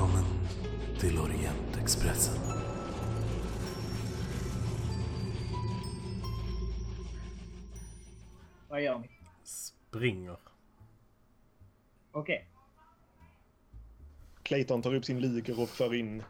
Välkommen 0.00 0.24
till 0.98 1.18
Orientexpressen. 1.18 2.34
Vad 8.68 8.82
gör 8.82 8.98
ni? 8.98 9.08
Springer. 9.44 10.36
Okej. 12.12 12.46
Clayton 14.42 14.82
tar 14.82 14.94
upp 14.94 15.04
sin 15.04 15.20
luger 15.20 15.60
och 15.60 15.68
för 15.68 15.94
in 15.94 16.22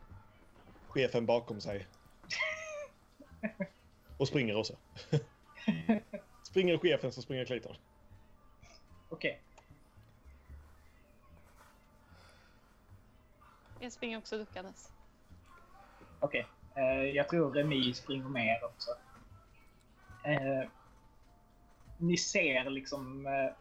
chefen 0.88 1.26
bakom 1.26 1.60
sig. 1.60 1.86
Och 4.16 4.28
springer 4.28 4.56
också. 4.56 4.76
springer 6.42 6.78
chefen 6.78 7.12
så 7.12 7.22
springer 7.22 7.44
Clayton. 7.44 7.76
Okej. 9.08 9.40
Jag 13.82 13.92
springer 13.92 14.18
också 14.18 14.38
duckandes. 14.38 14.92
Okej. 16.20 16.46
Eh, 16.74 17.04
jag 17.04 17.28
tror 17.28 17.52
Remi 17.52 17.94
springer 17.94 18.28
med 18.28 18.60
också. 18.64 18.90
Eh, 20.24 20.68
ni 21.98 22.16
ser 22.16 22.70
liksom 22.70 23.26
eh, 23.26 23.52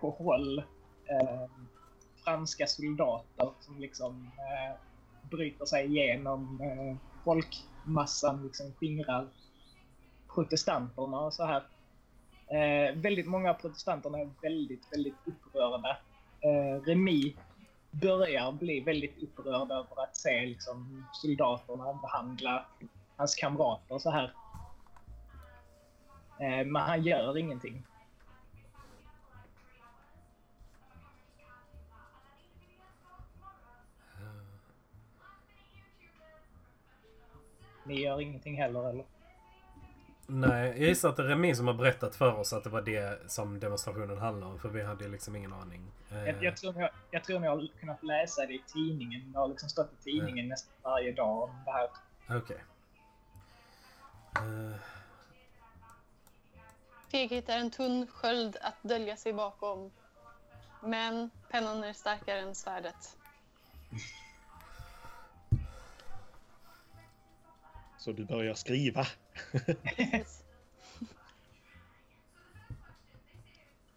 på 0.00 0.10
håll 0.10 0.58
eh, 1.04 1.50
franska 2.24 2.66
soldater 2.66 3.50
som 3.60 3.78
liksom 3.78 4.30
eh, 4.38 4.76
bryter 5.30 5.64
sig 5.64 5.86
igenom 5.86 6.60
eh, 6.60 6.96
folkmassan, 7.24 8.42
liksom 8.44 8.72
skingrar 8.72 9.28
protestanterna 10.34 11.20
och 11.20 11.34
så 11.34 11.44
här. 11.44 11.62
Eh, 12.46 12.96
väldigt 12.96 13.26
många 13.26 13.50
av 13.50 13.54
protestanterna 13.54 14.18
är 14.18 14.30
väldigt, 14.42 14.92
väldigt 14.92 15.14
upprörda. 15.24 15.96
Eh, 16.40 16.82
Remi 16.82 17.36
börjar 17.90 18.52
bli 18.52 18.80
väldigt 18.80 19.22
upprörd 19.22 19.70
över 19.70 20.02
att 20.02 20.16
se 20.16 20.46
liksom, 20.46 21.06
soldaterna 21.12 21.94
behandla 22.02 22.66
hans 23.16 23.34
kamrater 23.34 23.98
så 23.98 24.10
här. 24.10 24.34
Eh, 26.40 26.66
men 26.66 26.76
han 26.76 27.02
gör 27.02 27.38
ingenting. 27.38 27.84
Ni 37.84 38.00
gör 38.00 38.20
ingenting 38.20 38.56
heller 38.56 38.90
eller? 38.90 39.17
Nej, 40.30 40.68
jag 40.68 40.88
gissar 40.88 41.08
att 41.08 41.16
det 41.16 41.22
är 41.22 41.26
Remi 41.26 41.54
som 41.54 41.66
har 41.66 41.74
berättat 41.74 42.16
för 42.16 42.34
oss 42.34 42.52
att 42.52 42.64
det 42.64 42.70
var 42.70 42.82
det 42.82 43.30
som 43.30 43.60
demonstrationen 43.60 44.18
handlade 44.18 44.52
om. 44.52 44.58
För 44.58 44.68
vi 44.68 44.82
hade 44.82 45.08
liksom 45.08 45.36
ingen 45.36 45.52
aning. 45.52 45.92
Eh, 46.10 46.18
Jag, 46.18 46.42
jag, 46.44 46.56
tror 46.56 46.72
ni 46.72 46.80
har, 46.80 46.90
jag 47.10 47.24
tror 47.24 47.40
ni 47.40 47.46
har 47.46 47.68
kunnat 47.80 48.02
läsa 48.02 48.46
det 48.46 48.52
i 48.52 48.62
tidningen. 48.66 49.32
Det 49.32 49.38
har 49.38 49.48
liksom 49.48 49.68
stått 49.68 49.92
i 49.92 50.02
tidningen 50.02 50.48
nästan 50.48 50.72
varje 50.82 51.12
dag 51.12 51.42
om 51.42 51.50
det 51.64 51.70
här. 51.70 51.88
Okej. 52.38 52.64
Eh, 54.36 54.76
Feg 57.10 57.30
hittar 57.30 57.58
en 57.58 57.70
tunn 57.70 58.06
sköld 58.06 58.56
att 58.60 58.82
dölja 58.82 59.16
sig 59.16 59.32
bakom. 59.32 59.90
Men 60.82 61.30
pennan 61.50 61.84
är 61.84 61.92
starkare 61.92 62.40
än 62.40 62.54
svärdet. 62.54 63.16
Så 67.98 68.12
du 68.12 68.24
börjar 68.24 68.54
skriva. 68.54 69.06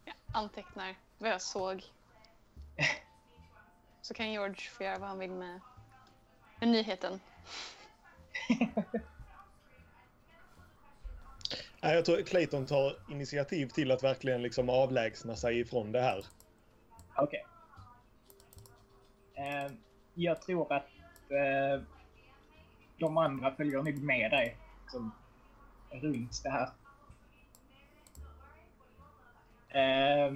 Jag 0.06 0.16
antecknar 0.34 0.96
vad 1.18 1.29
jag 1.29 1.41
såg. 1.41 1.84
Så 4.02 4.13
kan 4.13 4.31
George 4.31 4.56
få 4.69 4.84
göra 4.84 4.97
vad 4.97 5.09
han 5.09 5.19
vill 5.19 5.31
med, 5.31 5.59
med 6.59 6.69
nyheten. 6.69 7.19
Nej, 11.84 11.96
jag 11.96 12.06
tror 12.06 12.22
Clayton 12.22 12.66
tar 12.66 12.96
initiativ 13.12 13.68
till 13.68 13.91
att 13.91 14.03
verkligen 14.03 14.41
liksom 14.41 14.69
avlägsna 14.69 15.35
sig 15.35 15.59
ifrån 15.59 15.91
det 15.91 16.02
här. 16.02 16.25
Okej. 17.18 17.46
Eh, 19.34 19.72
jag 20.13 20.41
tror 20.41 20.73
att 20.73 20.90
eh, 21.29 21.84
de 22.97 23.18
andra 23.18 23.56
följer 23.56 23.78
nog 23.78 24.03
med 24.03 24.31
dig 24.31 24.58
liksom, 24.81 25.12
runt 25.91 26.44
det 26.44 26.50
här. 26.50 26.69
Eh, 29.69 30.34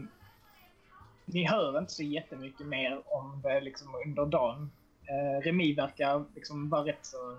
ni 1.26 1.48
hör 1.48 1.80
inte 1.80 1.92
så 1.92 2.04
jättemycket 2.04 2.68
mer 2.68 3.02
om 3.06 3.42
det 3.42 3.62
liksom, 3.62 3.96
under 4.06 4.26
dagen. 4.26 4.72
Eh, 5.06 5.42
Remi 5.42 5.74
verkar 5.74 6.26
liksom 6.36 6.70
vara 6.70 6.86
rätt 6.86 7.06
så 7.06 7.38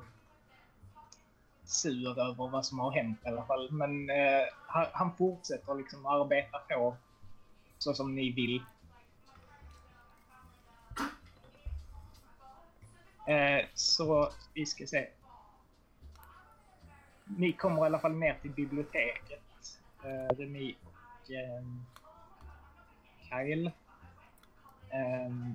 sur 1.65 2.19
över 2.19 2.49
vad 2.49 2.67
som 2.67 2.79
har 2.79 2.91
hänt 2.91 3.19
i 3.25 3.29
alla 3.29 3.45
fall. 3.45 3.71
Men 3.71 4.11
eh, 4.11 4.45
han, 4.93 5.17
fortsätter 5.17 5.75
liksom 5.75 6.07
arbeta 6.07 6.59
på 6.59 6.97
så 7.79 7.95
som 7.95 8.15
ni 8.15 8.33
vill. 8.33 8.63
Eh, 13.27 13.67
så 13.75 14.33
vi 14.55 14.67
ska 14.67 14.87
se. 14.87 15.09
Ni 17.27 17.53
kommer 17.53 17.83
i 17.83 17.87
alla 17.87 17.99
fall 17.99 18.15
ner 18.15 18.39
till 18.43 18.51
biblioteket. 18.51 19.81
Eh, 20.05 20.37
ni 20.39 20.77
och 20.85 21.31
eh, 21.31 21.65
Kyle. 23.31 23.67
Eh, 24.91 25.53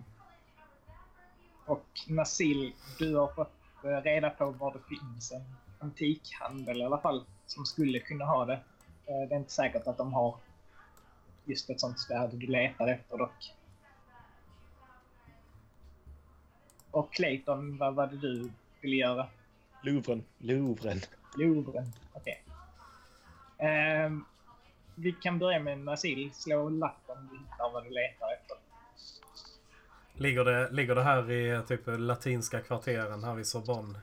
och 1.66 1.86
Nasil, 2.08 2.74
du 3.00 3.16
har 3.16 3.28
fått 3.28 3.54
eh, 3.84 4.02
reda 4.02 4.30
på 4.30 4.52
var 4.52 4.74
det 4.74 4.96
finns 4.96 5.32
en 5.32 5.56
antikhandel 5.80 6.82
i 6.82 6.84
alla 6.86 7.02
fall 7.02 7.26
som 7.46 7.66
skulle 7.66 8.00
kunna 8.00 8.26
ha 8.26 8.46
det. 8.46 8.60
Eh, 9.06 9.28
det 9.30 9.36
är 9.36 9.40
inte 9.40 9.52
säkert 9.52 9.88
att 9.88 9.98
de 9.98 10.14
har 10.14 10.38
just 11.46 11.70
ett 11.70 11.80
sånt 11.80 12.00
svärd 12.00 12.30
du 12.34 12.48
letar 12.48 12.88
efter 12.88 13.18
dock. 13.18 13.54
Och 16.92 17.14
Clayton, 17.14 17.78
vad 17.78 17.96
var 17.96 18.08
det 18.08 18.18
du 18.18 18.52
ville 18.82 18.96
göra? 18.96 19.28
Louvren. 19.84 20.24
Louvren. 20.38 21.02
Louvren, 21.36 21.94
okej. 22.14 22.44
Ehm, 23.58 24.26
vi 24.96 25.12
kan 25.12 25.40
börja 25.40 25.60
med 25.60 25.80
Nasil. 25.80 26.32
Slå 26.34 26.70
lapp 26.70 27.02
om 27.08 27.28
du 27.32 27.38
hittar 27.38 27.74
vad 27.74 27.84
du 27.84 27.90
letar 27.90 28.28
efter. 28.34 28.58
ligger, 30.14 30.46
det, 30.46 30.72
ligger 30.72 30.96
det 30.96 31.04
här 31.04 31.32
i 31.32 31.62
typ 31.68 31.82
latinska 31.86 32.60
kvarteren 32.60 33.24
här 33.24 33.34
vid 33.34 33.48
Sorbonne? 33.48 34.00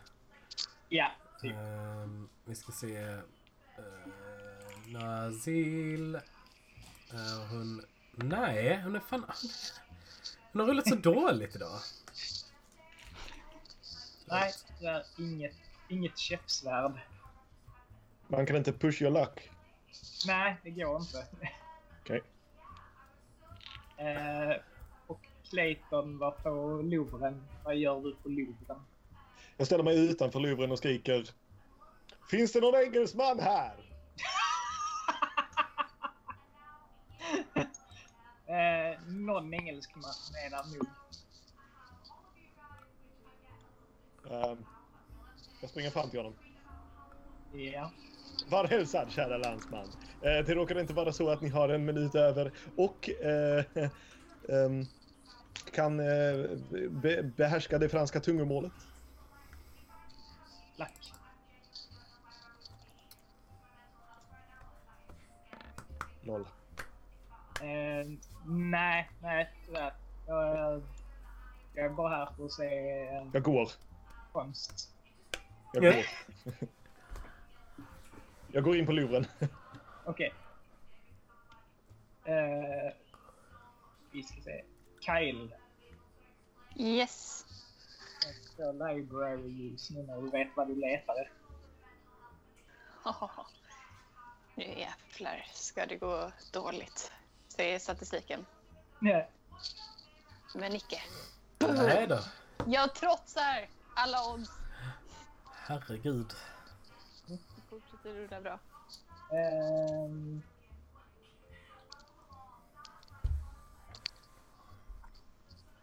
Ja, 0.88 1.10
typ. 1.40 1.52
Ehm, 1.52 2.28
vi 2.44 2.54
ska 2.54 2.72
se. 2.72 3.08
Uh, 3.08 3.22
Nazil. 4.86 6.14
Eh, 7.12 7.50
hon... 7.50 7.84
Nej, 8.14 8.80
hon 8.82 8.96
är 8.96 9.00
fan... 9.00 9.24
Hon 10.52 10.60
har 10.60 10.66
rullat 10.66 10.88
så 10.88 10.94
dåligt 11.12 11.56
idag. 11.56 11.78
Nej, 14.24 14.52
tyvärr 14.78 15.02
inget, 15.18 15.56
inget 15.88 16.18
käppsvärd. 16.18 16.92
Man 18.28 18.46
kan 18.46 18.56
inte 18.56 18.72
push 18.72 19.02
your 19.02 19.12
luck. 19.12 19.50
Nej, 20.26 20.56
det 20.62 20.70
går 20.70 20.96
inte. 20.96 21.26
Okej. 22.00 22.22
Eh, 23.98 24.56
och 25.06 25.20
Clayton 25.50 26.18
var 26.18 26.30
på 26.30 26.82
Louvren. 26.82 27.44
Vad 27.64 27.76
gör 27.76 28.00
du 28.00 28.14
på 28.14 28.28
Louvren? 28.28 28.80
Jag 29.56 29.66
ställer 29.66 29.84
mig 29.84 30.10
utanför 30.10 30.40
Louvren 30.40 30.72
och 30.72 30.78
skriker. 30.78 31.30
Finns 32.30 32.52
det 32.52 32.60
någon 32.60 32.74
engelsman 32.74 33.40
här? 33.40 33.74
Eh, 38.48 39.00
någon 39.06 39.54
engelskman 39.54 40.04
är 40.46 40.50
där 40.50 40.64
nog. 40.76 40.86
Ehm, 44.30 44.64
jag 45.60 45.70
springer 45.70 45.90
fram 45.90 46.10
till 46.10 46.18
honom. 46.18 46.34
Ja. 47.52 47.90
Var 48.46 48.64
hälsad 48.68 49.10
kära 49.12 49.36
landsman. 49.38 49.88
Eh, 50.22 50.44
det 50.46 50.54
råkar 50.54 50.80
inte 50.80 50.92
vara 50.92 51.12
så 51.12 51.30
att 51.30 51.40
ni 51.40 51.48
har 51.48 51.68
en 51.68 51.84
minut 51.84 52.14
över 52.14 52.52
och 52.76 53.10
eh, 53.10 53.64
ehm, 54.48 54.84
kan 55.74 56.00
eh, 56.00 56.48
be 56.90 57.22
behärska 57.22 57.78
det 57.78 57.88
franska 57.88 58.20
tungomålet. 58.20 58.72
Lack. 60.76 61.12
Noll. 66.22 66.48
Eh, 67.60 68.06
nej, 68.46 69.10
nej 69.22 69.50
tyvärr. 69.66 69.92
Jag, 70.26 70.82
jag 71.74 71.84
är 71.86 71.90
bara 71.90 72.08
här 72.08 72.28
för 72.36 72.44
att 72.44 72.52
se 72.52 72.64
eh, 73.02 73.26
Jag 73.32 73.42
går. 73.42 73.68
konst. 74.32 74.90
Jag 75.72 75.84
Ja. 75.84 75.92
går. 75.92 76.04
jag 78.52 78.64
går 78.64 78.76
in 78.76 78.86
på 78.86 78.92
luren. 78.92 79.26
Okej. 80.04 80.34
Eh, 82.24 82.92
vi 84.10 84.22
ska 84.22 84.40
se. 84.40 84.64
Kyle. 85.00 85.54
Yes. 86.76 87.44
Kör 88.56 88.72
library 88.72 89.72
use 89.72 89.94
nu 89.94 90.02
när 90.02 90.20
du 90.20 90.30
vet 90.30 90.48
vad 90.56 90.68
du 90.68 90.74
letar 90.74 91.14
efter. 91.22 91.32
Nu 94.54 94.64
jävlar 94.64 95.46
ska 95.54 95.86
det 95.86 95.96
gå 95.96 96.32
dåligt, 96.52 97.12
säger 97.48 97.78
statistiken. 97.78 98.46
Ja. 98.98 99.28
Men 100.54 100.72
icke. 100.74 101.02
Nej 101.58 102.06
då. 102.06 102.18
Jag 102.66 102.94
trotsar 102.94 103.68
alla 103.94 104.32
odds. 104.32 104.50
Herregud. 105.44 106.34
Det 108.08 108.14
fortsätter 108.14 108.36
rulla 108.36 108.40
bra. 108.40 108.58
Ehm. 109.38 110.42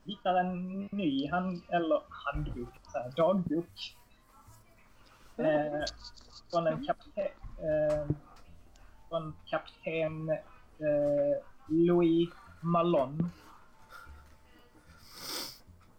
Hittar 0.06 0.36
en 0.36 0.86
ny 0.92 1.30
hand, 1.30 1.62
eller 1.70 2.02
handbok, 2.10 2.70
så 2.92 2.98
här, 2.98 3.12
dagbok. 3.16 3.96
Eh, 5.38 5.84
från 6.52 6.68
en 6.68 6.86
kapten, 6.86 7.26
eh, 7.58 8.16
från 9.10 9.36
kapten 9.46 10.30
eh, 10.80 11.44
Louis 11.68 12.30
Malone. 12.62 13.30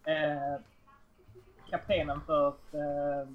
Eh, 0.05 0.61
kaptenen 1.71 2.21
för 2.21 2.49
eh, 2.49 3.29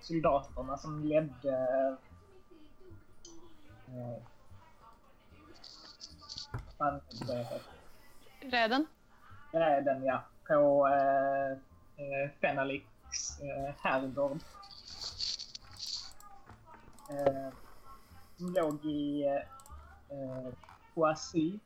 soldaterna 0.00 0.78
som 0.78 1.04
ledde 1.04 1.96
Räden? 8.40 8.86
Räden, 9.52 10.04
ja. 10.04 10.24
På 10.48 10.86
eh, 10.88 11.50
eh, 12.04 12.30
Fenalix 12.40 12.84
eh, 13.40 13.74
herrgård. 13.82 14.38
Eh, 17.10 17.52
som 18.36 18.52
låg 18.54 18.84
i 18.84 19.24
eh, 20.08 20.52
Poissy. 20.94 21.58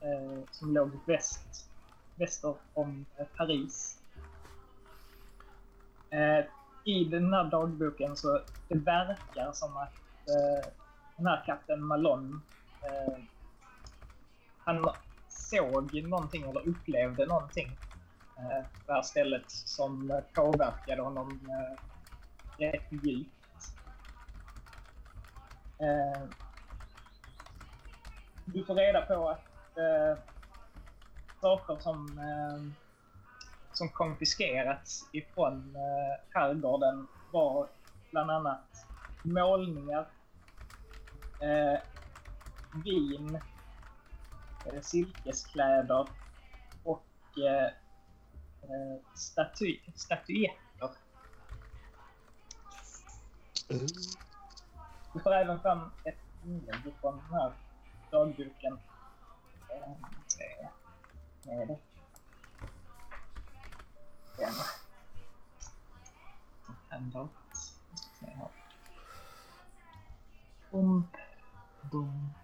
Eh, 0.00 0.40
som 0.50 0.74
låg 0.74 0.90
väst, 1.06 1.70
väster 2.14 2.54
om 2.74 3.06
eh, 3.16 3.26
Paris. 3.36 4.02
Eh, 6.10 6.44
I 6.84 7.04
den 7.04 7.32
här 7.32 7.44
dagboken 7.44 8.16
så 8.16 8.40
det 8.68 8.78
verkar 8.78 9.52
som 9.52 9.76
att 9.76 10.05
eh, 10.28 10.72
den 11.16 11.26
här 11.26 11.42
kapten 11.46 11.84
Malone 11.84 12.40
eh, 12.82 13.18
han 14.58 14.88
såg 15.28 15.94
någonting 15.94 16.42
eller 16.42 16.68
upplevde 16.68 17.26
någonting 17.26 17.78
eh, 18.38 18.66
på 18.66 18.86
det 18.86 18.92
här 18.92 19.02
stället 19.02 19.50
som 19.50 20.20
påverkade 20.34 21.02
honom 21.02 21.40
eh, 21.48 21.82
rätt 22.58 22.92
djupt. 23.02 23.30
Eh, 25.78 26.22
du 28.44 28.64
får 28.64 28.74
reda 28.74 29.00
på 29.02 29.28
att 29.28 29.76
eh, 29.78 30.18
saker 31.40 31.76
som, 31.80 32.18
eh, 32.18 32.82
som 33.72 33.88
konfiskerats 33.88 35.08
ifrån 35.12 35.76
eh, 35.76 36.24
herrgården 36.34 37.06
var 37.32 37.68
bland 38.10 38.30
annat 38.30 38.86
målningar, 39.22 40.06
eh, 41.40 41.80
vin, 42.84 43.40
eh, 44.66 44.80
silkeskläder 44.80 46.08
och 46.84 47.06
eh, 47.38 47.72
staty 49.14 49.80
statyetter. 49.94 50.90
Mm. 53.68 53.86
Du 55.12 55.20
får 55.20 55.32
även 55.34 55.60
fram 55.60 55.90
ett 56.04 56.18
inlägg 56.44 56.94
från 57.00 57.16
den 57.16 57.40
här 57.40 57.52
dagboken. 58.10 58.78
Eh, 59.70 59.92
se. 60.26 60.68
Vad 61.44 61.62
är 61.62 61.66
det? 61.66 61.78
Den. 64.38 64.52
Handout. 66.88 67.30
Jag 70.70 71.02
ska 71.86 71.96
se 71.96 72.02
här. 72.02 72.04
Bom, 72.04 72.06
bom. 72.06 72.34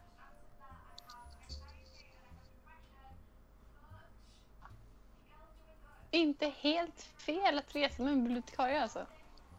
Inte 6.11 6.47
helt 6.47 7.03
fel 7.03 7.59
att 7.59 7.77
resa 7.77 8.03
med 8.03 8.13
en 8.13 8.25
bibliotekarie 8.25 8.83
alltså. 8.83 9.07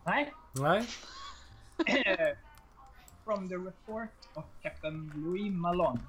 Nej. 0.04 0.34
Nej. 0.52 0.88
From 3.26 3.50
the 3.50 3.56
report 3.56 4.10
of 4.34 4.44
Captain 4.62 5.12
Louis 5.16 5.52
Malone, 5.52 6.00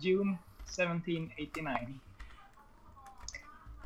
June 0.00 0.38
1789. 0.64 2.00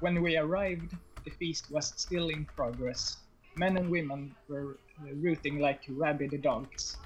When 0.01 0.23
we 0.23 0.39
arrived, 0.39 0.97
the 1.25 1.31
feast 1.31 1.71
was 1.71 2.01
still 2.01 2.31
in 2.31 2.45
progress. 2.57 3.19
Men 3.55 3.77
and 3.77 3.91
women 3.91 4.35
were 4.49 4.77
rooting 4.99 5.61
like 5.61 5.81
rabid 5.89 6.43
dogs. 6.43 6.99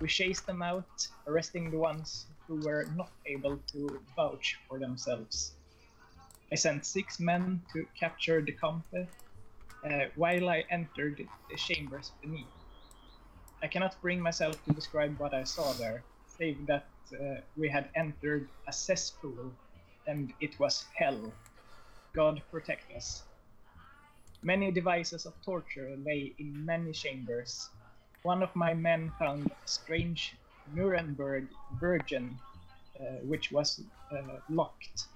We 0.00 0.08
chased 0.08 0.46
them 0.46 0.62
out, 0.62 0.90
arresting 1.26 1.70
the 1.70 1.78
ones 1.78 2.26
who 2.46 2.60
were 2.64 2.84
not 2.94 3.12
able 3.26 3.58
to 3.72 4.00
vouch 4.16 4.56
for 4.68 4.78
themselves. 4.78 5.54
I 6.52 6.56
sent 6.56 6.86
six 6.86 7.18
men 7.18 7.62
to 7.72 7.86
capture 7.98 8.42
the 8.42 8.52
Comte 8.52 9.08
uh, 9.84 10.06
while 10.16 10.48
I 10.48 10.64
entered 10.70 11.20
the 11.48 11.56
chambers 11.56 12.12
beneath. 12.22 12.52
I 13.62 13.68
cannot 13.68 14.00
bring 14.02 14.20
myself 14.20 14.62
to 14.64 14.74
describe 14.74 15.18
what 15.18 15.34
I 15.34 15.44
saw 15.44 15.72
there, 15.74 16.04
save 16.26 16.66
that 16.66 16.90
uh, 17.14 17.40
we 17.56 17.68
had 17.68 17.90
entered 17.96 18.50
a 18.68 18.72
cesspool 18.72 19.52
and 20.06 20.32
it 20.40 20.58
was 20.60 20.84
hell. 20.96 21.32
God 22.14 22.42
protect 22.50 22.92
us. 22.92 23.24
Many 24.42 24.70
devices 24.70 25.26
of 25.26 25.34
torture 25.44 25.96
lay 25.98 26.34
in 26.38 26.64
many 26.64 26.92
chambers. 26.92 27.70
One 28.26 28.42
of 28.42 28.56
my 28.56 28.74
men 28.74 29.12
found 29.20 29.46
a 29.46 29.54
strange 29.66 30.34
Nuremberg 30.74 31.46
virgin, 31.78 32.36
uh, 32.98 33.22
which 33.22 33.52
was 33.52 33.80
uh, 34.10 34.40
locked. 34.50 35.06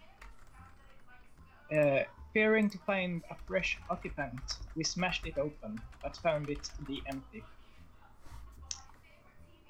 Uh, 1.77 2.05
fearing 2.33 2.71
to 2.71 2.79
find 2.87 3.21
a 3.29 3.35
fresh 3.49 3.77
occupant, 3.91 4.41
we 4.77 4.85
smashed 4.85 5.27
it 5.27 5.39
open, 5.39 5.83
but 6.05 6.17
found 6.19 6.49
it 6.51 6.63
to 6.63 6.83
be 6.85 7.03
empty. 7.09 7.43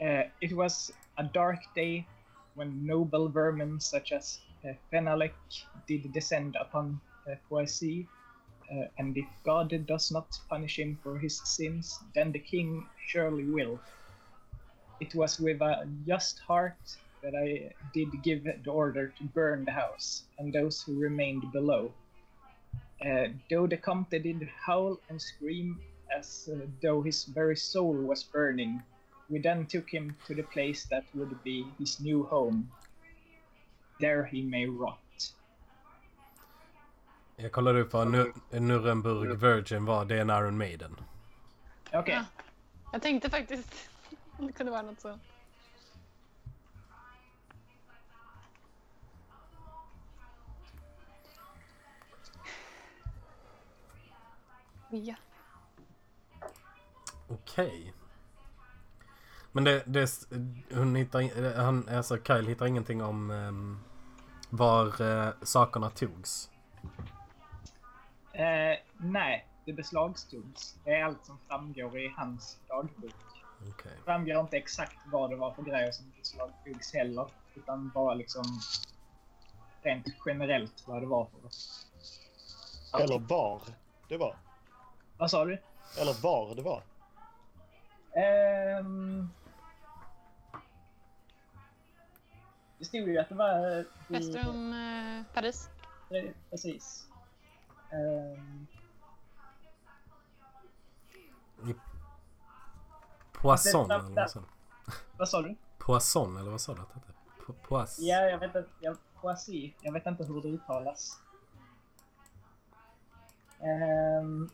Uh, 0.04 0.24
it 0.42 0.52
was 0.54 0.92
a 1.16 1.24
dark 1.24 1.60
day 1.74 2.06
when 2.56 2.84
noble 2.84 3.30
vermin 3.30 3.80
such 3.80 4.12
as 4.12 4.38
uh, 4.68 4.74
did 5.86 6.12
descend 6.12 6.58
upon 6.60 7.00
uh, 7.26 7.36
Poissy, 7.48 8.06
uh, 8.70 8.86
and 8.98 9.16
if 9.16 9.26
God 9.44 9.74
does 9.86 10.10
not 10.10 10.38
punish 10.48 10.78
him 10.78 10.98
for 11.02 11.18
his 11.18 11.40
sins, 11.44 11.98
then 12.14 12.32
the 12.32 12.38
king 12.38 12.86
surely 13.06 13.44
will. 13.44 13.80
It 15.00 15.14
was 15.14 15.40
with 15.40 15.60
a 15.60 15.88
just 16.06 16.38
heart 16.40 16.76
that 17.22 17.34
I 17.34 17.72
did 17.92 18.22
give 18.22 18.44
the 18.44 18.70
order 18.70 19.08
to 19.08 19.24
burn 19.34 19.64
the 19.64 19.72
house, 19.72 20.24
and 20.38 20.52
those 20.52 20.82
who 20.82 20.98
remained 20.98 21.50
below. 21.52 21.92
Uh, 23.04 23.28
though 23.50 23.66
the 23.66 23.76
Comte 23.76 24.10
did 24.10 24.48
howl 24.66 24.98
and 25.08 25.20
scream 25.20 25.80
as 26.16 26.48
uh, 26.52 26.66
though 26.82 27.02
his 27.02 27.24
very 27.24 27.56
soul 27.56 27.94
was 27.94 28.24
burning, 28.24 28.82
we 29.30 29.38
then 29.38 29.66
took 29.66 29.88
him 29.88 30.14
to 30.26 30.34
the 30.34 30.42
place 30.42 30.86
that 30.90 31.04
would 31.14 31.42
be 31.42 31.66
his 31.78 32.00
new 32.00 32.24
home. 32.24 32.70
There 34.00 34.24
he 34.24 34.42
may 34.42 34.66
rot. 34.66 34.98
Jag 37.42 37.52
kollade 37.52 37.80
upp 37.80 37.92
vad 37.92 38.06
Nu- 38.10 38.32
Nuremberg 38.50 39.36
Virgin 39.36 39.84
var. 39.84 40.04
Det 40.04 40.16
är 40.16 40.20
en 40.20 40.30
Iron 40.30 40.58
Maiden. 40.58 40.96
Okej, 41.92 42.14
Ja. 42.14 42.24
Jag 42.92 43.02
tänkte 43.02 43.30
faktiskt 43.30 43.90
det 44.38 44.52
kunde 44.52 44.72
vara 44.72 44.82
något 44.82 45.00
sånt. 45.00 45.22
Ja. 54.90 55.14
Okej. 57.28 57.94
Men 59.52 59.64
det, 59.64 59.82
det, 59.86 60.10
hon 60.74 60.94
hittar, 60.94 61.56
han, 61.62 61.88
alltså 61.88 62.16
Kyle 62.26 62.46
hittar 62.48 62.66
ingenting 62.66 63.02
om 63.02 63.30
um, 63.30 63.80
var 64.50 65.02
uh, 65.02 65.28
sakerna 65.42 65.90
togs. 65.90 66.50
Eh, 68.40 68.78
nej, 68.96 69.46
det 69.64 69.72
beslagtogs. 69.72 70.76
Det 70.84 70.90
är 70.94 71.04
allt 71.04 71.24
som 71.26 71.38
framgår 71.48 71.98
i 71.98 72.08
hans 72.16 72.58
dagbok. 72.68 73.14
Okej. 73.70 73.92
Det 73.98 74.04
framgår 74.04 74.40
inte 74.40 74.56
exakt 74.56 74.96
vad 75.06 75.30
det 75.30 75.36
var 75.36 75.52
för 75.54 75.62
grejer 75.62 75.92
som 75.92 76.12
beslagtogs 76.18 76.94
heller, 76.94 77.26
utan 77.54 77.90
bara 77.94 78.14
liksom 78.14 78.44
rent 79.82 80.06
generellt 80.26 80.84
vad 80.86 81.02
det 81.02 81.06
var 81.06 81.26
för. 81.26 81.40
Eller 83.02 83.18
var 83.18 83.62
det 84.08 84.16
var. 84.16 84.36
Vad 85.18 85.30
sa 85.30 85.44
du? 85.44 85.58
Eller 86.00 86.22
var 86.22 86.54
det 86.54 86.62
var. 86.62 86.82
Ehm... 88.12 89.30
Det 92.78 92.84
stod 92.84 93.08
ju 93.08 93.18
att 93.18 93.28
det 93.28 93.34
var... 93.34 93.78
eh, 93.78 93.84
Väster 94.08 94.48
om 94.48 94.72
eh, 94.72 95.34
Paris. 95.34 95.68
Pre- 96.08 96.32
Precis. 96.50 97.06
Ehm, 97.92 98.66
Poisson 103.32 103.88
Det- 103.88 103.94
eller 103.94 104.14
vad 104.14 104.30
sa 104.30 104.40
du? 104.40 104.46
vad 105.18 105.28
sa 105.28 105.42
du? 105.42 105.56
Poisson 105.78 106.36
eller 106.36 106.50
vad 106.50 106.60
sa 106.60 106.74
du 106.74 106.80
att 106.80 106.88
det 106.88 106.94
hette? 106.94 107.12
Po- 107.46 107.54
Pois... 107.68 107.98
Ja, 107.98 108.16
jag 108.16 108.38
vet 108.38 108.46
inte. 108.56 108.68
Jag, 108.80 108.96
Poissy. 109.20 109.72
Jag 109.80 109.92
vet 109.92 110.06
inte 110.06 110.24
hur 110.24 110.42
det 110.42 110.48
uttalas. 110.48 111.20
Ehm, 113.60 114.48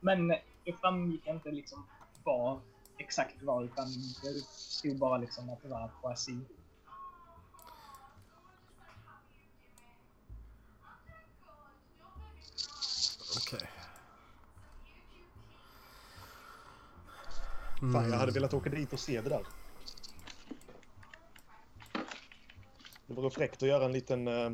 men 0.00 0.28
det 0.64 0.72
framgick 0.80 1.26
inte 1.26 1.50
liksom 1.50 1.86
vad 2.24 2.60
exakt 2.98 3.42
var 3.42 3.62
utan 3.64 3.86
det 4.22 4.40
stod 4.46 4.98
bara 4.98 5.16
liksom 5.18 5.50
att 5.50 5.62
det 5.62 5.68
var 5.68 5.90
Poissy. 6.02 6.36
Fan, 17.82 17.92
jag 17.94 18.00
hade 18.02 18.22
Mm. 18.22 18.34
velat 18.34 18.54
åka 18.54 18.70
dit 18.70 18.92
och 18.92 19.00
se 19.00 19.20
det 19.20 19.28
där. 19.28 19.44
Det 23.06 23.14
vore 23.14 23.30
fräckt 23.30 23.62
att 23.62 23.68
göra 23.68 23.84
en 23.84 23.92
liten... 23.92 24.28
eh, 24.28 24.52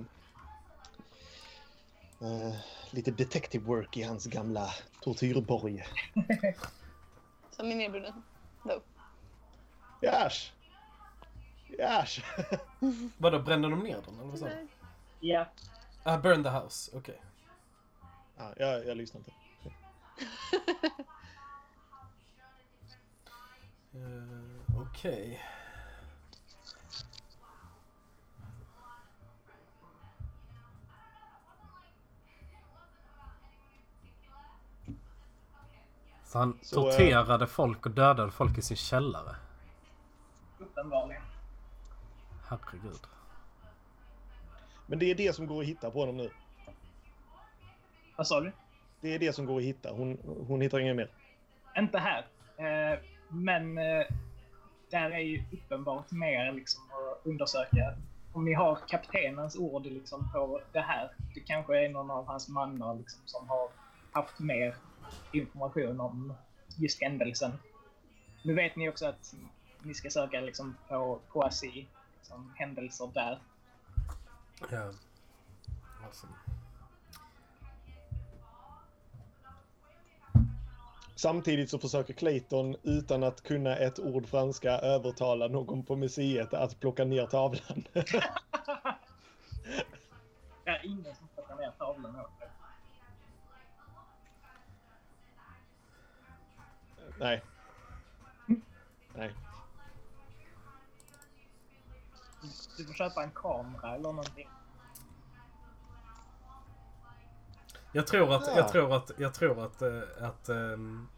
eh, 2.20 2.54
lite 2.90 3.10
detective 3.10 3.64
work 3.64 3.96
i 3.96 4.02
hans 4.02 4.26
gamla 4.26 4.70
tortyrborg. 5.00 5.84
Som 7.50 7.66
i 7.66 7.74
nedbrunnen. 7.74 8.22
Då. 8.64 8.82
Järs! 10.02 10.52
Järs! 11.78 12.24
Vadå, 13.18 13.38
brände 13.42 13.68
de 13.70 13.78
ner 13.80 14.02
den 14.06 14.14
eller 14.20 14.28
vad 14.30 14.38
sa 14.38 14.46
du? 14.48 14.68
Ja, 15.20 15.46
Ah, 16.02 16.18
burn 16.18 16.42
the 16.42 16.48
house, 16.50 16.90
okej. 16.96 17.22
ah, 18.36 18.52
jag, 18.56 18.86
jag 18.86 18.96
lyssnar 18.96 19.18
inte. 19.20 19.32
Eh, 23.94 24.80
Okej. 24.80 25.40
Så 36.24 36.38
han 36.38 36.58
Så, 36.62 36.74
torterade 36.74 37.46
folk 37.46 37.86
och 37.86 37.92
dödade 37.92 38.30
folk 38.30 38.58
i 38.58 38.62
sin 38.62 38.76
källare? 38.76 39.36
uppenbarligen. 40.58 41.22
Herregud. 42.48 43.00
Men 44.86 44.98
det 44.98 45.10
är 45.10 45.14
det 45.14 45.32
som 45.36 45.46
går 45.46 45.60
att 45.62 45.68
hitta 45.68 45.90
på 45.90 46.00
honom 46.00 46.16
nu. 46.16 46.30
Vad 48.16 48.26
sa 48.26 48.40
du? 48.40 48.52
Det 49.00 49.14
är 49.14 49.18
det 49.18 49.32
som 49.32 49.46
går 49.46 49.56
att 49.56 49.62
hitta. 49.64 49.90
Hon, 49.92 50.18
hon 50.48 50.60
hittar 50.60 50.78
inget 50.78 50.96
mer. 50.96 51.10
Inte 51.78 51.98
här. 51.98 52.26
Eh, 52.56 52.98
men 53.28 53.78
eh, 53.78 54.06
där 54.90 55.10
är 55.10 55.18
ju 55.18 55.42
uppenbart 55.52 56.10
mer 56.10 56.52
liksom 56.52 56.82
att 56.82 57.26
undersöka. 57.26 57.94
Om 58.32 58.44
ni 58.44 58.52
har 58.54 58.78
kaptenens 58.88 59.56
ord 59.56 59.86
liksom 59.86 60.32
på 60.32 60.60
det 60.72 60.80
här. 60.80 61.10
Det 61.34 61.40
kanske 61.40 61.84
är 61.84 61.88
någon 61.88 62.10
av 62.10 62.26
hans 62.26 62.48
mannar 62.48 62.94
liksom 62.94 63.20
som 63.24 63.48
har 63.48 63.68
haft 64.12 64.38
mer 64.38 64.76
information 65.32 66.00
om 66.00 66.34
just 66.76 67.02
händelsen. 67.02 67.52
Nu 68.44 68.54
vet 68.54 68.76
ni 68.76 68.88
också 68.88 69.06
att 69.06 69.34
ni 69.82 69.94
ska 69.94 70.10
söka 70.10 70.40
liksom 70.40 70.76
på 70.88 71.20
Poissy, 71.28 71.86
liksom 72.18 72.52
händelser 72.56 73.10
där. 73.14 73.38
Ja. 74.70 74.92
Awesome. 76.06 76.32
Samtidigt 81.18 81.70
så 81.70 81.78
försöker 81.78 82.14
Clayton 82.14 82.76
utan 82.82 83.22
att 83.22 83.42
kunna 83.42 83.76
ett 83.76 83.98
ord 83.98 84.26
franska 84.26 84.70
övertala 84.70 85.48
någon 85.48 85.84
på 85.84 85.96
museet 85.96 86.54
att 86.54 86.80
plocka 86.80 87.04
ner 87.04 87.26
tavlan. 87.26 87.84
Det 90.64 90.70
är 90.70 90.86
ingen 90.86 91.14
som 91.14 91.28
plockar 91.34 91.56
ner 91.56 91.70
tavlan 91.78 92.16
åt. 92.20 92.30
Nej. 97.18 97.42
Nej. 99.14 99.34
Du 102.76 102.84
får 102.84 102.94
köpa 102.94 103.22
en 103.22 103.30
kamera 103.30 103.94
eller 103.94 104.12
någonting. 104.12 104.48
Jag 107.92 108.06
tror 108.06 108.34
att, 108.34 108.46
Ja. 108.46 108.56
jag 108.56 108.68
tror 108.68 108.96
att, 108.96 109.10
jag 109.16 109.34
tror 109.34 109.64
att, 109.64 109.82
eh, 109.82 110.00
att, 110.20 110.48
ehm, 110.48 111.08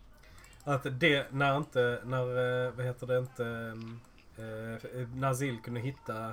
att 0.64 0.86
det, 1.00 1.26
när 1.32 1.56
inte, 1.56 2.00
när, 2.04 2.64
eh, 2.66 2.72
vad 2.72 2.86
heter 2.86 3.06
det 3.06 3.18
inte, 3.18 3.46
ehm, 3.46 4.00
eh, 4.38 5.08
Nazil 5.14 5.58
kunde 5.62 5.80
hitta, 5.80 6.32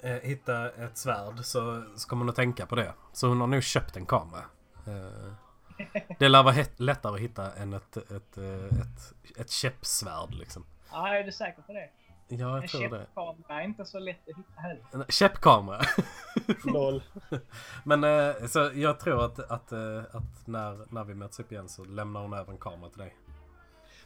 eh, 0.00 0.12
hitta 0.12 0.70
ett 0.70 0.96
svärd 0.98 1.44
så 1.44 1.84
ska 1.96 2.16
man 2.16 2.26
nog 2.26 2.34
tänka 2.36 2.66
på 2.66 2.74
det. 2.76 2.92
Så 3.12 3.28
hon 3.28 3.40
har 3.40 3.46
nog 3.46 3.62
köpt 3.62 3.96
en 3.96 4.06
kamera. 4.06 4.42
Eh, 4.86 5.32
Det 6.18 6.28
lär 6.28 6.42
vara 6.42 6.64
lättare 6.76 7.14
att 7.14 7.20
hitta 7.20 7.52
än 7.52 7.72
ett, 7.72 7.96
ett, 7.96 8.38
eh, 8.38 8.64
ett, 8.64 9.14
ett 9.36 9.50
käppsvärd 9.50 10.34
liksom. 10.34 10.64
Ja, 10.90 11.08
är 11.08 11.24
du 11.24 11.32
säker 11.32 11.62
på 11.62 11.72
det? 11.72 11.88
Ja, 12.28 12.56
En 12.56 12.60
jag 12.62 12.70
tror 12.70 12.80
det. 12.88 12.88
käppkamera 12.88 13.60
är 13.60 13.64
inte 13.64 13.84
så 13.84 13.98
lätt 13.98 14.28
att 14.28 14.36
hitta 14.36 14.60
heller. 14.60 14.84
En 14.92 15.04
käppkamera. 15.08 15.80
Lol. 16.64 17.02
Men 17.84 18.04
eh, 18.04 18.46
så 18.46 18.70
jag 18.74 19.00
tror 19.00 19.24
att, 19.24 19.38
att, 19.50 19.72
eh, 19.72 19.98
att 20.12 20.46
när, 20.46 20.94
när 20.94 21.04
vi 21.04 21.14
möts 21.14 21.40
upp 21.40 21.52
igen 21.52 21.68
så 21.68 21.84
lämnar 21.84 22.20
hon 22.22 22.32
över 22.32 22.52
en 22.52 22.58
kamera 22.58 22.90
till 22.90 22.98
dig. 22.98 23.16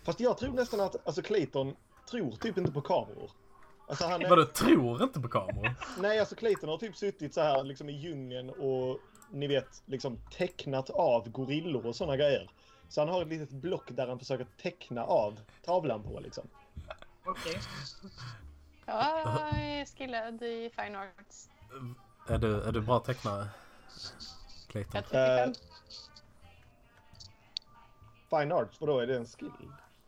Fast 0.03 0.21
jag 0.21 0.39
tror 0.39 0.53
nästan 0.53 0.81
att 0.81 1.07
alltså 1.07 1.23
Clayton 1.23 1.77
tror 2.11 2.33
typ 2.33 2.59
inte 2.59 2.73
på 2.73 2.81
kameror. 2.81 3.31
Alltså 3.89 4.07
han 4.07 4.23
är... 4.23 4.29
Vadå, 4.29 4.45
tror 4.45 5.03
inte 5.03 5.21
på 5.21 5.29
kameror? 5.29 5.75
Nej, 5.99 6.19
alltså 6.21 6.35
Clayton 6.35 6.69
har 6.69 6.79
typ 6.79 6.97
suttit 6.97 7.35
så 7.35 7.41
här 7.41 7.65
liksom 7.65 7.89
i 7.89 7.93
djungeln 7.93 8.51
och 8.51 8.99
ni 9.31 9.47
vet 9.47 9.83
liksom 9.87 10.19
tecknat 10.37 10.91
av 10.91 11.29
gorillor 11.31 11.87
och 11.87 11.97
sådana 11.97 12.17
grejer. 12.17 12.51
Så 12.89 13.01
han 13.01 13.09
har 13.09 13.23
ett 13.23 13.29
litet 13.29 13.51
block 13.51 13.91
där 13.91 14.07
han 14.09 14.19
försöker 14.19 14.47
teckna 14.63 15.05
av 15.05 15.41
tavlan 15.65 16.03
på 16.03 16.21
liksom. 16.21 16.49
Okej. 17.25 17.61
Jag 18.87 19.59
är 19.59 19.97
skillad 19.99 20.43
i 20.43 20.71
fine 20.77 20.97
arts. 20.97 21.49
Är 22.29 22.39
du, 22.39 22.63
är 22.63 22.73
du 22.73 22.81
bra 22.81 23.01
tecknare? 23.01 23.49
Clayton? 24.69 24.91
Jag 24.95 25.05
35. 25.05 25.49
Eh, 25.49 25.55
Fine 28.31 28.53
arts, 28.53 28.81
vadå 28.81 29.01
är 29.01 29.07
det 29.07 29.17
en 29.17 29.27
skill? 29.27 29.53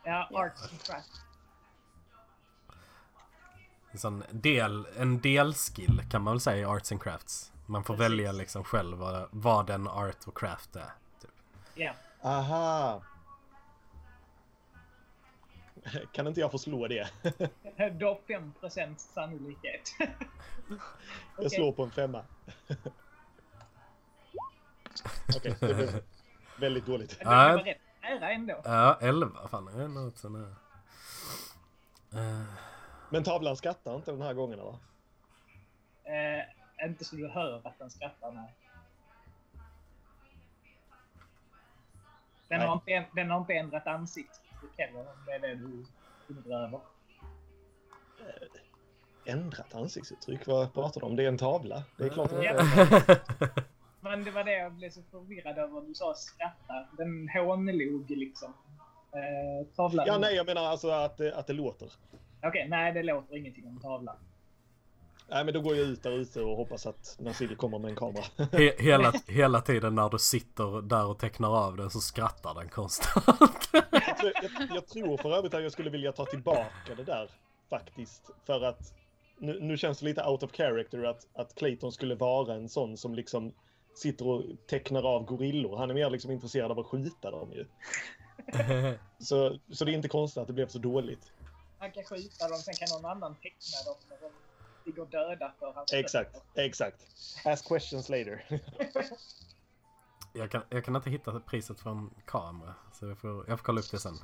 Ja, 0.04 0.28
arts 0.32 0.62
and 0.70 0.82
crafts. 0.82 1.20
En 3.90 3.98
sån 3.98 4.24
del, 4.30 4.86
en 4.96 5.20
delskill 5.20 6.02
kan 6.10 6.22
man 6.22 6.34
väl 6.34 6.40
säga 6.40 6.56
i 6.58 6.64
Arts 6.64 6.92
and 6.92 7.02
Crafts. 7.02 7.52
Man 7.66 7.84
får 7.84 7.94
Precis. 7.94 8.10
välja 8.10 8.32
liksom 8.32 8.64
själv 8.64 8.98
vad, 8.98 9.28
vad 9.30 9.70
en 9.70 9.88
art 9.88 10.26
och 10.26 10.38
craft 10.38 10.76
är. 10.76 10.92
Typ. 11.20 11.30
Ja. 11.74 11.92
Aha! 12.22 13.02
Kan 16.12 16.26
inte 16.26 16.40
jag 16.40 16.50
få 16.50 16.58
slå 16.58 16.86
det? 16.88 17.08
Du 17.98 18.06
har 18.06 18.18
5% 18.28 18.94
sannolikhet. 18.96 19.94
Jag 21.38 21.52
slår 21.52 21.72
på 21.72 21.82
en 21.82 21.90
femma. 21.90 22.24
Okej, 25.36 25.56
det 25.60 25.74
blev 25.74 26.02
väldigt 26.60 26.86
dåligt. 26.86 27.18
Det 27.18 27.24
var 27.24 27.58
rätt 27.58 27.78
nära 28.02 28.32
ändå. 28.32 28.60
Ja, 28.64 28.98
11 29.00 29.48
fan. 29.48 29.64
Det 29.64 29.82
är 29.82 29.88
något 29.88 30.18
sån 30.18 30.34
här. 30.34 30.54
Eh, 32.20 32.42
Men 33.10 33.24
tavlan 33.24 33.56
skrattar 33.56 33.96
inte 33.96 34.10
den 34.10 34.22
här 34.22 34.34
gången 34.34 34.58
eller? 34.60 34.76
Eh, 36.04 36.44
inte 36.88 37.04
så 37.04 37.16
du 37.16 37.28
hör 37.28 37.60
att 37.64 37.78
den 37.78 37.90
skrattar, 37.90 38.32
nej. 38.32 38.54
Den, 42.48 42.58
Nej. 42.58 42.68
Har, 42.68 42.74
inte, 42.74 43.06
den 43.14 43.30
har 43.30 43.38
inte 43.38 43.52
ändrat 43.54 43.86
ansiktsuttryck 44.64 44.78
heller, 44.78 45.00
om 45.00 45.06
det 45.26 45.32
är 45.32 45.38
det 45.40 45.54
du 45.54 45.84
undrar 46.34 46.66
över. 46.66 46.80
Ändrat 49.26 49.74
ansiktsuttryck? 49.74 50.46
Vad 50.46 50.72
pratar 50.74 51.00
du 51.00 51.06
om? 51.06 51.16
Det 51.16 51.24
är 51.24 51.28
en 51.28 51.38
tavla. 51.38 51.82
Det 51.96 52.04
är 52.04 52.08
klart 52.08 52.30
den 52.30 52.42
Ja. 52.42 52.54
Men 54.00 54.24
det 54.24 54.30
var 54.30 54.44
det 54.44 54.52
jag 54.58 54.72
blev 54.72 54.90
så 54.90 55.02
förvirrad 55.10 55.58
över. 55.58 55.80
Du 55.80 55.94
sa 55.94 56.14
skratta. 56.14 56.86
Den 56.98 57.28
hånlog 57.28 58.10
liksom. 58.10 58.52
Eh, 59.12 59.66
tavlan. 59.76 60.06
Ja, 60.06 60.18
nej, 60.18 60.34
jag 60.36 60.46
menar 60.46 60.62
alltså 60.62 60.88
att, 60.90 61.16
det- 61.16 61.34
att 61.36 61.46
det 61.46 61.52
låter. 61.52 61.92
Okej, 62.42 62.68
nej 62.68 62.92
det 62.92 63.02
låter 63.02 63.36
ingenting 63.36 63.66
om 63.66 63.80
tavlan. 63.80 64.16
Nej, 65.28 65.44
men 65.44 65.54
då 65.54 65.60
går 65.60 65.76
jag 65.76 65.86
ut 65.86 66.02
där 66.02 66.12
ute 66.12 66.40
och 66.40 66.56
hoppas 66.56 66.86
att 66.86 67.16
Nasil 67.18 67.56
kommer 67.56 67.78
med 67.78 67.90
en 67.90 67.96
kamera. 67.96 68.24
He 68.52 68.74
hela, 68.78 69.12
hela 69.26 69.60
tiden 69.60 69.94
när 69.94 70.08
du 70.08 70.18
sitter 70.18 70.82
där 70.82 71.06
och 71.06 71.18
tecknar 71.18 71.66
av 71.66 71.76
den 71.76 71.90
så 71.90 72.00
skrattar 72.00 72.54
den 72.54 72.68
konstant. 72.68 73.68
jag, 73.72 74.32
jag, 74.42 74.68
jag 74.74 74.86
tror 74.86 75.16
för 75.16 75.36
övrigt 75.36 75.54
att 75.54 75.62
jag 75.62 75.72
skulle 75.72 75.90
vilja 75.90 76.12
ta 76.12 76.26
tillbaka 76.26 76.94
det 76.96 77.04
där 77.04 77.30
faktiskt. 77.70 78.30
För 78.46 78.64
att 78.64 78.94
nu, 79.38 79.60
nu 79.60 79.76
känns 79.76 79.98
det 79.98 80.04
lite 80.04 80.24
out 80.24 80.42
of 80.42 80.52
character 80.52 81.04
att, 81.04 81.26
att 81.34 81.54
Clayton 81.54 81.92
skulle 81.92 82.14
vara 82.14 82.54
en 82.54 82.68
sån 82.68 82.96
som 82.96 83.14
liksom 83.14 83.52
sitter 83.94 84.28
och 84.28 84.42
tecknar 84.66 85.02
av 85.02 85.24
gorillor. 85.24 85.76
Han 85.76 85.90
är 85.90 85.94
mer 85.94 86.10
liksom 86.10 86.30
intresserad 86.30 86.70
av 86.70 86.78
att 86.78 86.86
skjuta 86.86 87.30
dem 87.30 87.52
ju. 87.52 87.66
Så, 89.18 89.58
så 89.72 89.84
det 89.84 89.92
är 89.92 89.94
inte 89.94 90.08
konstigt 90.08 90.40
att 90.40 90.46
det 90.46 90.52
blev 90.52 90.68
så 90.68 90.78
dåligt. 90.78 91.32
Han 91.78 91.92
kan 91.92 92.04
skjuta 92.04 92.48
dem, 92.48 92.58
sen 92.58 92.74
kan 92.74 92.88
någon 92.90 93.10
annan 93.10 93.34
teckna 93.34 93.92
dem 93.92 94.30
ligger 94.84 95.04
döda 95.06 95.52
för 95.58 95.72
hans 95.72 95.92
Exakt, 95.92 96.32
fötter. 96.32 96.62
exakt. 96.62 97.06
Ask 97.44 97.68
questions 97.68 98.08
later. 98.08 98.44
jag, 100.32 100.50
kan, 100.50 100.62
jag 100.68 100.84
kan 100.84 100.96
inte 100.96 101.10
hitta 101.10 101.40
priset 101.40 101.80
för 101.80 101.90
en 101.90 102.10
kamera. 102.26 102.74
Så 102.92 103.06
jag 103.06 103.18
får, 103.18 103.48
jag 103.48 103.58
får 103.58 103.64
kolla 103.64 103.80
upp 103.80 103.90
det 103.90 103.98
sen. 103.98 104.16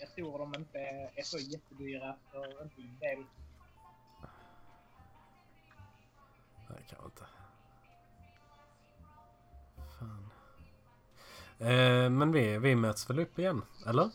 Jag 0.00 0.14
tror 0.14 0.38
de 0.38 0.54
inte 0.54 0.78
är 1.14 1.22
så 1.22 1.38
jättedyra 1.38 2.16
för 2.32 2.62
en 2.62 2.70
fin 2.70 2.98
del. 3.00 3.24
Nej, 6.70 6.84
kanske 6.88 7.04
inte. 7.04 7.24
Fan. 9.98 10.30
Eh, 11.58 12.10
men 12.10 12.32
vi, 12.32 12.58
vi 12.58 12.74
möts 12.74 13.10
väl 13.10 13.18
upp 13.18 13.38
igen, 13.38 13.62
eller? 13.86 14.10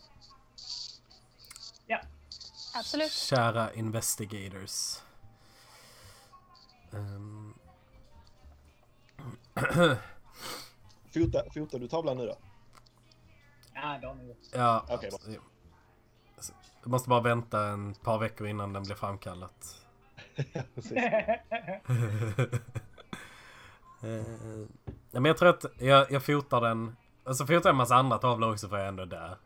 Absolut. 2.79 3.11
Kära 3.11 3.73
investigators. 3.73 5.01
Ehm, 6.93 7.53
Fota, 11.13 11.43
fotar 11.53 11.79
du 11.79 11.87
tavlan 11.87 12.17
nu 12.17 12.25
då? 12.25 12.37
Ja, 13.73 13.99
de 14.01 14.19
är 14.19 14.35
ja, 14.53 14.85
jo. 14.89 15.41
Alltså, 16.35 16.53
Jag 16.81 16.89
måste 16.89 17.09
bara 17.09 17.21
vänta 17.21 17.67
en 17.67 17.93
par 17.93 18.19
veckor 18.19 18.47
innan 18.47 18.73
den 18.73 18.83
blir 18.83 18.95
framkallat. 18.95 19.81
Precis. 20.75 20.97
Eh, 24.03 24.21
ja, 25.11 25.19
men 25.19 25.25
jag 25.25 25.37
tror 25.37 25.49
att 25.49 25.65
jag, 25.79 26.11
jag 26.11 26.23
fotar 26.25 26.61
den. 26.61 26.95
Och 27.23 27.35
så 27.35 27.45
fotar 27.45 27.55
jag 27.55 27.65
en 27.69 27.75
massa 27.75 27.95
andra 27.95 28.17
tavlor 28.17 28.51
också 28.51 28.69
för 28.69 28.77
jag 28.77 28.85
är 28.85 28.89
ändå 28.89 29.05
där. 29.05 29.37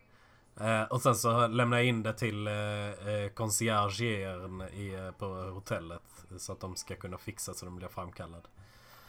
Eh, 0.59 0.83
och 0.83 1.01
sen 1.01 1.15
så 1.15 1.47
lämnar 1.47 1.77
jag 1.77 1.85
in 1.85 2.03
det 2.03 2.13
till 2.13 2.47
eh, 2.47 2.53
eh, 2.53 3.29
conciergen 3.33 4.61
i, 4.61 4.93
eh, 4.93 5.11
på 5.11 5.25
hotellet. 5.25 6.25
Så 6.37 6.51
att 6.51 6.59
de 6.59 6.75
ska 6.75 6.95
kunna 6.95 7.17
fixa 7.17 7.53
så 7.53 7.65
de 7.65 7.75
blir 7.75 7.87
framkallad. 7.87 8.47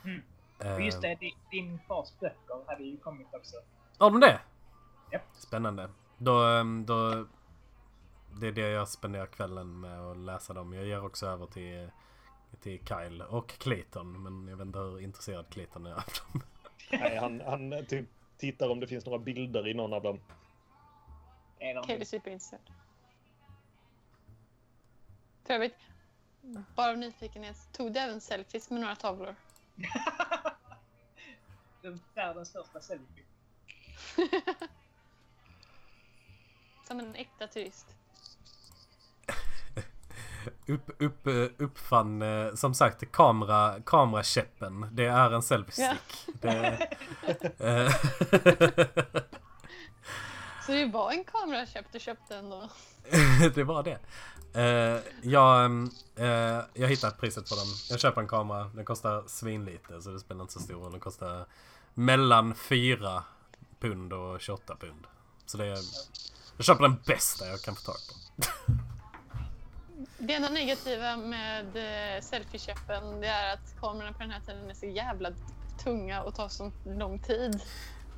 Mm. 0.04 0.22
Eh, 0.58 0.74
Och 0.74 0.80
just 0.82 1.02
det, 1.02 1.14
di- 1.14 1.36
din 1.50 1.78
fars 1.88 2.08
böcker 2.20 2.64
hade 2.66 2.84
ju 2.84 2.96
kommit 2.96 3.26
också. 3.34 3.56
Har 3.98 4.10
de 4.10 4.20
det? 4.20 4.40
Japp. 5.12 5.22
Spännande. 5.32 5.90
Då, 6.18 6.38
ehm, 6.44 6.86
då... 6.86 7.26
Det 8.40 8.46
är 8.48 8.52
det 8.52 8.68
jag 8.68 8.88
spenderar 8.88 9.26
kvällen 9.26 9.80
med 9.80 10.00
att 10.00 10.16
läsa 10.16 10.52
dem. 10.52 10.72
Jag 10.72 10.86
ger 10.86 11.04
också 11.04 11.26
över 11.26 11.46
till, 11.46 11.90
till 12.60 12.80
Kyle 12.86 13.22
och 13.22 13.48
Clayton. 13.48 14.22
Men 14.22 14.48
jag 14.48 14.56
vet 14.56 14.66
inte 14.66 14.78
hur 14.78 15.00
intresserad 15.00 15.46
Clayton 15.50 15.86
är 15.86 15.92
av 15.94 16.02
dem. 16.32 16.42
Nej, 16.90 17.16
han, 17.18 17.40
han 17.46 17.86
typ 17.88 18.06
tittar 18.38 18.68
om 18.70 18.80
det 18.80 18.86
finns 18.86 19.06
några 19.06 19.18
bilder 19.18 19.68
i 19.68 19.74
någon 19.74 19.92
av 19.92 20.02
dem. 20.02 20.20
Okej, 21.62 21.98
det 21.98 22.26
är. 22.26 22.58
För 25.44 25.54
övrigt, 25.54 25.78
bara 26.76 26.90
av 26.90 26.98
nyfikenhet, 26.98 27.56
tog 27.72 27.92
du 27.92 28.00
även 28.00 28.20
selfies 28.20 28.70
med 28.70 28.80
några 28.80 28.96
tavlor? 28.96 29.34
Den 31.82 32.00
världens 32.14 32.48
största 32.48 32.80
selfie. 32.80 33.24
Som 36.84 37.00
en 37.00 37.14
äkta 37.14 37.46
turist. 37.46 37.86
Upp, 40.66 40.90
upp, 40.98 41.20
uppfann, 41.58 42.22
eh, 42.22 42.54
som 42.54 42.74
sagt, 42.74 43.12
kamera, 43.12 43.80
kamerakäppen. 43.86 44.88
Det 44.92 45.06
är 45.06 45.30
en 45.30 45.42
selfie-stick. 45.42 46.26
Det, 46.40 46.88
eh, 47.58 47.92
Så 50.66 50.72
det 50.72 50.86
var 50.86 51.10
en 51.10 51.24
kameraköp 51.24 51.86
du 51.92 51.98
köpte 51.98 52.36
ändå? 52.36 52.68
det 53.54 53.64
var 53.64 53.82
det. 53.82 53.98
Eh, 54.54 55.00
jag, 55.22 55.64
eh, 56.16 56.60
jag 56.74 56.88
hittade 56.88 57.16
priset 57.16 57.48
på 57.48 57.54
den. 57.54 57.66
Jag 57.90 58.00
köper 58.00 58.20
en 58.20 58.28
kamera. 58.28 58.70
Den 58.74 58.84
kostar 58.84 59.24
svinlite 59.26 60.02
så 60.02 60.10
det 60.10 60.20
spelar 60.20 60.40
inte 60.40 60.52
så 60.52 60.60
stor 60.60 60.74
roll. 60.74 60.90
Den 60.90 61.00
kostar 61.00 61.46
mellan 61.94 62.54
4 62.54 63.24
pund 63.80 64.12
och 64.12 64.40
28 64.40 64.76
pund. 64.76 65.06
Så 65.46 65.58
det 65.58 65.66
är... 65.66 65.78
Jag 66.56 66.64
köper 66.64 66.82
den 66.82 66.96
bästa 67.06 67.46
jag 67.46 67.60
kan 67.60 67.74
få 67.74 67.82
tag 67.82 67.96
på. 68.08 68.72
Det 70.18 70.34
enda 70.34 70.48
negativa 70.48 71.16
med 71.16 71.66
eh, 71.76 72.22
selfieköpen 72.22 73.20
det 73.20 73.26
är 73.26 73.54
att 73.54 73.80
kamerorna 73.80 74.12
på 74.12 74.18
den 74.18 74.30
här 74.30 74.40
tiden 74.40 74.70
är 74.70 74.74
så 74.74 74.86
jävla 74.86 75.30
tunga 75.84 76.22
och 76.22 76.34
tar 76.34 76.48
så 76.48 76.72
lång 76.84 77.18
tid. 77.18 77.62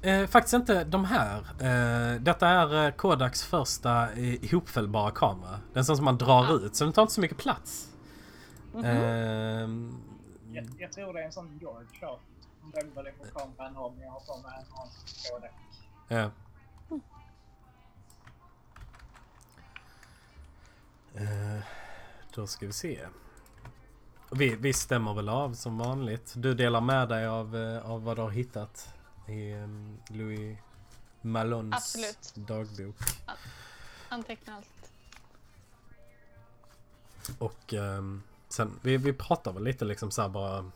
Eh, 0.05 0.27
faktiskt 0.27 0.55
inte 0.55 0.85
de 0.85 1.05
här. 1.05 1.39
Eh, 1.39 2.21
detta 2.21 2.49
är 2.49 2.85
eh, 2.87 2.91
Kodaks 2.93 3.43
första 3.45 4.13
eh, 4.13 4.45
ihopfällbara 4.45 5.11
kamera. 5.11 5.61
Den 5.73 5.85
som 5.85 6.05
man 6.05 6.19
drar 6.19 6.45
Ah. 6.51 6.53
ut 6.53 6.77
så 6.77 6.85
den 6.85 6.93
tar 6.93 7.03
inte 7.03 7.15
så 7.15 7.21
mycket 7.21 7.39
plats. 7.39 7.89
Mhm. 8.75 8.85
Ehm, 8.85 10.01
Jag, 10.53 10.69
jag 10.79 10.93
tror 10.93 11.13
det 11.15 11.21
är 11.21 11.25
en 11.27 11.33
sån 11.33 11.59
George 11.61 11.87
shot. 12.01 12.21
Om 12.63 12.71
det 12.71 12.91
var 12.95 13.05
det 13.05 13.13
på 13.13 13.39
kameran 13.39 13.75
har, 13.77 13.91
men 13.91 14.01
jag 14.03 14.11
har 14.11 14.21
på 14.21 14.43
mig 14.43 14.53
en 14.59 14.67
Kodak. 15.33 15.53
Ja. 16.09 16.31
Eh, 21.15 21.63
då 22.35 22.47
ska 22.47 22.67
vi 22.67 22.73
se. 22.73 23.01
Vi, 24.31 24.55
vi 24.55 24.73
stämmer 24.73 25.15
väl 25.15 25.29
av 25.29 25.53
som 25.55 25.79
vanligt. 25.79 26.33
Du 26.37 26.55
delar 26.55 26.81
med 26.81 27.09
dig 27.09 27.27
av, 27.27 27.57
eh, 27.57 27.91
av 27.91 28.05
vad 28.05 28.17
du 28.17 28.23
har 28.23 28.31
hittat 28.31 28.94
i 29.27 29.53
um, 29.55 29.99
Louis 30.09 30.59
Malons 31.21 31.75
Absolut. 31.75 32.33
dagbok. 32.35 32.97
Anteckna 34.09 34.57
allt. 34.57 34.91
Och 37.39 37.75
ehm, 37.75 38.23
sen, 38.49 38.81
vi, 38.83 38.97
vi 38.97 39.13
pratar 39.13 39.53
väl 39.53 39.65
lite 39.65 39.85
liksom 39.85 40.11
så 40.11 40.29
bara. 40.29 40.71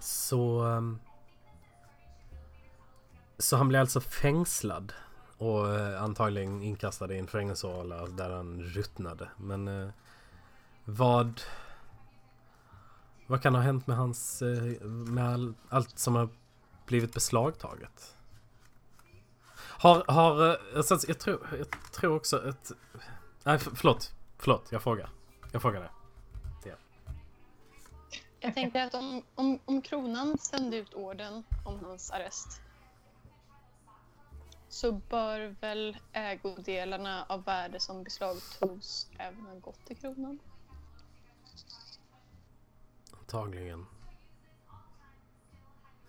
Så... 0.00 0.62
ehm, 0.62 0.98
så 3.38 3.56
han 3.56 3.68
blir 3.68 3.78
alltså 3.78 4.00
fängslad. 4.00 4.92
Och 5.38 5.74
eh, 5.74 6.02
antagligen 6.02 6.62
inkastad 6.62 7.12
i 7.14 7.18
en 7.18 7.26
fängelsehåla 7.26 8.06
där 8.06 8.30
han 8.30 8.62
ruttnade. 8.62 9.28
Men 9.36 9.68
eh, 9.68 9.90
vad... 10.84 11.40
Vad 13.30 13.42
kan 13.42 13.54
ha 13.54 13.62
hänt 13.62 13.86
med 13.86 13.96
hans... 13.96 14.42
Eh, 14.42 14.80
med 14.86 15.24
all, 15.28 15.54
allt 15.68 15.98
som 15.98 16.14
har 16.14 16.28
blivit 16.86 17.14
beslagtaget? 17.14 18.16
Har... 19.56 20.04
har 20.08 20.50
eh, 20.50 20.56
alltså, 20.76 20.98
jag, 21.08 21.18
tror, 21.18 21.48
jag 21.58 21.92
tror 21.92 22.16
också 22.16 22.36
att... 22.48 22.72
Nej, 23.44 23.58
förlåt. 23.58 24.12
Förlåt, 24.38 24.72
jag 24.72 24.82
frågar. 24.82 25.10
Jag 25.52 25.62
frågar 25.62 25.80
det. 25.80 25.90
Jag 28.40 28.54
tänker 28.54 28.86
att 28.86 28.94
om, 28.94 29.22
om, 29.34 29.58
om 29.64 29.82
kronan 29.82 30.38
sände 30.38 30.76
ut 30.76 30.94
orden 30.94 31.44
om 31.64 31.80
hans 31.84 32.10
arrest 32.10 32.60
så 34.68 34.92
bör 34.92 35.56
väl 35.60 35.96
ägodelarna 36.12 37.24
av 37.28 37.44
värde 37.44 37.80
som 37.80 38.04
beslagtogs 38.04 39.08
även 39.18 39.46
ha 39.46 39.54
gått 39.54 39.86
till 39.86 39.96
kronan? 39.96 40.38
Antagligen. 43.32 43.86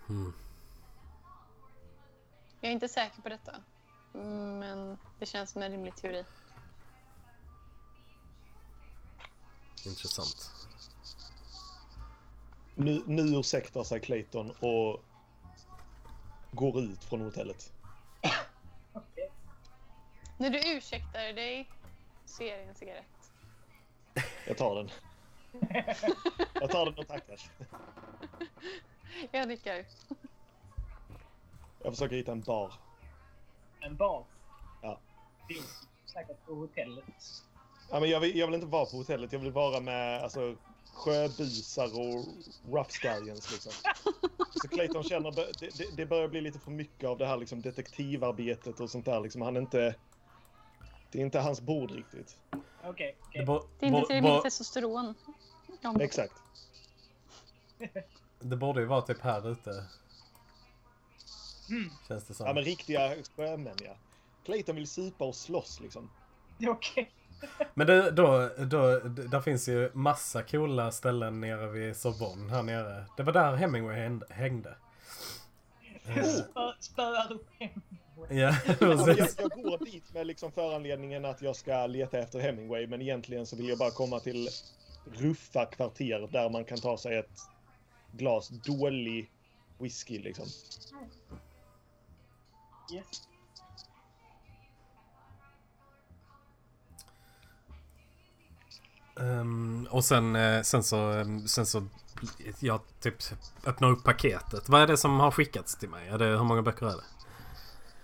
Hmm. 0.08 0.34
Jag 2.62 2.70
är 2.70 2.74
inte 2.74 2.88
säker 2.88 3.22
på 3.22 3.30
detta. 3.30 3.56
Men 4.14 4.98
det 5.20 5.26
känns 5.26 5.52
som 5.52 5.62
en 5.62 5.72
rimlig 5.72 5.96
teori. 5.96 6.26
Intressant. 9.86 10.52
Nu, 12.76 13.04
nu 13.06 13.22
ursäktar 13.22 13.84
sig 13.84 14.00
Clayton 14.00 14.52
och 14.52 15.04
går 16.52 16.80
ut 16.80 17.04
från 17.04 17.22
hotellet. 17.22 17.74
Okej. 18.94 19.32
När 20.38 20.50
du 20.50 20.78
ursäktar 20.78 21.34
dig 21.34 21.70
så 22.26 22.44
ger 22.44 22.58
jag 22.58 22.68
en 22.68 22.76
cigarett. 22.76 23.32
Jag 24.48 24.58
tar 24.58 24.76
den. 24.76 24.90
Jag 26.54 26.70
tar 26.70 26.86
den 26.86 26.98
och 26.98 27.08
tackar. 27.08 27.40
Jag 29.32 29.48
nickar. 29.48 29.86
Jag 31.84 31.94
försöker 31.94 32.16
hitta 32.16 32.32
en 32.32 32.42
bar. 32.42 32.74
En 33.80 33.96
bar. 33.96 34.26
Ja. 34.82 35.00
Finns 35.48 35.88
säkert 36.06 36.46
på 36.46 36.54
hotellet. 36.54 37.06
Ja, 37.90 38.00
men 38.00 38.10
jag, 38.10 38.20
vill, 38.20 38.38
jag 38.38 38.48
vill 38.48 38.56
inte 38.56 38.68
vara 38.68 38.86
på 38.86 38.98
hotellet. 38.98 39.32
Jag 39.32 39.40
vill 39.40 39.52
vara 39.52 39.80
med 39.80 40.24
alltså, 40.24 40.56
sjöbusar 40.94 42.00
och 42.00 42.26
rough 42.74 42.90
scallions 42.90 43.52
liksom. 43.52 43.72
Så 44.62 44.68
Clayton 44.68 45.04
känner 45.04 45.32
det, 45.32 45.52
det, 45.60 45.98
det 45.98 46.06
börjar 46.06 46.28
bli 46.28 46.42
lite 46.42 46.60
för 46.60 46.72
mycket 46.72 47.10
av 47.10 47.18
det 47.18 47.26
här 47.26 47.38
liksom, 47.38 47.62
detektivarbetet 47.62 48.80
och 48.80 48.90
sånt 48.90 49.06
där. 49.06 49.20
Liksom. 49.20 49.42
Han 49.42 49.56
är 49.56 49.62
inte... 49.62 49.96
Det 51.12 51.20
är 51.20 51.26
inte 51.26 51.40
hans 51.40 51.62
bord 51.62 51.92
riktigt. 51.92 52.38
Okej, 52.84 53.16
Det, 53.20 53.28
okej. 53.28 53.46
bo, 53.46 53.62
Det 53.80 53.86
är 53.86 53.88
inte 53.88 54.08
tillräckligt 54.08 54.34
bo, 54.34 54.42
testosteron. 54.42 55.16
Exakt. 56.00 56.34
det 58.40 58.56
borde 58.56 58.80
ju 58.82 58.86
vara 58.88 59.02
typ 59.02 59.22
här 59.22 59.52
ute. 59.52 59.86
Mm. 61.70 61.90
Känns 62.08 62.24
det 62.24 62.34
som. 62.34 62.46
Ja, 62.48 62.54
men 62.54 62.64
riktiga 62.64 63.16
sjömän 63.36 63.76
ja. 63.84 63.96
Clayton 64.46 64.76
vill 64.76 64.88
supa 64.88 65.26
och 65.26 65.36
slåss 65.36 65.80
liksom. 65.80 66.10
Okej. 66.68 67.12
Men 67.74 67.88
det, 67.88 68.12
då, 68.12 68.50
då, 68.58 69.00
där 69.00 69.42
finns 69.42 69.68
ju 69.68 69.92
massa 69.94 70.44
coola 70.44 70.92
ställen 70.92 71.42
nere 71.42 71.68
vid 71.68 71.98
Sorbonne 71.98 72.52
här 72.52 72.64
nere. 72.64 73.06
Det 73.18 73.24
var 73.24 73.34
där 73.34 73.56
Hemingway 73.56 73.96
häng- 73.98 74.24
hängde. 74.30 74.76
Eh, 76.06 76.16
Spö- 76.24 76.74
Spöar 76.80 77.32
upp 77.34 77.48
hem. 77.60 77.82
Ja, 78.30 78.36
jag, 78.68 78.80
precis. 78.80 79.36
jag 79.40 79.50
går 79.52 79.86
dit 79.86 80.14
med 80.14 80.28
liksom 80.28 80.52
föranledningen 80.52 81.26
att 81.26 81.42
jag 81.42 81.56
ska 81.56 81.88
leta 81.88 82.18
efter 82.20 82.40
Hemingway, 82.40 82.88
men 82.88 83.02
egentligen 83.02 83.46
så 83.46 83.56
vill 83.56 83.70
jag 83.70 83.78
bara 83.78 83.92
komma 83.92 84.20
till 84.20 84.50
ruffa 85.06 85.66
kvarter 85.66 86.28
där 86.32 86.50
man 86.50 86.66
kan 86.66 86.78
ta 86.78 86.98
sig 86.98 87.18
ett 87.18 87.40
glas 88.12 88.50
dålig 88.50 89.32
whisky 89.80 90.20
liksom. 90.20 90.46
Yes. 92.94 93.28
Ehm, 99.20 99.88
och 99.92 100.06
sen, 100.06 100.36
eh, 100.36 100.62
sen 100.62 100.84
så, 100.84 101.12
ehm, 101.12 101.48
sen 101.48 101.66
så, 101.66 101.88
jag 102.60 102.82
typ 103.00 103.16
öppnar 103.66 103.90
upp 103.92 104.04
paketet. 104.04 104.70
Vad 104.70 104.82
är 104.82 104.88
det 104.88 104.98
som 104.98 105.20
har 105.20 105.32
skickats 105.32 105.76
till 105.78 105.90
mig? 105.90 106.08
Är 106.08 106.18
det, 106.18 106.26
hur 106.26 106.44
många 106.44 106.62
böcker 106.62 106.86
är 106.86 106.90
det? 106.96 107.04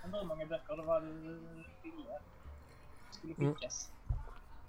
Undrar 0.06 0.20
hur 0.20 0.28
många 0.28 0.46
böcker 0.46 0.78
det 0.78 0.84
var 0.84 1.02
du 1.02 1.14
ville 1.84 2.20
skulle 3.12 3.34
Mm. 3.38 3.56
skickas. 3.56 3.92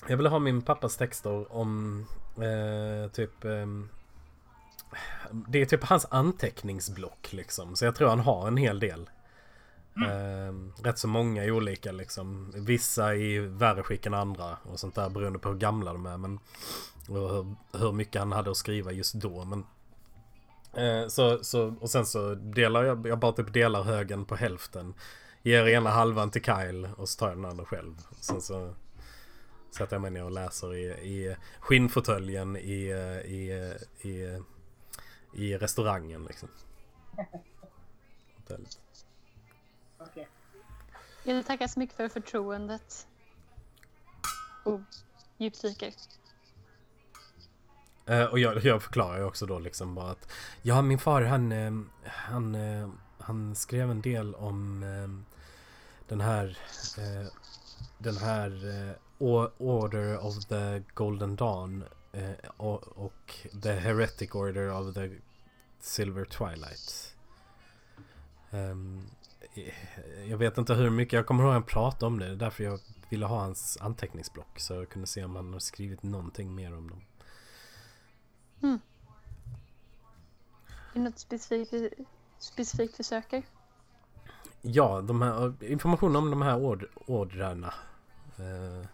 Jag 0.09 0.17
vill 0.17 0.27
ha 0.27 0.39
min 0.39 0.63
pappas 0.63 0.97
texter 0.97 1.53
om 1.53 2.07
eh, 2.37 3.11
typ... 3.11 3.45
ehm, 3.45 3.89
det 5.31 5.63
är 5.63 5.67
typ 5.67 5.85
hans 5.85 6.07
anteckningsblock 6.11 7.33
liksom. 7.33 7.77
Så 7.77 7.85
jag 7.85 7.95
tror 7.95 8.09
han 8.09 8.21
har 8.21 8.49
en 8.49 8.57
hel 8.57 8.81
del. 8.81 9.11
Ehm, 10.07 10.73
rätt 10.83 10.99
så 10.99 11.09
många 11.09 11.45
olika 11.45 11.93
liksom. 11.93 12.53
Vissa 12.57 13.15
i 13.15 13.39
värre 13.39 13.83
skick 13.83 14.07
än 14.07 14.15
andra 14.15 14.57
och 14.63 14.81
sånt 14.81 14.95
där 14.95 15.11
beroende 15.11 15.39
på 15.39 15.49
hur 15.49 15.57
gamla 15.57 15.93
de 15.93 16.07
är. 16.07 16.17
Men, 16.17 16.39
och 17.09 17.31
hur, 17.31 17.55
hur 17.79 17.93
mycket 17.93 18.21
han 18.21 18.33
hade 18.33 18.51
att 18.51 18.57
skriva 18.57 18.93
just 18.93 19.15
då. 19.15 19.45
Men, 19.45 19.67
eh, 20.85 21.09
så, 21.09 21.45
så, 21.45 21.75
och 21.81 21.91
sen 21.91 22.07
så 22.07 22.35
delar 22.35 22.85
jag, 22.85 23.07
jag 23.07 23.19
bara 23.19 23.33
typ 23.33 23.53
delar 23.53 23.83
högen 23.83 24.25
på 24.25 24.37
hälften. 24.37 24.95
Ger 25.43 25.69
ena 25.69 25.91
halvan 25.91 26.31
till 26.31 26.45
Kyle 26.45 26.89
och 26.97 27.09
så 27.09 27.19
tar 27.19 27.29
jag 27.29 27.39
den 27.39 27.45
andra 27.45 27.65
själv. 27.65 27.95
Sen 28.21 28.41
så 28.41 28.75
sätter 29.71 29.95
jag 29.95 30.03
mig 30.03 30.11
ner 30.11 30.25
och 30.25 30.31
läser 30.31 30.75
i, 30.75 30.85
i 30.85 31.37
skinnfåtöljen 31.61 32.57
i, 32.57 32.89
eh, 32.89 33.33
i, 33.33 33.75
i, 34.01 34.43
i 35.33 35.57
restaurangen 35.57 36.25
liksom. 36.25 36.49
Hotellet. 38.37 38.79
Jag 41.25 41.35
vill 41.35 41.45
tacka 41.45 41.69
så 41.69 41.79
mycket 41.79 41.97
för 41.97 42.09
förtroendet. 42.09 43.07
Och 44.65 44.81
djupdyker. 45.37 45.93
Eh, 48.07 48.25
och 48.25 48.39
jag, 48.39 48.65
jag 48.65 48.83
förklarar 48.83 49.19
ju 49.19 49.25
också 49.25 49.47
då 49.47 49.59
liksom 49.59 49.95
bara 49.95 50.11
att 50.11 50.33
Ja 50.63 50.83
min 50.83 50.99
far 50.99 51.23
han, 51.23 51.53
eh, 51.53 51.73
han, 52.05 52.55
eh, 52.55 52.89
han 53.19 53.55
skrev 53.55 53.91
en 53.91 54.01
del 54.01 54.35
om 54.35 54.83
eh, 54.83 55.35
den 56.09 56.21
här 56.21 56.59
eh, 56.99 57.29
Den 57.99 58.17
här 58.17 58.51
eh, 58.69 58.93
Order 59.19 60.27
of 60.27 60.45
the 60.45 60.83
Golden 60.95 61.37
Dawn 61.37 61.85
eh, 62.13 62.51
och, 62.57 63.47
The 63.63 63.73
Heretic 63.73 64.35
Order 64.35 64.73
of 64.73 64.95
the 64.95 65.11
Silver 65.81 66.25
Twilight. 66.25 67.17
Ehm, 68.51 69.03
eh, 69.55 70.31
jag 70.31 70.39
vet 70.39 70.59
inte 70.59 70.75
hur 70.75 70.91
mycket, 70.91 71.13
jag 71.13 71.27
kommer 71.27 71.43
ihåg 71.43 71.51
att 71.51 71.55
han 71.55 71.63
pratade 71.63 72.07
om 72.07 72.19
det. 72.19 72.27
Det 72.27 72.33
är 72.33 72.37
därför 72.37 72.65
jag 72.65 72.81
ville 73.09 73.27
ha 73.27 73.41
hans 73.41 73.79
anteckningsblock. 73.81 74.59
Så 74.59 74.75
jag 74.75 74.89
kunde 74.89 75.07
se 75.07 75.25
om 75.25 75.37
han 75.37 75.53
har 75.53 75.61
skrivit 75.61 76.03
någonting 76.03 76.55
mer 76.55 76.77
om 76.77 76.91
dem. 76.91 77.03
Är 80.93 80.95
det 80.95 81.01
något 81.01 81.19
specifikt, 81.19 81.95
specifikt 82.39 82.97
du 82.97 83.03
söker? 83.03 83.43
Ja, 84.63 85.01
de 85.01 85.23
här, 85.23 85.65
information 85.65 86.17
om 86.17 86.31
de 86.31 86.43
här 86.43 86.57
ord, 86.57 86.85
ordrarna. 87.07 87.75
Eh, 88.37 88.87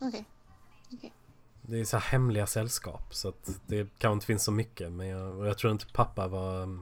Okej. 0.00 0.24
det 1.62 1.80
är 1.80 1.84
så 1.84 1.96
här 1.96 2.10
hemliga 2.10 2.46
sällskap 2.46 3.14
så 3.14 3.28
att 3.28 3.60
det 3.66 3.88
kanske 3.98 4.12
inte 4.12 4.26
finns 4.26 4.44
så 4.44 4.52
mycket. 4.52 4.92
Men 4.92 5.06
jag, 5.08 5.46
jag 5.46 5.58
tror 5.58 5.72
inte 5.72 5.86
pappa 5.92 6.28
var 6.28 6.78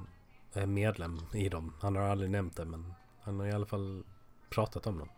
eh, 0.52 0.66
medlem 0.66 1.20
i 1.34 1.48
dem. 1.48 1.74
Han 1.80 1.96
har 1.96 2.02
aldrig 2.02 2.30
nämnt 2.30 2.56
det 2.56 2.64
men 2.64 2.94
han 3.20 3.40
har 3.40 3.46
i 3.46 3.52
alla 3.52 3.66
fall 3.66 4.04
pratat 4.50 4.86
om 4.86 4.98
dem. 4.98 5.08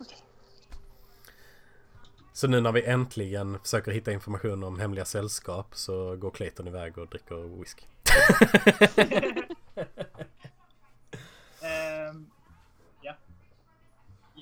Okej. 0.00 0.18
Så 2.32 2.48
nu 2.48 2.60
när 2.60 2.72
vi 2.72 2.84
äntligen 2.84 3.58
försöker 3.58 3.92
hitta 3.92 4.12
information 4.12 4.64
om 4.64 4.78
hemliga 4.78 5.04
sällskap 5.04 5.76
så 5.76 6.16
går 6.16 6.30
Clayton 6.30 6.68
iväg 6.68 6.98
och 6.98 7.08
dricker 7.08 7.58
whisky. 7.58 7.84
Ehm, 11.64 12.30
ja. 13.00 13.14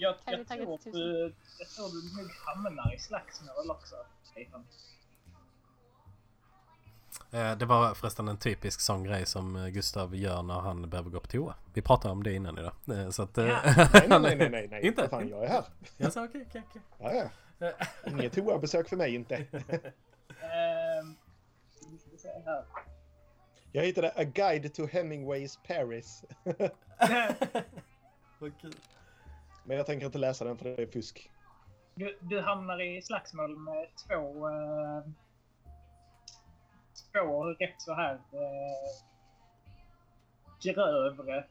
Jag, 0.02 0.14
Kan 0.24 0.32
vi 0.34 0.38
jag, 0.38 0.80
tror 0.80 0.92
du, 0.92 1.34
jag 1.58 1.68
tror 1.68 1.88
du 1.88 2.22
nog 2.22 2.30
hamnar 2.46 2.94
i 2.94 2.98
slagsmål 2.98 3.70
också, 3.70 3.94
Stefan. 4.22 4.66
Eh, 7.30 7.56
Det 7.56 7.64
var 7.64 7.94
förresten 7.94 8.28
en 8.28 8.36
typisk 8.38 8.80
sån 8.80 9.04
grej 9.04 9.26
som 9.26 9.56
eh, 9.56 9.68
Gustav 9.68 10.14
gör 10.16 10.42
när 10.42 10.60
han 10.60 10.90
behöver 10.90 11.10
gå 11.10 11.20
på 11.20 11.26
toa. 11.26 11.54
Vi 11.74 11.82
pratade 11.82 12.12
om 12.12 12.22
det 12.22 12.32
innan 12.34 12.58
idag. 12.58 12.72
Eh, 12.92 13.10
Så 13.10 13.22
att... 13.22 13.38
eh, 13.38 13.46
Ja. 13.46 13.60
Nej, 13.92 14.08
nej, 14.08 14.36
nej, 14.36 14.50
nej, 14.50 14.68
nej. 14.68 14.86
Inte? 14.86 15.08
Fan, 15.08 15.28
jag 15.28 15.44
är 15.44 15.48
här. 15.48 15.64
Jag 15.96 16.12
sa 16.12 16.24
okej, 16.24 16.44
okej, 16.48 16.62
okej. 16.70 16.82
Ja, 16.98 17.12
ja. 17.58 17.72
Inget 18.10 18.32
toabesök 18.32 18.88
för 18.88 18.96
mig 18.96 19.14
inte. 19.14 19.36
Ehm. 19.36 21.16
Jag 23.72 23.82
hittade 23.84 24.10
A 24.16 24.24
Guide 24.24 24.74
to 24.74 24.86
Hemingways 24.86 25.58
Paris. 25.68 26.24
Vad 28.38 28.60
kul. 28.60 28.74
Men 29.64 29.76
jag 29.76 29.86
tänker 29.86 30.06
inte 30.06 30.18
läsa 30.18 30.44
den 30.44 30.58
för 30.58 30.64
det 30.64 30.82
är 30.82 30.86
fusk. 30.86 31.30
Du, 31.94 32.18
du 32.20 32.40
hamnar 32.40 32.80
i 32.82 33.02
slagsmål 33.02 33.58
med 33.58 33.86
två... 34.08 34.48
Uh, 34.48 35.04
två 37.12 37.44
rätt 37.44 37.82
så 37.82 37.94
här... 37.94 38.14
Uh, 38.14 38.20
grövre 40.62 41.44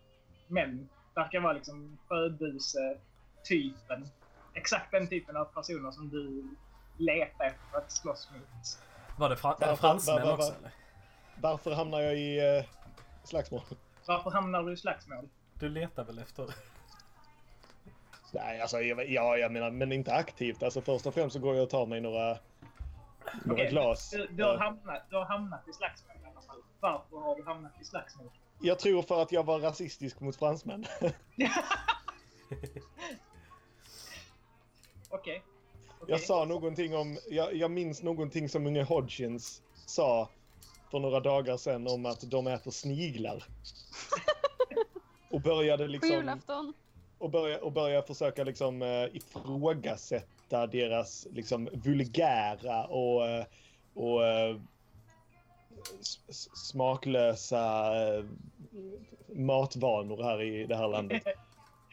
män. 0.47 0.89
Verkar 1.15 1.39
vara 1.39 1.53
liksom 1.53 1.97
sjöbuse-typen. 2.07 4.07
Exakt 4.53 4.91
den 4.91 5.07
typen 5.07 5.37
av 5.37 5.45
personer 5.45 5.91
som 5.91 6.09
du 6.09 6.49
letar 6.97 7.45
efter 7.45 7.77
att 7.77 7.91
slåss 7.91 8.29
mot. 8.33 8.79
Var 9.17 9.29
det 9.29 9.35
fra- 9.35 9.57
Va- 9.59 9.75
fransmän 9.75 10.15
va- 10.15 10.25
va- 10.25 10.33
också 10.33 10.51
va- 10.51 10.55
eller? 10.59 10.71
Varför 11.41 11.71
hamnar 11.71 11.99
jag 11.99 12.17
i 12.17 12.57
uh, 12.59 12.65
slagsmål? 13.23 13.61
Varför 14.07 14.31
hamnar 14.31 14.63
du 14.63 14.73
i 14.73 14.77
slagsmål? 14.77 15.29
Du 15.53 15.69
letar 15.69 16.03
väl 16.03 16.19
efter... 16.19 16.45
Nej, 18.31 18.61
alltså 18.61 18.81
jag, 18.81 19.09
ja, 19.09 19.37
jag 19.37 19.51
menar, 19.51 19.71
men 19.71 19.91
inte 19.91 20.13
aktivt. 20.13 20.63
Alltså 20.63 20.81
först 20.81 21.05
och 21.05 21.13
främst 21.13 21.33
så 21.33 21.39
går 21.39 21.55
jag 21.55 21.63
och 21.63 21.69
tar 21.69 21.85
mig 21.85 22.01
några, 22.01 22.37
några 23.43 23.53
Okej, 23.53 23.69
glas. 23.69 24.09
Du, 24.09 24.27
du, 24.27 24.43
har 24.43 24.53
Eh, 24.53 24.59
hamnat, 24.59 25.03
du 25.09 25.15
har 25.15 25.25
hamnat 25.25 25.67
i 25.67 25.73
slagsmål 25.73 26.15
i 26.23 26.29
alla 26.31 26.41
fall. 26.41 26.57
Varför 26.79 27.17
har 27.17 27.35
du 27.35 27.43
hamnat 27.43 27.81
i 27.81 27.85
slagsmål? 27.85 28.29
Jag 28.61 28.79
tror 28.79 29.01
för 29.01 29.21
att 29.21 29.31
jag 29.31 29.43
var 29.43 29.59
rasistisk 29.59 30.19
mot 30.19 30.35
fransmän. 30.35 30.85
Okej. 35.09 35.43
Okej. 35.99 36.11
Jag 36.11 36.21
sa 36.21 36.45
någonting 36.45 36.95
om, 36.95 37.17
jag, 37.29 37.55
jag 37.55 37.71
minns 37.71 38.03
någonting 38.03 38.49
som 38.49 38.67
unge 38.67 38.83
Hodgins 38.83 39.61
sa 39.85 40.29
för 40.91 40.99
några 40.99 41.19
dagar 41.19 41.57
sedan 41.57 41.87
om 41.87 42.05
att 42.05 42.31
de 42.31 42.47
äter 42.47 42.71
sniglar. 42.71 43.43
Och 45.31 45.41
började 45.41 45.83
På 45.83 45.91
liksom, 45.91 46.09
julafton. 46.11 46.73
Och 47.21 47.29
börja, 47.29 47.61
och 47.61 47.71
börja 47.71 48.01
försöka 48.01 48.43
liksom 48.43 48.81
eh, 48.81 49.15
ifrågasätta 49.15 50.67
deras 50.67 51.27
liksom 51.31 51.69
vulgära 51.73 52.85
och, 52.85 53.27
eh, 53.27 53.45
och 53.93 54.27
eh, 54.27 54.55
smaklösa 56.53 57.93
eh, 58.03 58.25
matvanor 59.27 60.23
här 60.23 60.41
i 60.41 60.65
det 60.65 60.75
här 60.75 60.87
landet. 60.87 61.23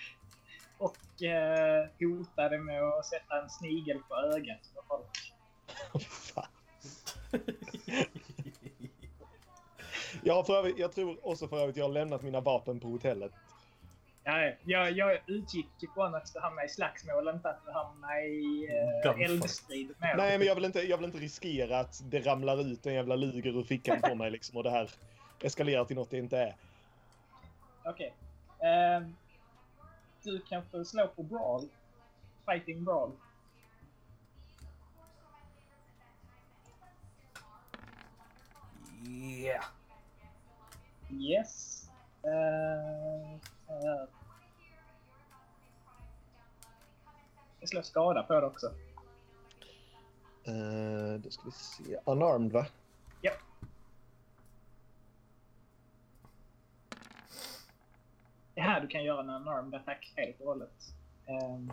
och 0.78 1.22
eh, 1.22 1.88
hotade 2.00 2.58
med 2.58 2.82
att 2.82 3.06
sätta 3.06 3.42
en 3.42 3.50
snigel 3.50 3.98
på 4.08 4.14
ögat 4.14 4.70
på 4.74 4.82
folk. 4.88 5.32
Jag, 10.22 10.46
för 10.46 10.56
övrigt, 10.56 10.78
jag 10.78 10.92
tror 10.92 11.26
också 11.26 11.48
för 11.48 11.58
övrigt 11.58 11.76
jag 11.76 11.84
har 11.84 11.92
lämnat 11.92 12.22
mina 12.22 12.40
vapen 12.40 12.80
på 12.80 12.88
hotellet. 12.88 13.32
Ja, 14.30 14.52
jag, 14.64 14.92
jag 14.92 15.20
utgick 15.26 15.82
ifrån 15.82 16.14
att 16.14 16.32
du 16.34 16.40
hamnade 16.40 16.66
i 16.66 16.68
slagsmål, 16.68 17.28
inte 17.28 17.50
att 17.50 17.64
du 17.66 17.72
hamnade 17.72 18.20
i 18.20 18.68
eh, 19.04 19.20
eldstrid 19.20 19.94
med. 19.98 20.16
Nej, 20.16 20.38
men 20.38 20.46
jag 20.46 20.54
vill, 20.54 20.64
inte, 20.64 20.80
jag 20.80 20.96
vill 20.96 21.06
inte 21.06 21.18
riskera 21.18 21.78
att 21.78 22.00
det 22.04 22.20
ramlar 22.20 22.60
ut 22.60 22.86
en 22.86 22.94
jävla 22.94 23.16
luger 23.16 23.58
ur 23.58 23.62
fickan 23.62 24.00
på 24.00 24.14
mig 24.14 24.30
liksom 24.30 24.56
och 24.56 24.62
det 24.62 24.70
här 24.70 24.90
eskalerar 25.40 25.84
till 25.84 25.96
något 25.96 26.10
det 26.10 26.18
inte 26.18 26.38
är. 26.38 26.56
Okej. 27.84 28.14
Ehm, 28.62 29.16
du 30.22 30.40
kan 30.40 30.62
få 30.64 30.84
slå 30.84 31.06
på 31.06 31.22
brawl. 31.22 31.68
Fighting 32.46 32.84
brawl. 32.84 33.12
Yeah. 39.08 39.64
Yes. 41.10 41.84
Uh, 42.24 43.34
uh. 43.70 44.17
Jag 47.60 47.68
slår 47.68 47.82
skada 47.82 48.22
på 48.22 48.40
det 48.40 48.46
också. 48.46 48.66
Uh, 50.48 51.20
då 51.20 51.30
ska 51.30 51.42
vi 51.44 51.50
se. 51.50 51.98
Unarmed 52.04 52.52
va? 52.52 52.66
Ja. 53.20 53.32
Det 58.54 58.60
här 58.60 58.80
du 58.80 58.86
kan 58.86 59.04
göra 59.04 59.20
en 59.20 59.30
unarmed 59.30 59.74
attack 59.80 60.12
helt 60.16 60.40
och 60.40 60.46
hållet. 60.46 60.94
Ehm, 61.26 61.72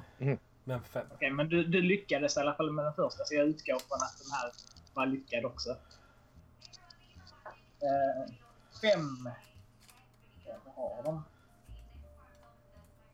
Men 0.64 0.84
fem. 0.84 1.08
Okej, 1.14 1.32
men 1.32 1.50
du, 1.50 1.64
du 1.64 1.82
lyckades 1.82 2.38
i 2.38 2.40
alla 2.40 2.56
fall 2.56 2.72
med 2.72 2.86
den 2.86 2.94
första, 2.94 3.26
så 3.26 3.36
jag 3.36 3.48
utgår 3.48 3.74
från 3.80 3.98
att 4.02 4.18
den 4.24 4.32
här 4.32 4.52
var 4.94 5.06
lyckad 5.06 5.46
också. 5.46 5.70
Eh, 7.82 8.34
fem. 8.82 9.30
Vad 10.66 10.76
har 10.76 11.04
de? 11.04 11.24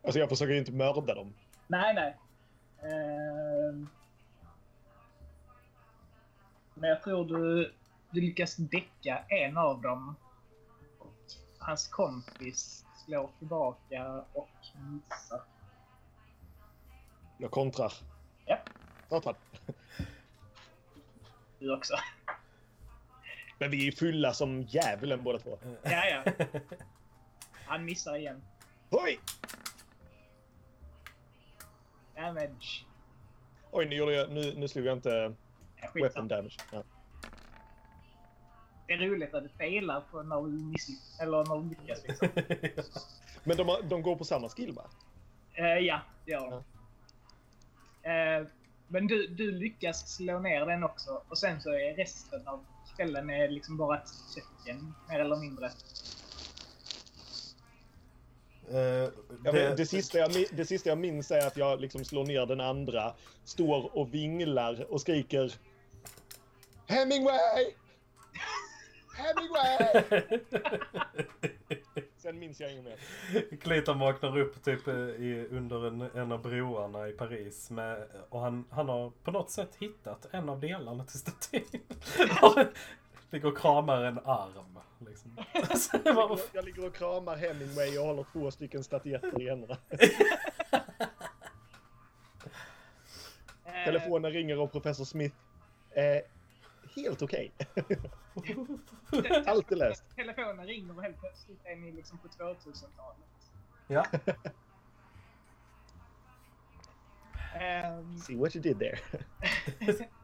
Alltså 0.04 0.20
jag 0.20 0.30
försöker 0.30 0.54
ju 0.54 0.60
inte 0.60 0.72
mörda 0.72 1.14
dem. 1.16 1.34
Nej, 1.68 1.94
nej. 1.94 2.18
Eh, 2.82 3.88
men 6.74 6.90
jag 6.90 7.04
tror 7.04 7.26
du, 7.26 7.74
du 8.12 8.22
lyckas 8.22 8.56
däcka 8.56 9.24
en 9.30 9.58
av 9.58 9.82
dem. 9.82 10.16
Och 11.00 11.16
hans 11.60 11.88
kompis 11.88 12.86
slår 13.06 13.30
tillbaka 13.40 14.26
och 14.34 14.50
missar. 14.76 15.42
Jag 17.38 17.52
kontrar. 17.52 17.94
Ja. 18.46 18.58
Satan. 19.10 19.36
Du 21.60 21.74
också. 21.74 21.94
Men 23.60 23.72
vi 23.72 23.88
är 23.88 23.92
fulla 23.92 24.34
som 24.34 24.62
djävulen 24.62 25.24
båda 25.24 25.40
två. 25.40 25.58
Ja, 25.84 26.06
ja. 26.06 26.34
Han 27.66 27.86
missar 27.86 28.16
igen. 28.16 28.42
Oj! 28.90 29.20
Damage. 32.22 32.86
Oj, 33.72 33.86
nu, 33.86 33.96
gjorde 33.96 34.14
jag, 34.14 34.32
nu, 34.32 34.54
nu 34.58 34.68
slog 34.68 34.86
jag 34.86 34.98
inte 34.98 35.34
Ja, 35.82 35.90
weapon 35.94 36.28
damage. 36.28 36.58
Ja. 36.72 36.84
Det 38.88 38.94
är 38.94 38.98
roligt 38.98 39.34
att 39.34 39.44
du 39.44 39.50
failar 39.50 40.02
på 40.12 40.24
när 40.24 40.42
du 40.42 40.48
misslyckas. 40.52 41.20
Eller 41.20 41.38
när 41.46 41.56
du 41.64 41.70
lyckas 41.70 42.04
liksom. 42.08 42.28
Men 43.44 43.58
de, 43.58 43.68
har- 43.68 43.82
de 43.82 44.02
går 44.02 44.16
på 44.16 44.24
samma 44.26 44.50
skill 44.50 44.74
va? 44.74 44.84
Eh, 45.54 45.66
ja, 45.66 46.02
det 46.26 46.32
gör 46.32 46.50
de. 46.52 46.64
Eh, 48.10 48.48
men 48.88 49.08
du, 49.08 49.28
du 49.28 49.52
lyckas 49.52 50.16
slå 50.16 50.40
ner 50.40 50.66
den 50.66 50.84
också. 50.84 51.22
Och 51.30 51.38
sen 51.38 51.62
så 51.62 51.70
är 51.70 51.96
resten 51.96 52.48
av 52.48 52.66
kvällen 52.96 53.30
är 53.30 53.48
liksom 53.48 53.78
bara 53.78 53.98
ett 53.98 54.10
töcken, 54.36 54.94
mer 55.10 55.20
eller 55.20 55.36
mindre. 55.36 55.72
Eh, 58.74 59.10
Jag 59.44 59.54
vet, 59.54 59.78
det, 59.78 59.86
sista 59.86 60.18
jag, 60.18 60.32
det 60.52 60.66
sista 60.66 60.90
jag 60.90 60.98
minns 60.98 61.32
är 61.32 61.48
att 61.48 61.58
jag 61.58 61.82
liksom 61.82 62.06
slår 62.06 62.26
ner 62.26 62.46
den 62.46 62.62
andra, 62.62 63.14
står 63.44 63.98
och 63.98 64.14
vinglar 64.14 64.86
och 64.90 65.02
skriker 65.02 65.54
Hemingway! 66.88 67.74
Hemingway! 69.18 70.04
Sen 72.18 72.40
minns 72.40 72.60
jag 72.60 72.72
inget 72.72 72.84
mer. 72.84 72.98
Clayton 73.62 74.00
vaknar 74.00 74.38
upp 74.40 74.64
typ 74.64 74.88
eh, 74.88 74.94
i, 74.96 75.48
under 75.52 75.88
en, 75.88 76.02
en 76.02 76.32
av 76.32 76.42
broarna 76.42 77.08
i 77.08 77.12
Paris 77.12 77.70
med, 77.70 78.08
och 78.30 78.40
han, 78.42 78.66
han 78.70 78.90
har 78.90 79.12
på 79.24 79.32
något 79.32 79.52
sätt 79.52 79.76
hittat 79.80 80.28
en 80.32 80.50
av 80.50 80.60
delarna 80.60 81.06
till 81.06 81.20
statyn. 81.20 81.64
Ligger 83.30 83.48
och 83.48 83.58
kramar 83.58 84.04
en 84.04 84.20
arm. 84.20 84.80
Liksom. 85.08 85.38
Så 85.78 85.98
det 85.98 86.12
var- 86.14 86.30
Jag, 86.30 86.40
jag 86.54 86.66
ligger 86.66 86.86
och 86.88 86.96
kramar 86.96 87.36
Hemingway 87.36 87.98
och 87.98 88.06
håller 88.06 88.26
två 88.34 88.52
stycken 88.52 88.84
statyetter 88.84 89.42
i 89.42 89.50
händerna. 89.50 89.78
Eh, 93.66 93.86
Telefonen 93.86 94.32
ringer 94.32 94.60
och 94.60 94.72
professor 94.72 95.06
Smith 95.06 95.36
är 95.92 96.22
helt 96.96 97.22
okej. 97.22 97.52
te- 99.12 99.44
Allt 99.46 99.72
är 99.72 99.76
löst. 99.76 100.04
Telefonen 100.16 100.66
ringer 100.68 100.98
och 100.98 101.04
helt 101.04 101.20
plötsligt 101.20 101.60
är 101.66 101.76
ni 101.76 101.92
liksom 101.92 102.18
på 102.18 102.28
2000-talet. 102.28 103.52
ja. 103.88 104.06
Ehm, 107.60 108.18
See 108.20 108.36
what 108.36 108.56
you 108.56 108.64
did 108.64 108.80
there. 108.80 109.00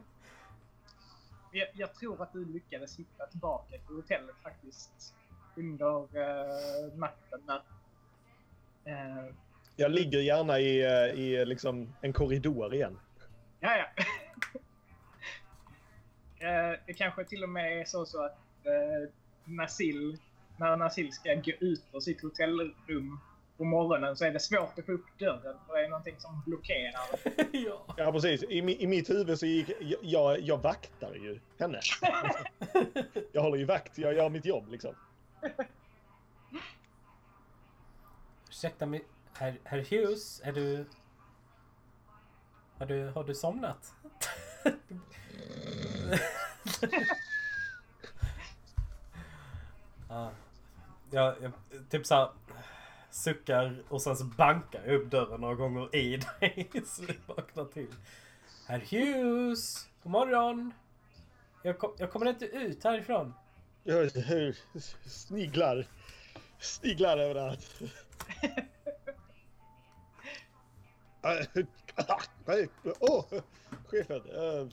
jag, 1.57 1.67
jag 1.73 1.95
tror 1.95 2.21
att 2.21 2.33
du 2.33 2.45
lyckades 2.45 2.99
hitta 2.99 3.25
tillbaka 3.25 3.77
till 3.77 3.95
hotellet 3.95 4.35
faktiskt. 4.43 5.15
Under 5.55 6.01
uh, 6.01 6.97
natten. 6.97 7.41
Eh, 8.85 9.25
Jag 9.75 9.91
ligger 9.91 10.19
gärna 10.19 10.59
i, 10.59 10.83
eh, 10.83 11.19
i 11.19 11.45
liksom 11.45 11.93
en 12.01 12.13
korridor 12.13 12.73
igen. 12.73 12.99
Ja, 13.59 13.77
ja. 13.77 14.03
Det 16.85 16.93
kanske 16.93 17.23
till 17.25 17.43
och 17.43 17.49
med 17.49 17.81
är 17.81 17.85
så, 17.85 18.05
så 18.05 18.25
att 18.25 18.39
uh, 18.65 19.09
Nasil, 19.45 20.17
när 20.57 20.77
Nasil 20.77 21.11
ska 21.11 21.33
gå 21.33 21.51
ut 21.59 21.83
ur 21.93 21.99
sitt 21.99 22.21
hotellrum 22.21 23.19
på 23.57 23.63
morgonen 23.63 24.17
så 24.17 24.25
är 24.25 24.31
det 24.31 24.39
svårt 24.39 24.79
att 24.79 24.85
få 24.85 24.91
upp 24.91 25.19
dörren 25.19 25.55
för 25.67 25.77
det 25.77 25.85
är 25.85 25.89
någonting 25.89 26.15
som 26.17 26.41
blockerar. 26.45 27.01
ja. 27.51 27.95
Ja, 27.97 28.11
precis. 28.11 28.43
I, 28.43 28.83
I 28.83 28.87
mitt 28.87 29.09
huvud 29.09 29.39
så 29.39 29.45
gick... 29.45 29.69
Jag, 29.79 29.99
jag, 30.01 30.39
jag 30.39 30.57
vaktar 30.57 31.13
ju 31.13 31.39
henne. 31.59 31.79
Jag 33.31 33.41
håller 33.41 33.57
ju 33.57 33.65
vakt. 33.65 33.97
Jag 33.97 34.13
gör 34.13 34.29
mitt 34.29 34.45
jobb 34.45 34.69
liksom. 34.69 34.95
Ursäkta 38.49 38.85
mig, 38.85 39.03
herr, 39.33 39.59
herr 39.63 39.85
Hughes, 39.89 40.41
är 40.43 40.51
du... 40.51 40.85
Har 42.77 42.85
du, 42.85 43.07
har 43.07 43.23
du 43.23 43.35
somnat? 43.35 43.93
ja, 50.09 50.31
jag, 51.11 51.51
typ 51.89 52.05
såhär 52.05 52.29
suckar 53.17 53.83
och 53.89 54.01
sen 54.01 54.17
så 54.17 54.25
bankar 54.25 54.81
jag 54.85 54.95
upp 54.95 55.11
dörren 55.11 55.41
några 55.41 55.55
gånger 55.55 55.95
i 55.95 56.17
dig 56.17 56.69
så 56.85 57.01
du 57.01 57.13
vaknar 57.25 57.65
till. 57.65 57.93
Herr 58.67 58.79
Hughes, 58.79 59.89
god 60.03 60.11
morgon! 60.11 60.73
Jag, 61.63 61.79
kom, 61.79 61.91
jag 61.97 62.11
kommer 62.11 62.25
inte 62.29 62.45
ut 62.45 62.83
härifrån. 62.83 63.33
Jag 63.83 64.11
sniglar. 65.05 65.87
Sniglar 66.59 67.17
överallt. 67.17 67.81
Åh, 72.99 73.25
chefen. 73.87 74.21
Ehm, 74.21 74.71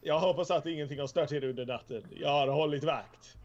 jag 0.00 0.20
hoppas 0.20 0.50
att 0.50 0.66
ingenting 0.66 1.00
har 1.00 1.06
stört 1.06 1.32
er 1.32 1.44
under 1.44 1.66
natten. 1.66 2.04
Jag 2.10 2.30
har 2.30 2.48
hållit 2.48 2.84
vakt. 2.84 3.36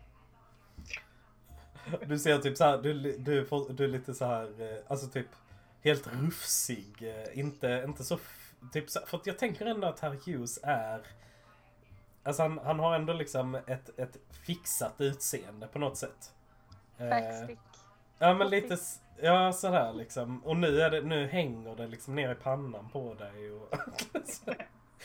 Du 2.06 2.20
ser 2.20 2.38
typ 2.38 2.58
så 2.58 2.64
här, 2.64 2.78
du, 2.78 2.94
du, 3.18 3.48
du 3.70 3.84
är 3.84 3.88
lite 3.88 4.14
så 4.14 4.26
här, 4.26 4.62
eh, 4.62 4.78
alltså 4.88 5.08
typ 5.08 5.28
helt 5.84 6.08
rufsig. 6.08 6.88
eh, 7.02 7.40
Inte, 7.40 7.84
inte 7.88 8.04
så, 8.04 8.20
typ 8.74 8.90
så, 8.90 9.00
för 9.06 9.18
att 9.18 9.26
jag 9.28 9.38
tänker 9.38 9.66
ändå 9.66 9.88
att 9.88 10.00
herr 10.00 10.18
Hughes 10.26 10.60
är, 10.64 11.02
alltså 12.24 12.42
han, 12.42 12.58
han 12.58 12.80
har 12.80 12.96
ändå 12.96 13.14
liksom 13.14 13.56
ett, 13.56 14.00
ett 14.00 14.18
fixat 14.46 15.02
utseende 15.02 15.68
på 15.68 15.80
något 15.80 15.98
sätt. 15.98 16.34
Eh, 16.98 17.10
Backstick. 17.10 17.60
Ja 18.20 18.34
men 18.34 18.50
lite, 18.50 18.78
ja 19.22 19.54
sådär 19.54 19.94
liksom. 19.94 20.44
Och 20.46 20.58
nu, 20.58 20.82
är 20.82 20.90
det, 20.90 21.02
nu 21.02 21.28
hänger 21.28 21.76
det 21.76 21.88
liksom 21.88 22.16
ner 22.16 22.32
i 22.32 22.36
pannan 22.36 22.90
på 22.90 23.14
dig. 23.14 23.52
Och, 23.52 23.74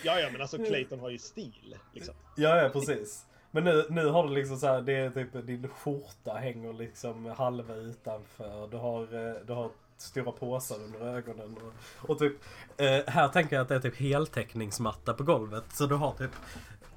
Ja, 0.02 0.20
ja, 0.20 0.28
men 0.32 0.40
alltså 0.40 0.56
Clayton 0.64 1.00
har 1.00 1.10
ju 1.10 1.18
stil. 1.18 1.76
Liksom. 1.92 2.14
ja, 2.36 2.56
ja 2.62 2.68
precis. 2.68 3.26
Men 3.56 3.64
nu, 3.64 3.86
nu 3.90 4.06
har 4.06 4.28
du 4.28 4.34
liksom 4.34 4.56
så 4.56 4.66
här, 4.66 4.82
det 4.82 4.92
är 4.92 5.10
typ 5.10 5.46
din 5.46 5.68
skjorta 5.68 6.34
hänger 6.34 6.72
liksom 6.72 7.26
halva 7.26 7.74
utanför. 7.74 8.68
Du 8.70 8.76
har, 8.76 9.02
eh, 9.02 9.34
du 9.46 9.52
har 9.52 9.70
stora 9.96 10.32
påsar 10.32 10.76
under 10.84 11.00
ögonen. 11.00 11.56
Och, 11.56 12.10
och 12.10 12.18
typ, 12.18 12.32
eh, 12.76 13.00
här 13.06 13.28
tänker 13.28 13.56
jag 13.56 13.62
att 13.62 13.68
det 13.68 13.74
är 13.74 13.80
typ 13.80 13.96
heltäckningsmatta 13.96 15.14
på 15.14 15.22
golvet. 15.22 15.64
Så 15.72 15.86
du 15.86 15.94
har 15.94 16.12
typ 16.12 16.30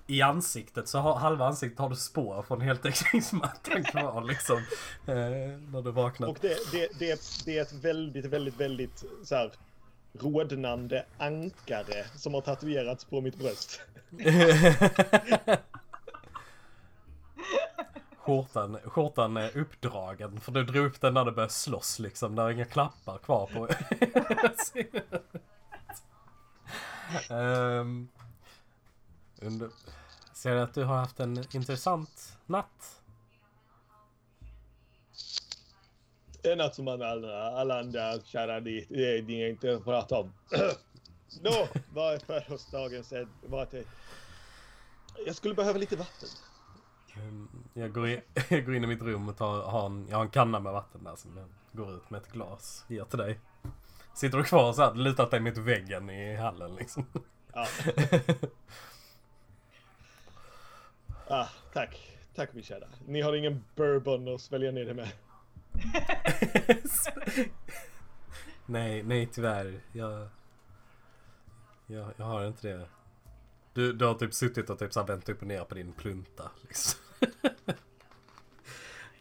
i 0.07 0.21
ansiktet, 0.21 0.87
så 0.87 0.99
har, 0.99 1.15
halva 1.15 1.45
ansiktet 1.45 1.79
har 1.79 1.89
du 1.89 1.95
spår 1.95 2.41
från 2.41 2.61
heltäckningsmattan 2.61 3.83
kvar 3.91 4.23
liksom. 4.23 4.57
Eh, 5.05 5.15
när 5.71 5.81
du 5.81 5.91
vaknar. 5.91 6.27
Och 6.27 6.37
det, 6.41 6.57
det, 6.71 6.99
det, 6.99 7.09
är 7.09 7.13
ett, 7.13 7.45
det 7.45 7.57
är 7.57 7.61
ett 7.61 7.73
väldigt, 7.73 8.25
väldigt, 8.25 8.59
väldigt 8.59 9.03
så 9.23 9.35
här 9.35 9.51
rodnande 10.13 11.05
ankare 11.17 12.05
som 12.15 12.33
har 12.33 12.41
tatuerats 12.41 13.05
på 13.05 13.21
mitt 13.21 13.35
bröst. 13.35 13.81
skjortan, 18.19 18.77
skjortan 18.83 19.37
är 19.37 19.57
uppdragen 19.57 20.39
för 20.39 20.51
du 20.51 20.63
drog 20.63 20.85
upp 20.85 21.01
den 21.01 21.13
när 21.13 21.25
du 21.25 21.31
började 21.31 21.53
slåss 21.53 21.99
liksom. 21.99 22.35
Det 22.35 22.41
är 22.41 22.49
inga 22.49 22.65
klappar 22.65 23.17
kvar 23.17 23.47
på. 23.53 23.67
Ehm, 27.29 27.39
um, 27.39 28.09
under, 29.41 29.69
ser 30.33 30.55
att 30.55 30.73
du 30.73 30.83
har 30.83 30.95
haft 30.95 31.19
en 31.19 31.45
intressant 31.53 32.37
natt. 32.45 33.01
En 36.43 36.57
natt 36.57 36.75
som 36.75 36.87
alla, 36.87 37.51
alla 37.51 37.79
andra 37.79 38.21
kära 38.21 38.59
dit, 38.59 38.89
det 38.89 39.43
är 39.43 39.49
inte 39.49 39.73
att 39.73 39.83
prata 39.83 40.19
om. 40.19 40.33
Nå, 41.41 41.67
vad 41.93 42.13
är 42.13 42.19
födelsedagen. 42.19 43.03
Jag 45.25 45.35
skulle 45.35 45.53
behöva 45.53 45.79
lite 45.79 45.95
vatten. 45.95 46.29
Jag 47.73 47.93
går, 47.93 48.07
in, 48.07 48.21
jag 48.49 48.65
går 48.65 48.75
in 48.75 48.83
i 48.83 48.87
mitt 48.87 49.01
rum 49.01 49.29
och 49.29 49.37
tar, 49.37 49.61
har 49.63 49.85
en, 49.85 50.07
jag 50.09 50.17
har 50.17 50.23
en 50.23 50.29
kanna 50.29 50.59
med 50.59 50.73
vatten 50.73 51.03
där 51.03 51.15
som 51.15 51.37
jag 51.37 51.47
går 51.71 51.95
ut 51.95 52.09
med 52.09 52.21
ett 52.21 52.31
glas. 52.31 52.85
Ger 52.87 53.03
till 53.03 53.19
dig. 53.19 53.39
Sitter 54.13 54.37
du 54.37 54.43
kvar 54.43 54.73
så 54.73 54.81
här, 54.81 54.93
lutat 54.93 55.31
dig 55.31 55.39
mot 55.39 55.57
väggen 55.57 56.09
i 56.09 56.35
hallen 56.35 56.75
liksom. 56.75 57.05
Ja. 57.53 57.67
Ah, 61.31 61.47
tack. 61.73 62.17
Tack 62.35 62.53
min 62.53 62.63
kära. 62.63 62.87
Ni 63.05 63.21
har 63.21 63.33
ingen 63.33 63.63
bourbon 63.75 64.35
att 64.35 64.41
svälja 64.41 64.71
ner 64.71 64.85
det 64.85 64.93
med. 64.93 65.11
nej, 68.65 69.03
nej 69.03 69.29
tyvärr. 69.31 69.79
Jag, 69.91 70.27
jag, 71.87 72.13
jag 72.17 72.25
har 72.25 72.47
inte 72.47 72.67
det. 72.67 72.87
Du, 73.73 73.93
du 73.93 74.05
har 74.05 74.13
typ 74.13 74.33
suttit 74.33 74.69
och 74.69 74.79
typ 74.79 74.93
så 74.93 75.03
vänt 75.03 75.29
upp 75.29 75.41
och 75.41 75.47
ner 75.47 75.63
på 75.63 75.75
din 75.75 75.93
plunta. 75.93 76.51
Liksom. 76.61 76.99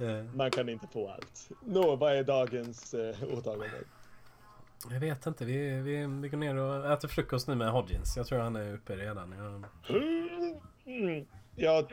Eh, 0.00 0.24
Man 0.34 0.50
kan 0.50 0.68
inte 0.68 0.86
få 0.86 1.08
allt. 1.10 1.50
Nå, 1.64 1.96
vad 1.96 2.16
är 2.16 2.24
dagens 2.24 2.94
eh, 2.94 3.16
åtagande? 3.32 3.70
jag 4.90 5.00
vet 5.00 5.26
inte, 5.26 5.44
vi, 5.44 5.80
vi, 5.80 6.06
vi 6.06 6.28
går 6.28 6.38
ner 6.38 6.54
och 6.56 6.92
äter 6.92 7.08
frukost 7.08 7.48
nu 7.48 7.54
med 7.54 7.70
Hodgins. 7.70 8.16
Jag 8.16 8.26
tror 8.26 8.38
han 8.38 8.56
är 8.56 8.74
uppe 8.74 8.96
redan. 8.96 9.32
Jag, 9.32 9.64
Mm. 10.86 11.26
Ja, 11.56 11.88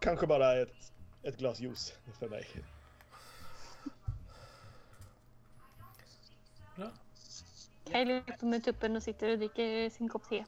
kanske 0.00 0.26
bara 0.26 0.60
ett, 0.62 0.92
ett 1.22 1.38
glas 1.38 1.60
juice 1.60 1.94
för 2.18 2.28
mig. 2.28 2.46
Kylie 7.92 8.16
är 8.16 8.20
uppe 8.34 8.46
med 8.46 8.64
tuppen 8.64 8.96
och 8.96 9.02
sitter 9.02 9.32
och 9.32 9.38
dricker 9.38 9.90
sin 9.90 10.08
kopp 10.08 10.28
te. 10.28 10.44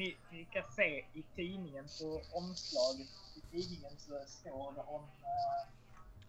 Ni, 0.00 0.16
ni 0.30 0.44
kan 0.44 0.62
se 0.72 1.04
i 1.12 1.24
tidningen, 1.36 1.84
på 2.00 2.36
omslaget 2.38 3.08
i 3.36 3.40
tidningen 3.50 3.92
så 3.98 4.20
står 4.26 4.72
det 4.72 4.80
om... 4.80 5.02
eh, 5.02 5.68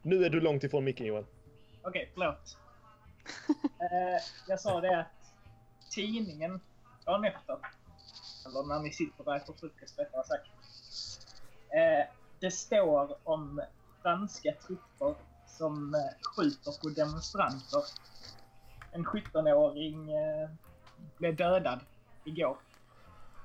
Nu 0.01 0.25
är 0.25 0.29
du 0.29 0.39
långt 0.39 0.63
ifrån 0.63 0.83
micken 0.83 1.05
Johan. 1.05 1.25
Okej, 1.83 2.11
förlåt. 2.13 2.57
Eh, 3.81 4.21
jag 4.47 4.59
sa 4.59 4.81
det 4.81 4.99
att 4.99 5.33
tidningen 5.91 6.59
dagen 7.05 7.25
efter, 7.25 7.57
eller 8.45 8.67
när 8.67 8.79
ni 8.79 8.91
sitter 8.91 9.27
och 9.27 9.35
äter 9.35 9.53
frukost 9.53 9.99
rättare 9.99 10.23
sagt. 10.23 10.47
Eh, 11.69 12.15
det 12.39 12.51
står 12.51 13.17
om 13.23 13.61
franska 14.01 14.51
trupper 14.67 15.15
som 15.47 15.95
skjuter 16.35 16.81
på 16.81 16.89
demonstranter. 16.89 17.83
En 18.91 19.05
17-åring 19.05 20.11
eh, 20.11 20.49
blev 21.17 21.35
dödad 21.35 21.79
igår 22.25 22.57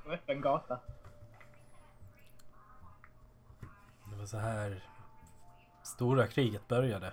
på 0.07 0.13
öppen 0.13 0.41
gata. 0.41 0.81
det 4.11 4.17
var 4.17 4.27
så 4.27 4.39
här 4.39 4.85
stora 5.83 6.27
kriget 6.27 6.69
började. 6.69 7.13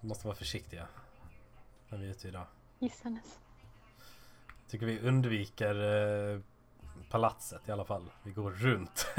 Vi 0.00 0.08
måste 0.08 0.26
vara 0.26 0.36
försiktiga 0.36 0.86
när 1.88 1.98
vi 1.98 2.06
är 2.06 2.10
ute 2.10 2.28
idag. 2.28 2.46
Gissanes. 2.78 3.38
Tycker 4.68 4.86
vi 4.86 5.00
undviker 5.00 5.74
eh, 6.34 6.40
palatset 7.10 7.68
i 7.68 7.72
alla 7.72 7.84
fall. 7.84 8.10
Vi 8.22 8.32
går 8.32 8.50
runt. 8.50 9.06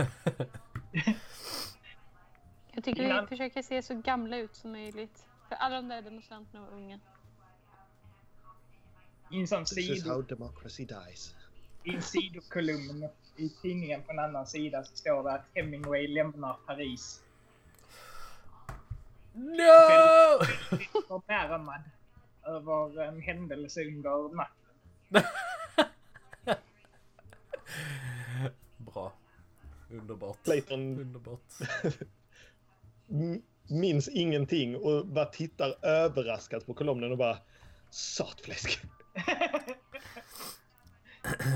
Jag 2.72 2.84
tycker 2.84 3.04
Innan- 3.04 3.22
vi 3.22 3.28
försöker 3.28 3.62
se 3.62 3.82
så 3.82 3.96
gamla 3.96 4.38
ut 4.38 4.56
som 4.56 4.72
möjligt. 4.72 5.26
För 5.50 5.56
alla 5.56 5.76
de 5.76 5.88
där 5.88 6.02
demonstranterna 6.02 6.62
var 6.62 6.72
unga. 6.72 7.00
I 9.32 9.40
en 9.40 9.48
sån 9.48 9.66
This 9.66 9.78
is 9.78 10.02
sido, 10.04 10.14
how 10.14 10.22
democracy 10.22 10.86
dies. 10.86 11.36
i 11.84 11.96
en 11.96 12.02
sidokolumn 12.02 13.08
i 13.38 13.50
tidningen 13.62 14.04
på 14.04 14.12
en 14.12 14.20
annan 14.20 14.48
sida 14.48 14.84
så 14.84 14.96
står 14.96 15.24
det 15.24 15.32
att 15.32 15.46
Hemingway 15.56 16.08
lämnar 16.08 16.54
Paris. 16.68 17.24
No! 19.34 20.46
Förbärmad 21.08 21.82
över 22.44 23.04
en 23.04 23.22
händelse 23.22 23.82
under 23.82 24.36
natten. 24.36 24.56
Bra. 28.78 29.14
Underbart. 29.92 30.44
Clayton 30.44 30.80
Underbart. 31.00 31.54
minns 33.68 34.08
ingenting 34.08 34.76
och 34.76 35.06
bara 35.08 35.26
tittar 35.26 35.86
överraskat 35.86 36.66
på 36.66 36.74
kolumnen 36.74 37.12
och 37.12 37.18
bara 37.18 37.38
Satfläsk. 37.90 38.80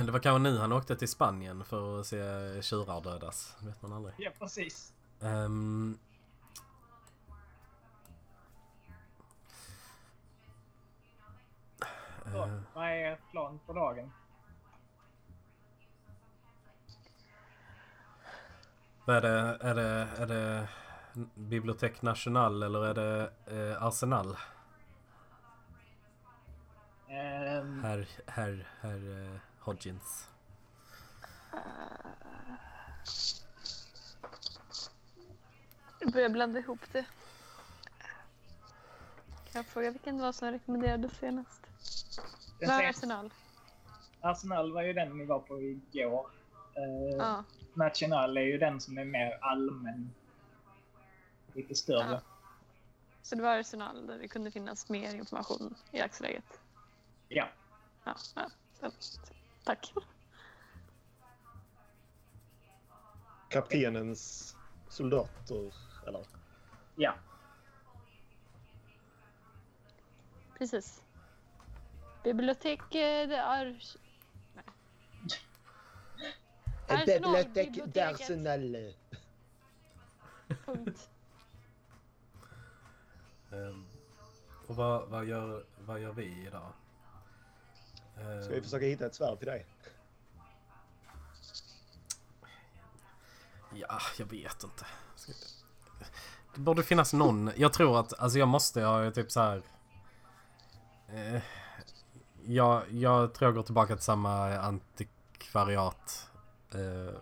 Det 0.05 0.11
var 0.11 0.19
kanske 0.19 0.39
nu 0.39 0.57
han 0.57 0.71
åkte 0.71 0.95
till 0.95 1.07
Spanien 1.07 1.65
för 1.65 1.99
att 1.99 2.07
se 2.07 2.17
tjurar 2.61 3.01
dödas. 3.01 3.55
vet 3.61 3.81
man 3.81 3.93
aldrig. 3.93 4.13
ja, 4.17 4.31
precis. 4.39 4.93
Ehm, 5.21 5.97
Så, 12.31 12.43
eh, 12.43 12.59
vad 12.73 12.85
är 12.87 13.19
plan 13.31 13.59
för 13.65 13.73
dagen? 13.73 14.11
vad 19.05 19.15
är 19.15 19.21
det? 19.21 19.57
Är 19.61 19.75
det, 19.75 20.07
är 20.17 20.25
det 20.27 20.67
Bibliotek 21.35 22.01
National 22.01 22.63
eller 22.63 22.85
är 22.85 22.93
det 22.93 23.31
eh, 23.45 23.83
Arsenal? 23.83 24.37
Herr, 27.93 28.07
herr, 28.27 28.65
herr 28.81 29.33
eh, 29.33 29.39
Hodgins. 29.59 30.27
Jag 35.99 36.11
börjar 36.13 36.29
blanda 36.29 36.59
ihop 36.59 36.79
det. 36.91 37.05
Jag 39.53 39.65
frågar 39.65 39.91
vilken 39.91 40.17
det 40.17 40.23
var 40.23 40.31
som 40.31 40.51
rekommenderades 40.51 41.17
senast. 41.17 41.61
den 42.59 42.69
Var 42.69 42.79
sen- 42.79 42.89
Arsenal? 42.89 43.33
Arsenal 44.21 44.73
var 44.73 44.81
ju 44.81 44.93
den 44.93 45.17
vi 45.17 45.25
var 45.25 45.39
på 45.39 45.61
igår. 45.61 46.29
Uh, 46.77 47.17
Ja. 47.17 47.43
National 47.73 48.37
är 48.37 48.41
ju 48.41 48.57
den 48.57 48.81
som 48.81 48.97
är 48.97 49.05
mer 49.05 49.37
allmän. 49.41 50.13
Lite 51.53 51.75
större. 51.75 52.11
Ja. 52.11 52.21
Så 53.21 53.35
det 53.35 53.41
var 53.41 53.59
Arsenal 53.59 54.07
där 54.07 54.17
det 54.19 54.27
kunde 54.27 54.51
finnas 54.51 54.89
mer 54.89 55.15
information 55.15 55.75
i 55.91 55.99
dagsläget. 55.99 56.59
Ja. 57.27 57.47
Ja, 58.03 58.15
ja. 58.35 58.49
Tack. 59.63 59.93
Kaptenens 63.49 64.55
soldater, 64.89 65.73
eller? 66.07 66.25
Ja. 66.95 67.15
Precis. 70.57 71.03
Bibliotek 72.23 72.95
eh, 72.95 73.27
det 73.27 73.35
är... 73.35 73.65
Nej. 74.55 74.65
Arsenal, 76.87 77.45
biblioteket. 77.53 77.93
Punkt. 80.65 81.09
Ehm, 83.51 83.85
och 84.67 84.75
vad, 84.75 85.09
vad, 85.09 85.25
gör, 85.25 85.65
vad 85.79 85.99
gör 85.99 86.13
vi 86.13 86.45
idag? 86.47 86.71
Eh, 88.17 88.41
Ska 88.43 88.53
vi 88.53 88.61
försöka 88.61 88.85
hitta 88.85 89.05
ett 89.05 89.15
svärd 89.15 89.37
till 89.37 89.47
dig? 89.47 89.65
Ja, 93.75 93.99
jag 94.17 94.25
vet 94.25 94.63
inte. 94.63 94.85
Det 96.55 96.59
borde 96.59 96.83
finnas 96.83 97.13
någon. 97.13 97.51
Jag 97.55 97.73
tror 97.73 97.99
att, 97.99 98.19
alltså 98.19 98.39
jag 98.39 98.47
måste 98.47 98.81
ha 98.81 99.11
typ 99.11 99.31
så 99.31 99.39
här. 99.41 99.63
Eh, 101.07 101.41
jag, 102.45 102.91
jag 102.91 103.33
tror 103.33 103.47
jag 103.47 103.55
går 103.55 103.63
tillbaka 103.63 103.95
till 103.95 104.03
samma 104.05 104.57
antikvariat. 104.57 106.29
Eh, 106.73 107.15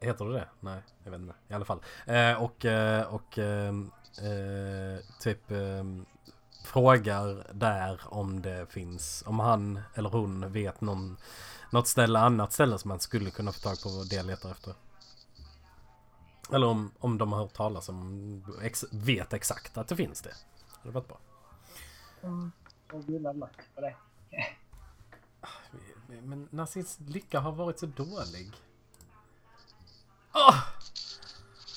heter 0.00 0.24
det 0.24 0.32
det? 0.32 0.48
Nej, 0.60 0.82
jag 1.04 1.10
vet 1.10 1.20
inte. 1.20 1.34
I 1.48 1.54
alla 1.54 1.64
fall. 1.64 1.82
Eh, 2.06 2.42
och 2.42 2.64
eh, 2.64 3.02
och 3.14 3.38
eh, 3.38 3.74
typ 5.20 5.50
frågar 6.68 7.46
där 7.52 8.00
om 8.04 8.42
det 8.42 8.66
finns, 8.72 9.22
om 9.26 9.38
han 9.38 9.80
eller 9.94 10.08
hon 10.10 10.52
vet 10.52 10.80
någon, 10.80 11.16
något 11.70 11.86
ställe, 11.86 12.18
annat 12.18 12.52
ställe 12.52 12.78
som 12.78 12.88
man 12.88 13.00
skulle 13.00 13.30
kunna 13.30 13.52
få 13.52 13.60
tag 13.60 13.82
på 13.82 14.04
det 14.10 14.16
jag 14.16 14.26
letar 14.26 14.50
efter. 14.50 14.74
Eller 16.52 16.66
om, 16.66 16.90
om 16.98 17.18
de 17.18 17.32
har 17.32 17.40
hört 17.40 17.52
talas 17.52 17.88
om, 17.88 18.44
ex, 18.62 18.84
vet 18.92 19.32
exakt 19.32 19.78
att 19.78 19.88
det 19.88 19.96
finns 19.96 20.22
det. 20.22 20.28
Det 20.28 20.80
hade 20.82 20.94
varit 20.94 21.08
bra. 21.08 21.18
Mm, 22.22 22.52
och 22.92 23.00
gilla 23.00 23.32
lack 23.32 23.60
på 23.74 23.80
det. 23.80 23.96
Men 26.22 26.48
Nazis 26.50 26.98
lycka 27.06 27.40
har 27.40 27.52
varit 27.52 27.78
så 27.78 27.86
dålig. 27.86 28.52
Åh! 30.34 30.58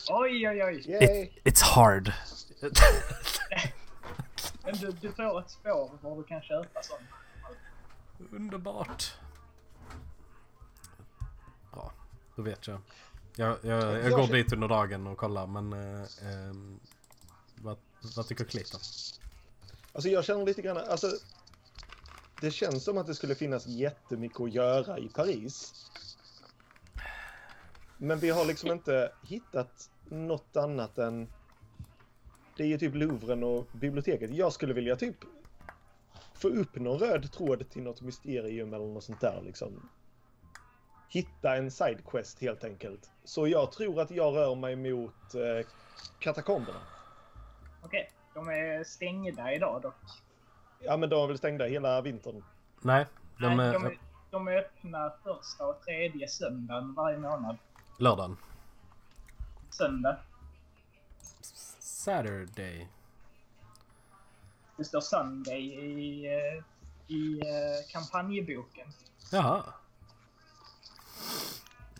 Oj, 0.09 0.49
oj, 0.49 0.63
oj. 0.63 0.91
Yay! 0.91 1.31
it's 1.43 1.61
hard. 1.61 2.13
Men 4.63 4.73
du, 4.75 4.91
du 4.91 5.11
får 5.11 5.39
ett 5.39 5.49
spår 5.49 5.91
var 6.01 6.17
du 6.17 6.23
kan 6.23 6.41
köpa 6.41 6.83
sånt. 6.83 7.01
Underbart. 8.31 9.13
Bra, 11.71 11.93
då 12.35 12.41
vet 12.41 12.67
jag. 12.67 12.81
Jag, 13.35 13.57
jag, 13.61 13.83
jag 13.83 14.03
Jag 14.03 14.11
går 14.11 14.21
känner- 14.23 14.33
dit 14.33 14.53
under 14.53 14.67
dagen 14.67 15.07
och 15.07 15.17
kollar 15.17 15.47
men... 15.47 15.73
Eh, 15.73 16.07
ehm, 16.21 16.79
vad, 17.55 17.77
vad 18.15 18.27
tycker 18.27 18.45
Clayton? 18.45 18.79
Alltså 19.93 20.09
jag 20.09 20.25
känner 20.25 20.45
lite 20.45 20.61
grann, 20.61 20.77
alltså. 20.77 21.11
Det 22.41 22.51
känns 22.51 22.83
som 22.83 22.97
att 22.97 23.07
det 23.07 23.15
skulle 23.15 23.35
finnas 23.35 23.67
jättemycket 23.67 24.41
att 24.41 24.53
göra 24.53 24.99
i 24.99 25.09
Paris. 25.09 25.73
Men 27.97 28.19
vi 28.19 28.29
har 28.29 28.45
liksom 28.45 28.71
inte 28.71 29.11
hittat 29.23 29.89
något 30.05 30.55
annat 30.57 30.97
än... 30.97 31.27
Det 32.57 32.63
är 32.63 32.67
ju 32.67 32.77
typ 32.77 32.95
Louvren 32.95 33.43
och 33.43 33.67
biblioteket. 33.71 34.29
Jag 34.31 34.53
skulle 34.53 34.73
vilja 34.73 34.95
typ 34.95 35.15
få 36.33 36.47
upp 36.47 36.75
någon 36.75 36.99
röd 36.99 37.31
tråd 37.31 37.69
till 37.69 37.83
något 37.83 38.01
mysterium 38.01 38.73
eller 38.73 38.85
något 38.85 39.03
sånt 39.03 39.21
där 39.21 39.41
liksom. 39.45 39.89
Hitta 41.09 41.55
en 41.55 41.71
sidequest 41.71 42.41
helt 42.41 42.63
enkelt. 42.63 43.11
Så 43.23 43.47
jag 43.47 43.71
tror 43.71 44.01
att 44.01 44.11
jag 44.11 44.35
rör 44.35 44.55
mig 44.55 44.75
mot 44.75 45.35
eh, 45.35 45.67
katakomberna. 46.19 46.79
Okej, 47.83 48.11
de 48.33 48.47
är 48.49 48.83
stängda 48.83 49.53
idag 49.53 49.81
dock. 49.81 49.95
Ja 50.79 50.97
men 50.97 51.09
de 51.09 51.23
är 51.23 51.27
väl 51.27 51.37
stängda 51.37 51.65
hela 51.65 52.01
vintern. 52.01 52.43
Nej, 52.81 53.05
de 53.39 53.57
Nej, 53.57 53.67
är 53.67 53.73
de, 53.73 53.85
är, 53.85 53.97
de 54.31 54.47
är 54.47 54.57
öppna 54.57 55.13
första 55.23 55.65
och 55.65 55.81
tredje 55.81 56.27
söndagen 56.27 56.93
varje 56.93 57.17
månad. 57.17 57.57
lördagen. 57.99 58.37
Söndag. 59.69 60.17
Saturday. 62.01 62.87
Det 64.77 64.85
står 64.85 65.01
Sunday 65.01 65.61
i, 65.61 66.25
eh, 66.25 66.63
i 67.15 67.39
eh, 67.39 67.91
kampanjboken. 67.91 68.87
Jaha. 69.31 69.73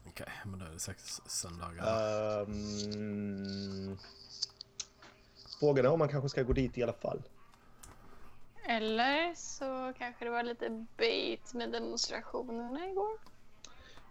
Okej, 0.07 0.27
men 0.45 0.59
då 0.59 0.65
är 0.65 0.69
det 0.69 0.79
sex 0.79 1.21
söndagar. 1.25 2.41
Um, 2.41 3.97
frågan 5.59 5.85
är 5.85 5.89
om 5.89 5.99
man 5.99 6.09
kanske 6.09 6.29
ska 6.29 6.43
gå 6.43 6.53
dit 6.53 6.77
i 6.77 6.83
alla 6.83 6.93
fall. 6.93 7.21
Eller 8.67 9.35
så 9.35 9.93
kanske 9.97 10.25
det 10.25 10.31
var 10.31 10.43
lite 10.43 10.85
bait 10.97 11.53
med 11.53 11.71
demonstrationerna 11.71 12.89
igår. 12.89 13.19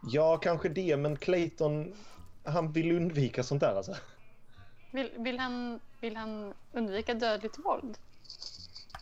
Ja, 0.02 0.36
kanske 0.36 0.68
det, 0.68 0.96
men 0.96 1.16
Clayton, 1.16 1.94
han 2.44 2.72
vill 2.72 2.96
undvika 2.96 3.42
sånt 3.42 3.60
där 3.60 3.74
alltså. 3.74 3.96
Vill, 4.90 5.10
vill, 5.18 5.38
han, 5.38 5.80
vill 6.00 6.16
han 6.16 6.54
undvika 6.72 7.14
dödligt 7.14 7.58
våld? 7.58 7.98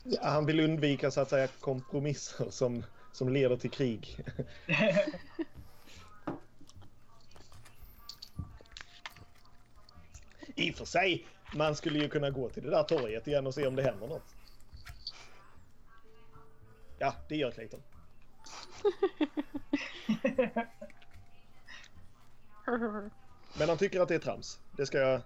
Ja, 0.05 0.21
Han 0.23 0.47
vill 0.47 0.61
undvika 0.61 1.11
så 1.11 1.21
att 1.21 1.31
säga 1.31 1.49
kompromisser 1.61 2.51
som, 2.51 2.85
som 3.13 3.29
leder 3.29 3.57
till 3.57 3.71
krig. 3.71 4.25
I 10.55 10.71
och 10.71 10.75
för 10.75 10.85
sig, 10.85 11.27
man 11.55 11.77
skulle 11.77 11.99
ju 11.99 12.09
kunna 12.09 12.31
gå 12.31 12.49
till 12.49 12.63
det 12.63 12.71
där 12.71 12.83
torget 12.83 13.27
igen 13.27 13.47
och 13.47 13.55
se 13.55 13.67
om 13.67 13.77
det 13.77 13.83
händer 13.83 14.07
något. 14.09 14.35
Ja, 16.99 17.15
det 17.29 17.37
gör 17.37 17.51
Clayton. 17.51 17.83
Men 23.59 23.69
han 23.69 23.79
tycker 23.79 24.01
att 24.01 24.09
det 24.09 24.15
är 24.15 24.19
trams. 24.19 24.61
Det 24.77 24.87
ska 24.87 24.99
jag, 24.99 25.21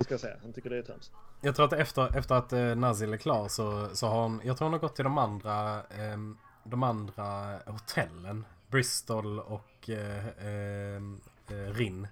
ska 0.00 0.14
jag 0.14 0.20
säga. 0.20 0.36
Han 0.42 0.52
tycker 0.52 0.70
det 0.70 0.78
är 0.78 0.82
trams. 0.82 1.10
Jag 1.40 1.56
tror 1.56 1.66
att 1.66 1.72
efter, 1.72 2.16
efter 2.16 2.34
att 2.34 2.52
eh, 2.52 2.74
Nazil 2.74 3.12
är 3.12 3.16
klar 3.16 3.48
så, 3.48 3.88
så 3.96 4.06
har 4.06 4.22
hon, 4.22 4.40
jag 4.44 4.56
tror 4.56 4.66
hon 4.66 4.72
har 4.72 4.80
gått 4.80 4.96
till 4.96 5.04
de 5.04 5.18
andra, 5.18 5.82
ehm, 5.82 6.38
de 6.64 6.82
andra 6.82 7.58
hotellen. 7.66 8.44
Bristol 8.70 9.38
och 9.40 9.90
eh, 9.90 10.26
ehm, 10.46 11.20
eh, 11.48 11.54
Rinn. 11.54 12.08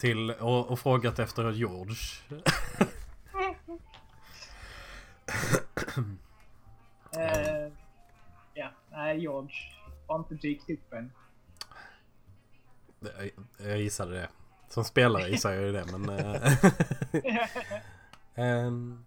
Till, 0.00 0.30
och, 0.30 0.70
och 0.70 0.78
frågat 0.78 1.18
efter 1.18 1.50
George. 1.50 1.96
Eh, 7.12 7.72
ja, 8.54 8.70
nej, 8.90 9.20
George 9.20 9.54
har 10.06 10.18
inte 10.18 10.34
dykt 10.34 10.70
upp 10.70 10.92
än. 10.92 11.12
Jag, 13.00 13.30
jag 13.68 13.78
gissade 13.78 14.12
det. 14.12 14.28
Som 14.70 14.84
spelare 14.84 15.28
gissar 15.28 15.52
jag 15.52 15.62
ju 15.62 15.72
det 15.72 15.98
men... 15.98 16.08
ehm, 18.34 19.04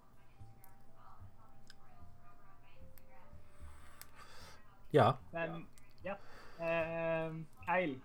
ja, 4.91 5.18
Men, 5.32 5.68
ja. 6.01 6.11
Eh, 6.66 7.34
Kyle, 7.66 7.99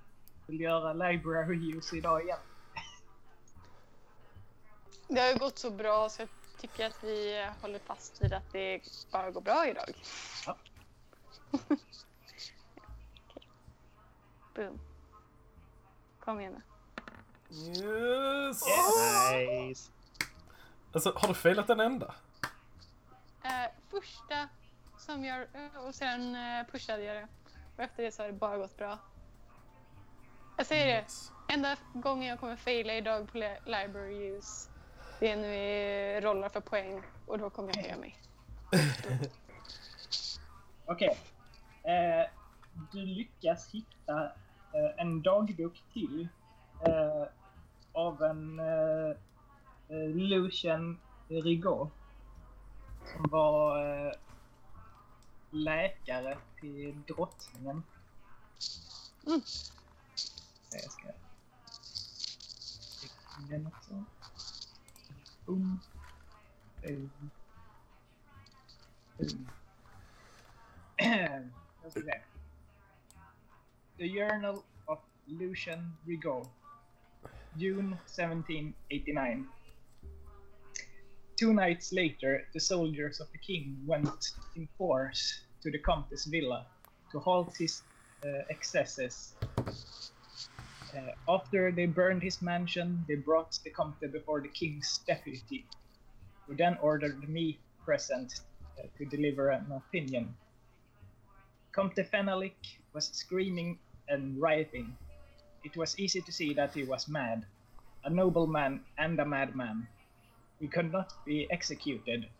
vill 0.47 0.59
du 0.59 0.65
göra 0.65 0.93
library 0.93 1.77
use 1.77 1.97
idag 1.97 2.23
igen? 2.23 2.39
Det 5.09 5.21
har 5.21 5.29
ju 5.29 5.39
gått 5.39 5.59
så 5.59 5.71
bra 5.71 6.09
så 6.09 6.23
jag 6.23 6.29
tycker 6.61 6.87
att 6.87 7.05
vi 7.05 7.47
håller 7.61 7.79
fast 7.79 8.23
vid 8.23 8.33
att 8.33 8.53
det 8.53 8.81
bara 9.13 9.31
går 9.31 9.41
bra 9.41 9.67
idag. 9.69 9.93
Ja. 10.47 10.57
Boom. 14.55 14.79
Kom 16.21 16.41
igen 16.41 16.53
nu. 16.53 16.63
Yes! 17.51 18.63
Nice. 19.33 19.91
Alltså 20.93 21.13
har 21.17 21.29
du 21.29 21.35
failat 21.35 21.71
en 21.71 21.81
enda? 21.81 22.15
Eh, 23.45 23.71
första 23.91 24.49
som 24.99 25.25
jag... 25.25 25.41
eh, 25.41 25.87
Och 25.87 25.95
sen 25.95 26.35
eh, 26.37 26.67
pushade 26.73 27.03
jag 27.03 27.17
det. 27.17 27.29
Och 27.77 27.83
efter 27.83 28.03
det 28.03 28.13
så 28.13 28.23
har 28.23 28.27
det 28.27 28.33
bara 28.33 28.57
gått 28.57 28.77
bra. 28.77 28.99
Jag 30.57 30.67
säger 30.67 30.87
det. 30.87 31.05
Enda 31.55 31.77
gången 31.93 32.29
jag 32.29 32.41
kommer 32.41 32.57
faila 32.57 32.95
idag 32.95 33.33
på 33.33 33.39
li- 33.39 33.59
library 33.65 34.37
use 34.37 34.71
det 35.21 35.31
är 35.33 35.37
när 35.37 35.49
vi 35.49 36.21
rollar 36.21 36.49
för 36.49 36.61
poäng 36.61 37.03
och 37.27 37.39
då 37.39 37.51
kommer 37.51 37.77
jag 37.77 37.83
höja 37.83 37.97
mig. 37.97 38.19
Okej. 40.87 41.19
Eh, 41.83 42.31
du 42.93 43.07
lyckas 43.07 43.71
hitta 43.75 44.25
eh, 44.73 44.91
en 44.97 45.23
dagbok 45.23 45.83
till 45.93 46.29
eh, 46.87 47.27
av 47.93 48.23
en 48.23 48.61
eh, 48.61 49.17
eh, 49.89 50.09
Lucien 50.09 51.01
Rigaud 51.29 51.89
som 53.13 53.31
var 53.31 53.85
eh, 54.07 54.13
läkare 55.51 56.39
till 56.61 57.03
drottningen. 57.07 57.83
Mm. 59.27 59.41
Jag 60.73 60.93
ska... 60.93 61.09
Den 63.49 63.67
också. 63.67 64.05
Boom. 65.47 65.81
Boom. 66.83 67.11
Boom. 69.19 69.49
Jag 71.83 71.93
ska 71.93 72.01
se. 72.01 72.21
The 73.97 74.09
Journal 74.09 74.63
of 74.85 74.99
Lucian 75.25 75.97
Rigaud. 76.07 76.47
June 77.59 77.91
1789. 78.07 79.47
Two 81.37 81.53
nights 81.53 81.93
later, 81.93 82.47
the 82.55 82.61
soldiers 82.61 83.21
of 83.21 83.27
the 83.33 83.39
king 83.39 83.77
went 83.85 84.31
in 84.55 84.69
force 84.79 85.43
to 85.63 85.71
the 85.71 85.79
Comte's 85.79 86.25
villa 86.27 86.67
to 87.11 87.19
halt 87.19 87.57
his 87.57 87.83
uh, 88.25 88.29
excesses. 88.51 89.35
Uh, 89.59 91.13
after 91.29 91.71
they 91.73 91.87
burned 91.87 92.23
his 92.23 92.41
mansion, 92.41 93.05
they 93.09 93.17
brought 93.17 93.59
the 93.65 93.71
Comte 93.71 94.13
before 94.13 94.41
the 94.41 94.49
king's 94.49 94.99
deputy, 95.07 95.67
who 96.47 96.55
then 96.55 96.79
ordered 96.81 97.29
me 97.29 97.59
present 97.85 98.41
uh, 98.79 98.83
to 98.97 99.05
deliver 99.05 99.51
an 99.51 99.67
opinion. 99.73 100.35
Comte 101.73 102.07
Fenalik 102.11 102.79
was 102.93 103.11
screaming 103.13 103.79
and 104.09 104.41
rioting. 104.41 104.97
It 105.65 105.77
was 105.77 105.99
easy 105.99 106.21
to 106.23 106.31
see 106.33 106.55
that 106.55 106.75
he 106.75 106.85
was 106.85 107.09
mad, 107.09 107.45
a 108.05 108.11
nobleman 108.11 108.85
and 108.97 109.19
a 109.19 109.25
madman. 109.25 109.89
He 110.61 110.69
could 110.69 110.93
not 110.93 111.13
be 111.25 111.51
executed, 111.51 112.31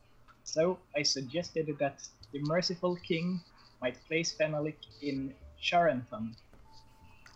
so 0.45 0.79
I 0.95 1.03
suggested 1.03 1.67
that 1.81 1.99
the 2.33 2.39
merciful 2.43 2.95
king 2.97 3.41
might 3.81 3.97
place 4.07 4.37
Fenalik 4.37 4.79
in 5.03 5.35
Charenton. 5.61 6.37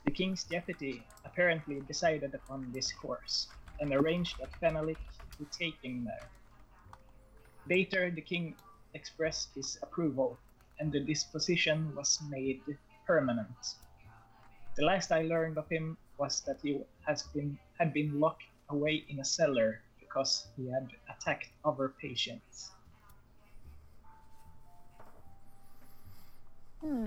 The 0.05 0.13
king's 0.13 0.45
deputy 0.45 1.05
apparently 1.25 1.81
decided 1.81 2.33
upon 2.35 2.71
this 2.73 2.93
course 2.93 3.49
and 3.81 3.93
arranged 3.93 4.39
that 4.39 4.55
Fenalik 4.61 4.99
be 5.39 5.47
taken 5.47 6.05
there. 6.05 6.31
Later, 7.67 8.11
the 8.11 8.23
king 8.23 8.57
expressed 8.95 9.55
his 9.57 9.79
approval, 9.83 10.39
and 10.79 10.93
the 10.93 11.01
disposition 11.01 11.93
was 11.97 12.21
made 12.31 12.63
permanent. 13.05 13.75
The 14.77 14.83
last 14.85 15.13
I 15.13 15.23
learned 15.23 15.59
of 15.59 15.69
him 15.69 15.97
was 16.19 16.41
that 16.47 16.57
he 16.63 16.81
has 17.07 17.23
been 17.35 17.59
had 17.79 17.93
been 17.93 18.21
locked 18.21 18.47
away 18.69 19.05
in 19.09 19.21
a 19.21 19.25
cellar 19.25 19.81
because 20.01 20.47
he 20.57 20.71
had 20.71 20.89
attacked 21.09 21.51
other 21.65 21.89
patients. 21.89 22.73
Hmm. 26.81 27.07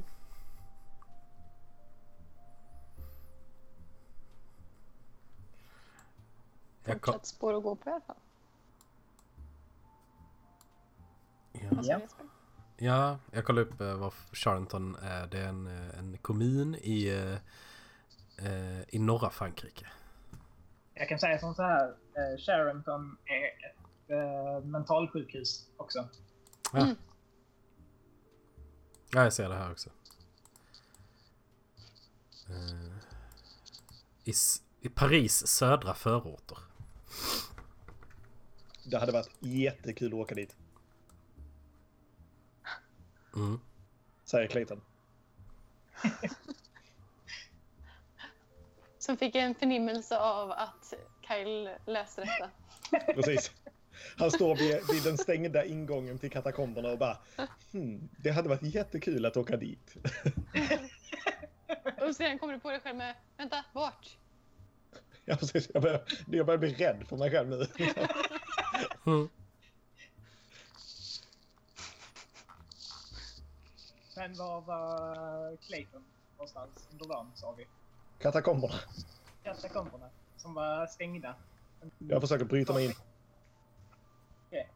Jag 6.88 7.01
kom, 7.01 7.13
Fortsatt 7.13 7.26
spår 7.26 7.57
att 7.57 7.63
gå 7.63 7.76
på 7.76 7.89
i 7.89 7.93
alla 7.93 8.01
fall. 8.01 8.16
ja. 11.51 11.70
Alltså, 11.78 11.91
Ja. 11.91 11.99
Ja, 12.78 13.20
jag 13.32 13.46
kollade 13.46 13.68
upp 13.68 13.82
eh, 13.82 13.96
vad 13.96 14.14
Charenton 14.32 14.96
är. 14.96 15.28
Det 15.28 15.40
är 15.40 15.48
en, 15.48 15.68
eh, 15.68 16.00
en 16.00 16.18
kommun 16.18 16.76
i, 16.76 17.08
eh, 18.38 18.96
i 18.96 19.00
norra 19.00 19.30
Frankrike. 19.30 19.88
Jag 20.94 21.10
kan 21.10 21.20
säga 21.20 21.40
som 21.40 21.56
så 21.56 21.62
här, 21.62 21.88
eh, 21.88 22.38
Charenton 22.38 23.18
är 23.26 23.70
ett 23.70 24.10
eh, 24.10 24.66
mentalsjukhus 24.66 25.68
också. 25.78 26.10
Ja. 26.74 26.80
Mm. 26.80 26.96
ja, 29.12 29.24
jag 29.24 29.34
ser 29.34 29.50
det 29.50 29.56
här 29.56 29.72
också. 29.72 29.90
Eh, 32.50 32.96
i, 34.24 34.34
I 34.82 34.90
Paris 34.90 35.48
södra 35.48 35.94
förorter. 35.94 36.58
Det 38.86 38.98
hade 38.98 39.12
varit 39.12 39.30
jättekul 39.40 40.08
att 40.08 40.14
åka 40.14 40.36
dit, 40.36 40.56
Mm. 43.36 43.60
säger 44.24 44.48
Clayton. 44.48 44.82
Som 49.00 49.18
fick 49.18 49.36
en 49.36 49.56
förnimmelse 49.56 50.20
av 50.20 50.52
att 50.52 50.94
Kyle 51.28 51.70
läste 51.86 52.22
detta. 52.22 52.50
Precis. 53.14 53.52
Han 54.18 54.32
står 54.32 54.56
vid, 54.56 54.80
vid 54.92 55.04
den 55.04 55.18
stängda 55.18 55.66
ingången 55.66 56.20
till 56.20 56.32
katakomberna 56.32 56.90
och 56.90 56.98
bara 56.98 57.18
hmm, 57.72 58.10
det 58.18 58.32
hade 58.32 58.50
varit 58.50 58.76
jättekul 58.76 59.26
att 59.26 59.38
åka 59.38 59.58
dit. 59.58 59.96
Och 62.08 62.16
sen 62.16 62.40
kommer 62.40 62.54
du 62.54 62.60
på 62.60 62.72
dig 62.72 62.80
själv 62.80 62.98
med, 62.98 63.16
vänta, 63.38 63.66
vart? 63.74 64.18
Ja, 65.26 65.36
precis. 65.36 65.70
Jag 65.74 65.84
börjar, 65.84 66.02
jag 66.32 66.46
börjar 66.46 66.60
bli 66.60 66.74
rädd 66.74 67.04
för 67.08 67.18
mig 67.18 67.32
själv 67.32 67.50
nu. 67.50 67.66
Mm. 69.06 69.30
Men 74.18 74.34
var 74.36 74.61
var 74.61 75.55
Clayton 75.55 76.03
någonstans 76.38 76.88
under 76.91 77.07
dagen 77.07 77.32
sa 77.36 77.51
vi? 77.57 77.68
Katakomberna. 78.20 78.74
Katakomberna 79.43 80.09
som 80.38 80.53
var 80.53 80.88
stängda. 80.88 81.36
Jag 81.97 82.22
försöker 82.22 82.45
bryta 82.45 82.74
mig 82.74 82.86
in. 82.86 82.93
Okej. 84.47 84.70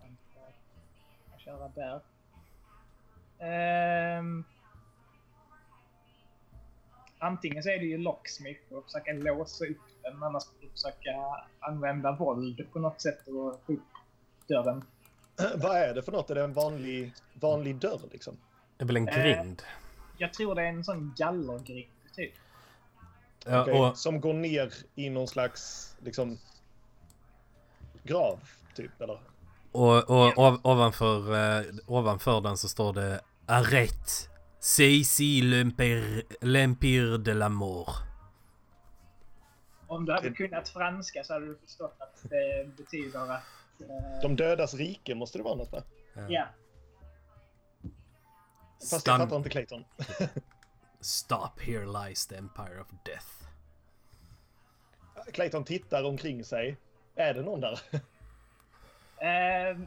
Vänta. 0.00 0.40
Jag 1.30 1.40
köra 1.40 1.68
där. 1.68 2.00
Ehm. 3.38 4.44
Antingen 7.22 7.62
så 7.62 7.68
är 7.68 7.78
det 7.78 7.84
ju 7.84 7.98
locksmith 7.98 8.72
och 8.72 8.84
försöka 8.84 9.12
låsa 9.12 9.64
upp 9.64 9.76
den, 10.02 10.22
annars 10.22 10.42
försöka 10.72 11.10
använda 11.58 12.12
våld 12.12 12.66
på 12.72 12.78
något 12.78 13.00
sätt 13.00 13.26
och 13.26 13.60
få 13.66 13.72
upp 13.72 13.80
dörren. 14.46 14.84
Vad 15.56 15.76
är 15.76 15.94
det 15.94 16.02
för 16.02 16.12
något? 16.12 16.30
Är 16.30 16.34
det 16.34 16.44
en 16.44 16.52
vanlig, 16.52 17.12
vanlig 17.34 17.76
dörr 17.76 18.00
liksom? 18.12 18.36
Det 18.76 18.84
är 18.84 18.86
väl 18.86 18.96
en 18.96 19.08
Eh, 19.08 19.22
grind? 19.22 19.62
Jag 20.18 20.34
tror 20.34 20.54
det 20.54 20.62
är 20.62 20.66
en 20.66 20.84
sån 20.84 21.14
gallergrind, 21.16 21.90
typ. 22.16 22.32
Ja, 23.46 23.62
Okej, 23.62 23.80
och, 23.80 23.98
Som 23.98 24.20
går 24.20 24.34
ner 24.34 24.72
i 24.94 25.10
någon 25.10 25.28
slags 25.28 25.94
liksom 26.00 26.38
grav, 28.02 28.38
typ, 28.74 29.00
eller? 29.00 29.20
och, 29.72 30.10
och 30.10 30.38
ov, 30.38 30.60
ovanför, 30.62 31.34
eh, 31.58 31.64
ovanför 31.86 32.40
den 32.40 32.56
så 32.56 32.68
står 32.68 32.92
det 32.92 33.20
Arrête. 33.46 34.28
C'est 34.64 34.92
ici 34.92 35.40
l'empire 36.40 37.18
de 37.18 37.32
l'amour. 37.32 38.02
Om 39.86 40.04
du 40.04 40.12
hade 40.12 40.30
kunnat 40.30 40.68
franska 40.68 41.24
så 41.24 41.32
hade 41.32 41.46
du 41.46 41.56
förstått 41.56 41.96
att 41.98 42.30
det 42.30 42.76
betyder 42.76 43.20
att... 43.20 43.42
eh, 43.80 44.20
De 44.22 44.36
dödas 44.36 44.74
rike 44.74 45.14
måste 45.14 45.38
det 45.38 45.44
vara 45.44 45.54
något 45.54 45.72
va? 45.72 45.82
Ja, 46.28 46.46
Fast 48.80 48.92
jag 48.92 49.00
Stun, 49.00 49.18
fattar 49.18 49.36
inte 49.36 49.48
Clayton. 49.48 49.84
stop 51.00 51.60
here 51.60 51.86
lies 52.08 52.26
the 52.26 52.36
empire 52.36 52.80
of 52.80 52.88
death. 53.04 53.26
Clayton 55.32 55.64
tittar 55.64 56.04
omkring 56.04 56.44
sig. 56.44 56.76
Är 57.14 57.34
det 57.34 57.42
någon 57.42 57.60
där? 57.60 57.80
Eh, 59.22 59.78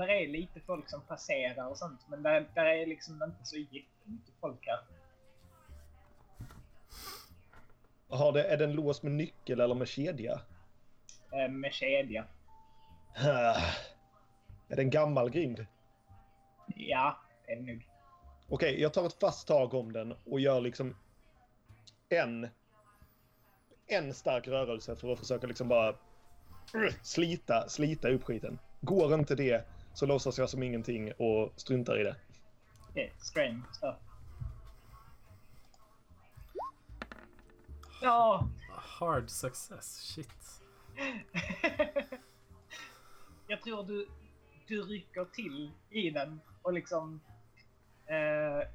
där 0.00 0.08
är 0.08 0.28
lite 0.28 0.60
folk 0.60 0.90
som 0.90 1.00
passerar 1.00 1.68
och 1.68 1.78
sånt, 1.78 2.00
men 2.08 2.22
där, 2.22 2.48
där 2.54 2.64
är 2.64 2.86
liksom 2.86 3.22
inte 3.22 3.44
så 3.44 3.56
jättemycket 3.56 4.34
folk 4.40 4.66
här. 4.66 4.80
Har 8.08 8.32
det, 8.32 8.44
är 8.44 8.56
den 8.56 8.72
låst 8.72 9.02
med 9.02 9.12
nyckel 9.12 9.60
eller 9.60 9.74
med 9.74 9.88
kedja? 9.88 10.40
Eh, 11.32 11.50
med 11.50 11.72
kedja. 11.72 12.24
Är 14.68 14.76
det 14.76 14.82
en 14.82 14.90
gammal 14.90 15.30
grind? 15.30 15.66
Ja, 16.66 17.18
det 17.46 17.52
är 17.52 17.56
det 17.56 17.72
nog. 17.72 17.88
Okej, 18.48 18.80
jag 18.80 18.92
tar 18.92 19.06
ett 19.06 19.20
fast 19.20 19.48
tag 19.48 19.74
om 19.74 19.92
den 19.92 20.14
och 20.24 20.40
gör 20.40 20.60
liksom 20.60 20.96
en, 22.08 22.48
en 23.86 24.14
stark 24.14 24.48
rörelse 24.48 24.96
för 24.96 25.12
att 25.12 25.18
försöka 25.18 25.46
liksom 25.46 25.68
bara 25.68 25.94
slita, 27.02 27.68
slita 27.68 28.08
upp 28.08 28.24
skiten. 28.24 28.58
Går 28.80 29.14
inte 29.14 29.34
det 29.34 29.66
så 30.00 30.06
låtsas 30.06 30.38
jag 30.38 30.50
som 30.50 30.62
ingenting 30.62 31.12
och 31.12 31.52
struntar 31.56 32.00
i 32.00 32.04
det. 32.04 32.16
Okej, 32.88 33.12
strain. 33.18 33.62
Så. 33.72 33.96
Ja, 38.02 38.48
Hard 38.70 39.30
success, 39.30 39.96
shit. 39.96 40.62
jag 43.46 43.62
tror 43.62 43.84
du, 43.84 44.08
du 44.66 44.82
rycker 44.82 45.24
till 45.24 45.70
i 45.90 46.10
den 46.10 46.40
och 46.62 46.72
liksom... 46.72 47.20
Eh, 48.06 48.68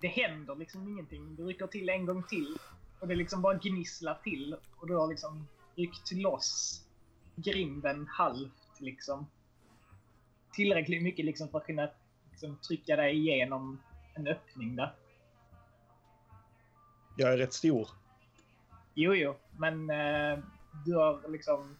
det 0.00 0.08
händer 0.08 0.54
liksom 0.54 0.88
ingenting. 0.88 1.36
Du 1.36 1.44
rycker 1.44 1.66
till 1.66 1.88
en 1.88 2.06
gång 2.06 2.22
till 2.22 2.58
och 3.00 3.08
det 3.08 3.14
liksom 3.14 3.42
bara 3.42 3.54
gnisslar 3.54 4.20
till 4.24 4.56
och 4.76 4.86
du 4.86 4.94
har 4.94 5.08
liksom 5.08 5.48
ryckt 5.76 6.12
loss 6.12 6.84
grinden 7.36 8.06
halvt 8.06 8.80
liksom. 8.80 9.26
Tillräckligt 10.52 11.02
mycket 11.02 11.24
liksom 11.24 11.48
för 11.48 11.58
att 11.58 11.66
kunna 11.66 11.88
liksom, 12.30 12.58
trycka 12.68 12.96
dig 12.96 13.16
igenom 13.16 13.82
en 14.14 14.26
öppning 14.26 14.76
där. 14.76 14.94
Jag 17.16 17.32
är 17.32 17.36
rätt 17.36 17.52
stor. 17.52 17.88
Jo, 18.94 19.14
jo, 19.14 19.34
men 19.58 19.90
eh, 19.90 20.38
du 20.86 20.96
har 20.96 21.28
liksom... 21.28 21.76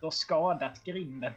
Du 0.00 0.06
har 0.06 0.10
skadat 0.10 0.84
grinden. 0.84 1.32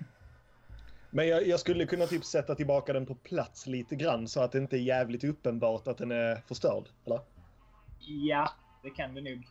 Men 1.09 1.27
jag, 1.27 1.47
jag 1.47 1.59
skulle 1.59 1.85
kunna 1.85 2.05
typ 2.05 2.25
sätta 2.25 2.55
tillbaka 2.55 2.93
den 2.93 3.05
på 3.05 3.15
plats 3.15 3.67
lite 3.67 3.95
grann 3.95 4.27
så 4.27 4.41
att 4.41 4.51
det 4.51 4.57
inte 4.57 4.77
är 4.77 4.81
jävligt 4.81 5.23
uppenbart 5.23 5.88
att 5.88 5.97
den 5.97 6.11
är 6.11 6.35
förstörd. 6.35 6.89
Eller? 7.05 7.19
Ja, 7.99 8.51
det 8.83 8.89
kan 8.89 9.13
du 9.13 9.21
nog. 9.21 9.47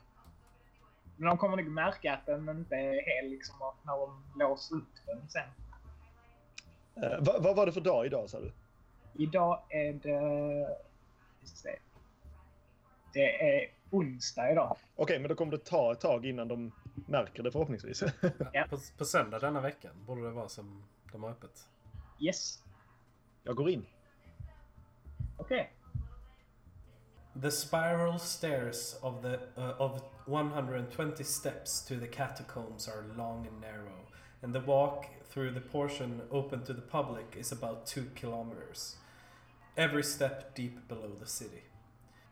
Men 1.16 1.28
de 1.28 1.38
kommer 1.38 1.56
nog 1.56 1.66
märka 1.66 2.14
att 2.14 2.26
den 2.26 2.48
inte 2.48 2.74
är 2.74 3.22
hel 3.22 3.30
liksom 3.30 3.54
när 3.82 3.96
de 3.96 4.22
låser 4.38 4.76
upp 4.76 4.94
den 5.06 5.28
sen. 5.28 5.48
Eh, 7.02 7.18
vad, 7.20 7.42
vad 7.42 7.56
var 7.56 7.66
det 7.66 7.72
för 7.72 7.80
dag 7.80 8.06
idag 8.06 8.30
sa 8.30 8.40
du? 8.40 8.52
Idag 9.14 9.62
är 9.68 9.92
det... 9.92 10.76
Det 13.12 13.56
är 13.56 13.70
onsdag 13.90 14.52
idag. 14.52 14.76
Okej, 14.96 15.18
men 15.18 15.28
då 15.28 15.34
kommer 15.34 15.52
det 15.52 15.58
ta 15.58 15.92
ett 15.92 16.00
tag 16.00 16.26
innan 16.26 16.48
de 16.48 16.72
märker 17.06 17.42
det 17.42 17.52
förhoppningsvis. 17.52 18.02
Ja. 18.52 18.66
På, 18.70 18.78
på 18.98 19.04
söndag 19.04 19.38
denna 19.38 19.60
veckan 19.60 19.92
borde 20.06 20.22
det 20.22 20.30
vara 20.30 20.48
som 20.48 20.82
de 21.12 21.22
har 21.22 21.30
öppet. 21.30 21.68
Yes. 22.20 22.62
Jag 23.42 23.56
går 23.56 23.70
in. 23.70 23.86
Okej. 25.36 25.72
The 27.42 27.50
spiral 27.50 28.18
stairs 28.18 28.96
of 29.02 29.22
the 29.22 29.38
uh, 29.60 29.80
of 29.80 30.02
120 30.26 31.24
steps 31.24 31.84
to 31.84 31.94
the 32.00 32.06
catacombs 32.06 32.88
are 32.88 33.02
long 33.16 33.46
and 33.46 33.60
narrow, 33.60 34.06
and 34.42 34.54
the 34.54 34.60
walk 34.60 35.06
through 35.28 35.50
the 35.50 35.60
portion 35.60 36.22
open 36.30 36.64
to 36.64 36.72
the 36.72 36.82
public 36.82 37.36
is 37.38 37.52
about 37.52 37.86
two 37.86 38.06
kilometers. 38.14 38.96
Every 39.76 40.02
step 40.02 40.54
deep 40.54 40.88
below 40.88 41.12
the 41.18 41.26
city. 41.26 41.64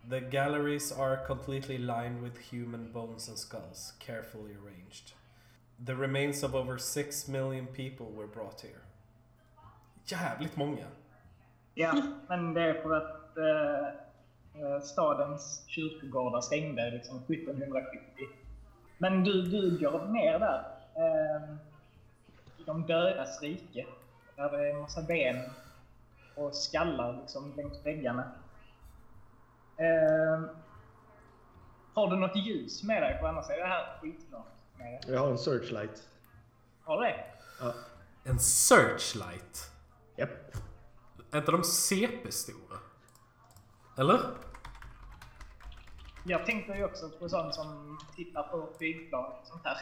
The 0.09 0.21
galleries 0.21 0.93
are 0.93 1.17
completely 1.27 1.79
lined 1.79 2.23
with 2.23 2.39
human 2.39 2.93
bones 2.93 3.29
and 3.29 3.39
skulls, 3.39 3.93
carefully 3.99 4.53
arranged. 4.53 5.13
The 5.83 5.97
remains 5.97 6.43
of 6.43 6.55
over 6.55 6.79
six 6.79 7.27
million 7.29 7.67
people 7.67 8.11
were 8.11 8.27
brought 8.27 8.61
here. 8.61 8.83
Jävligt 10.07 10.57
många. 10.57 10.87
Ja, 11.75 12.03
men 12.29 12.55
det 12.55 12.63
är 12.63 12.83
för 12.83 12.97
att 12.97 13.37
eh, 13.37 13.89
eh 14.63 14.81
stadens 14.81 15.65
kyrkogårdar 15.67 16.41
stängde 16.41 16.91
liksom 16.91 17.17
1770. 17.17 17.99
Men 18.99 19.25
du, 19.25 19.43
du 19.43 19.79
går 19.79 20.07
ner 20.07 20.39
där. 20.39 20.65
Eh, 20.97 21.57
de 22.67 22.87
dödas 22.87 23.43
rike. 23.43 23.87
Där 24.37 24.51
det 24.51 24.69
är 24.69 24.75
en 24.75 24.81
massa 24.81 25.03
ben 25.03 25.51
och 26.35 26.55
skallar 26.55 27.19
liksom 27.21 27.53
längs 27.57 27.87
väggarna. 27.87 28.33
Eh, 29.77 30.45
har 31.95 32.11
du 32.11 32.17
något 32.17 32.37
ljus 32.37 32.83
med 32.83 33.03
dig? 33.03 33.19
För 33.21 33.29
annars 33.29 33.51
är 33.51 33.57
det 33.57 33.67
här 33.67 33.99
skitmörkt. 34.01 34.49
Jag 35.07 35.21
har 35.21 35.31
en 35.31 35.39
searchlight. 35.39 36.09
Har 36.83 37.01
du 37.01 37.07
det? 37.07 37.25
Ja. 37.61 37.75
En 38.25 38.39
searchlight. 38.39 39.71
Japp. 40.17 40.57
Är 41.31 41.39
inte 41.39 41.53
de 41.53 41.65
CP-stora? 41.65 42.79
Eller? 43.99 44.21
Jag 46.25 46.47
tänkte 46.47 46.73
ju 46.73 46.85
också 46.85 47.11
på 47.11 47.29
sånt 47.29 47.55
som 47.55 47.99
tittar 48.17 48.43
på 48.43 48.69
flygplan 48.79 49.25
och 49.25 49.47
sånt 49.47 49.65
här. 49.65 49.77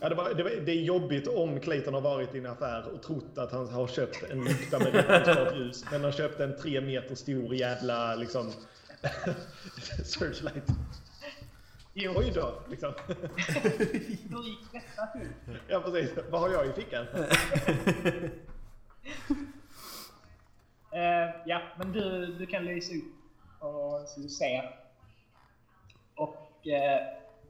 Ja, 0.00 0.08
det, 0.08 0.14
var, 0.14 0.34
det, 0.34 0.42
var, 0.42 0.50
det 0.50 0.72
är 0.72 0.82
jobbigt 0.82 1.26
om 1.28 1.60
Clayton 1.60 1.94
har 1.94 2.00
varit 2.00 2.34
i 2.34 2.38
en 2.38 2.46
affär 2.46 2.94
och 2.94 3.02
trott 3.02 3.38
att 3.38 3.52
han 3.52 3.68
har 3.68 3.86
köpt 3.86 4.30
en 4.30 4.44
lykta 4.44 4.78
med 4.78 4.94
rekordstart 4.94 5.56
ljus. 5.56 5.84
Men 5.90 6.02
han 6.02 6.12
köpte 6.12 6.44
en 6.44 6.56
tre 6.56 6.80
meter 6.80 7.14
stor 7.14 7.54
jävla 7.54 8.14
liksom 8.14 8.52
searchlight. 10.04 10.64
Jo, 11.94 12.12
Oj 12.16 12.32
då, 12.34 12.54
liksom. 12.70 12.92
hur 14.28 14.42
gick 14.44 14.72
detta 14.72 15.06
till? 15.06 15.28
Ja, 15.68 15.80
precis. 15.80 16.10
Vad 16.30 16.40
har 16.40 16.50
jag 16.50 16.66
i 16.66 16.72
fickan? 16.72 17.06
Eh, 20.92 21.34
ja, 21.46 21.62
men 21.78 21.92
du, 21.92 22.26
du 22.26 22.46
kan 22.46 22.64
lysa 22.64 22.94
upp 22.94 23.62
och 23.62 24.08
ser. 24.08 24.76
Och 26.14 26.66
eh, 26.66 27.00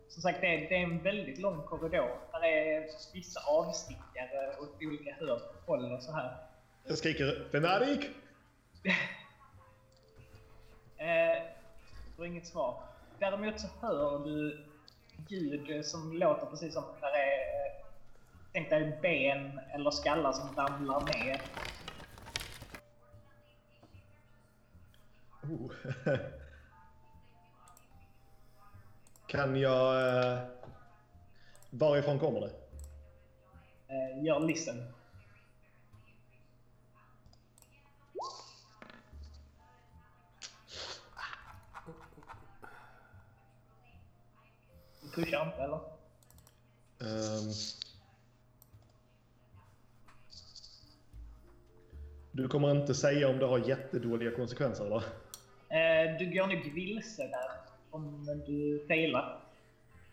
som 0.09 0.23
sagt, 0.23 0.41
det 0.41 0.47
är, 0.47 0.69
det 0.69 0.77
är 0.77 0.83
en 0.83 1.03
väldigt 1.03 1.39
lång 1.39 1.63
korridor. 1.63 2.11
Där 2.33 2.45
är 2.45 2.87
vissa 3.15 3.41
avstickare 3.41 4.57
åt 4.61 4.83
olika 4.83 5.17
håll 5.67 5.93
och 5.93 6.03
så 6.03 6.13
här. 6.13 6.37
Jag 6.85 6.99
skriker 6.99 7.49
Fenaric! 7.53 8.07
Eh, 11.01 11.43
får 12.17 12.27
inget 12.27 12.47
svar. 12.47 12.83
Däremot 13.19 13.61
så 13.61 13.67
hör 13.81 14.25
du 14.25 14.65
ljud 15.29 15.87
som 15.87 16.13
låter 16.13 16.47
precis 16.47 16.75
som 16.75 16.85
när 17.01 17.13
det 17.13 17.19
är 17.19 17.49
Tänk 18.53 18.71
dig 18.71 18.99
ben 19.03 19.61
eller 19.75 19.91
skallar 19.91 20.33
som 20.33 20.57
ramlar 20.57 21.01
ner. 21.01 21.41
Oh. 25.43 25.71
Kan 29.29 29.61
jag... 29.61 30.19
Eh, 30.19 30.39
varifrån 31.71 32.19
kommer 32.19 32.41
det? 32.41 32.51
Eh, 33.89 34.25
gör 34.25 34.41
listen. 34.41 34.77
Du 45.03 45.09
pushar 45.15 45.47
inte 45.47 45.63
eller? 45.63 45.81
Ehm. 47.01 47.53
du 52.33 52.49
kommer 52.49 52.71
inte 52.71 52.95
säga 52.95 53.29
om 53.29 53.39
det 53.39 53.47
har 53.47 53.59
jättedåliga 53.59 54.31
konsekvenser 54.31 54.85
eller? 54.85 55.03
Eh, 55.69 56.19
du 56.19 56.31
går 56.35 56.47
nog 56.47 56.75
vilse 56.75 57.23
där 57.23 57.68
om 57.91 58.27
du 58.47 58.85
failar. 58.89 59.41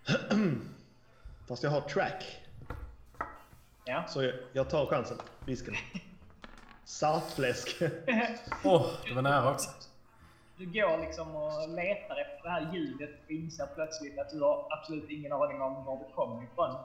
Fast 1.47 1.63
jag 1.63 1.71
har 1.71 1.81
track. 1.81 2.23
Ja. 3.85 4.03
Så 4.07 4.23
jag, 4.23 4.33
jag 4.53 4.69
tar 4.69 4.85
chansen. 4.85 5.17
Risken. 5.45 5.73
Saltfläsk. 6.83 7.81
Åh, 8.63 8.87
det 9.07 9.13
var 9.13 9.21
nära 9.21 9.51
också. 9.51 9.69
Du 10.57 10.65
går 10.65 10.97
liksom 10.97 11.35
och 11.35 11.69
letar 11.69 12.21
efter 12.21 12.43
det 12.43 12.49
här 12.49 12.73
ljudet 12.73 13.09
och 13.25 13.31
inser 13.31 13.67
plötsligt 13.75 14.19
att 14.19 14.29
du 14.29 14.41
har 14.41 14.67
absolut 14.69 15.09
ingen 15.09 15.31
aning 15.31 15.61
om 15.61 15.85
var 15.85 15.97
det 15.97 16.13
kommer 16.15 16.43
ifrån. 16.43 16.75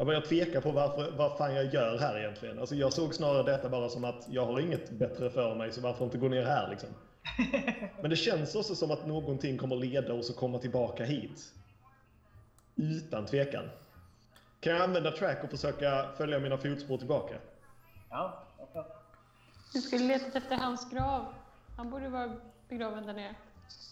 Jag 0.00 0.06
börjar 0.06 0.20
tveka 0.20 0.60
på 0.60 0.72
varför, 0.72 1.10
vad 1.10 1.38
fan 1.38 1.54
jag 1.54 1.74
gör 1.74 1.98
här 1.98 2.18
egentligen. 2.18 2.58
Alltså 2.58 2.74
jag 2.74 2.92
såg 2.92 3.14
snarare 3.14 3.42
detta 3.42 3.68
bara 3.68 3.88
som 3.88 4.04
att 4.04 4.26
jag 4.30 4.46
har 4.46 4.60
inget 4.60 4.90
bättre 4.90 5.30
för 5.30 5.54
mig 5.54 5.72
så 5.72 5.80
varför 5.80 6.04
inte 6.04 6.18
gå 6.18 6.28
ner 6.28 6.42
här 6.42 6.70
liksom. 6.70 6.88
Men 8.00 8.10
det 8.10 8.16
känns 8.16 8.54
också 8.54 8.74
som 8.74 8.90
att 8.90 9.06
någonting 9.06 9.58
kommer 9.58 9.76
leda 9.76 10.12
oss 10.12 10.30
att 10.30 10.36
komma 10.36 10.58
tillbaka 10.58 11.04
hit. 11.04 11.54
Utan 12.76 13.26
tvekan. 13.26 13.64
Kan 14.60 14.72
jag 14.72 14.82
använda 14.82 15.10
track 15.10 15.44
och 15.44 15.50
försöka 15.50 16.08
följa 16.16 16.38
mina 16.38 16.58
fotspår 16.58 16.98
tillbaka? 16.98 17.34
Ja, 18.10 18.44
varför? 18.58 18.86
Du 19.72 19.80
skulle 19.80 20.04
letat 20.04 20.34
efter 20.34 20.56
hans 20.56 20.90
grav. 20.90 21.34
Han 21.76 21.90
borde 21.90 22.08
vara 22.08 22.36
begraven 22.68 23.06
där 23.06 23.14
nere. 23.14 23.34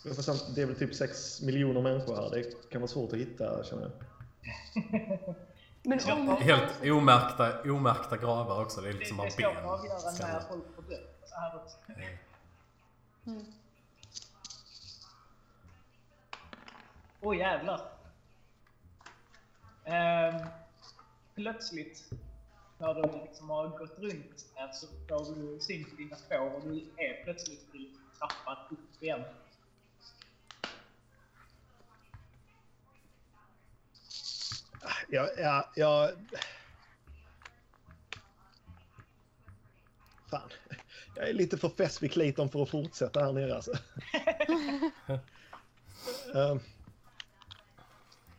Men 0.05 0.55
Det 0.55 0.63
är 0.63 0.67
väl 0.67 0.77
typ 0.77 0.95
6 0.95 1.43
miljoner 1.43 1.81
människor 1.81 2.17
här. 2.17 2.31
Det 2.31 2.71
kan 2.71 2.81
vara 2.81 2.89
svårt 2.89 3.13
att 3.13 3.19
hitta 3.19 3.65
känner 3.65 3.83
jag. 3.83 5.35
Men 5.89 6.01
om 6.13 6.37
Helt 6.37 6.83
omärkta, 6.83 7.63
omärkta 7.73 8.17
gravar 8.17 8.63
också. 8.63 8.81
Det 8.81 8.89
är 8.89 8.93
Det, 8.93 8.99
liksom 8.99 9.17
det 9.17 9.23
bara 9.23 9.27
är 9.27 9.31
svårt 9.31 9.45
att 9.47 9.55
ben. 9.55 9.65
avgöra 9.65 10.31
när 10.33 10.41
folk 10.41 10.75
får 10.75 10.83
dö. 10.83 10.97
Så 11.25 11.35
här 11.35 11.57
också. 11.57 11.77
Mm. 13.27 13.45
Åh 17.21 17.31
oh, 17.33 17.37
jävlar. 17.37 17.81
Ehm, 19.85 20.47
plötsligt 21.35 22.11
när 22.79 22.95
du 22.95 23.03
liksom 23.25 23.51
har 23.51 23.69
gått 23.69 23.99
runt 23.99 24.47
här 24.55 24.73
så 24.73 24.87
får 25.09 25.35
du 25.35 25.61
syn 25.61 25.85
på 25.91 25.97
dina 25.97 26.17
spår 26.17 26.55
och 26.55 26.63
du 26.63 26.77
är 26.97 27.25
plötsligt 27.25 27.75
i 27.75 27.91
trappan 28.19 28.57
upp 28.71 29.03
igen. 29.03 29.25
Ja, 35.09 35.29
ja, 35.39 35.71
ja... 35.75 36.11
Fan. 40.31 40.51
Jag 41.17 41.29
är 41.29 41.33
lite 41.33 41.59
för 41.59 41.69
fäst 41.69 42.03
vid 42.03 42.13
Clayton 42.13 42.49
för 42.51 42.63
att 42.63 42.71
fortsätta 42.71 43.25
här 43.25 43.33
nere 43.33 43.55
alltså. 43.55 43.73
Ehm, 46.35 46.61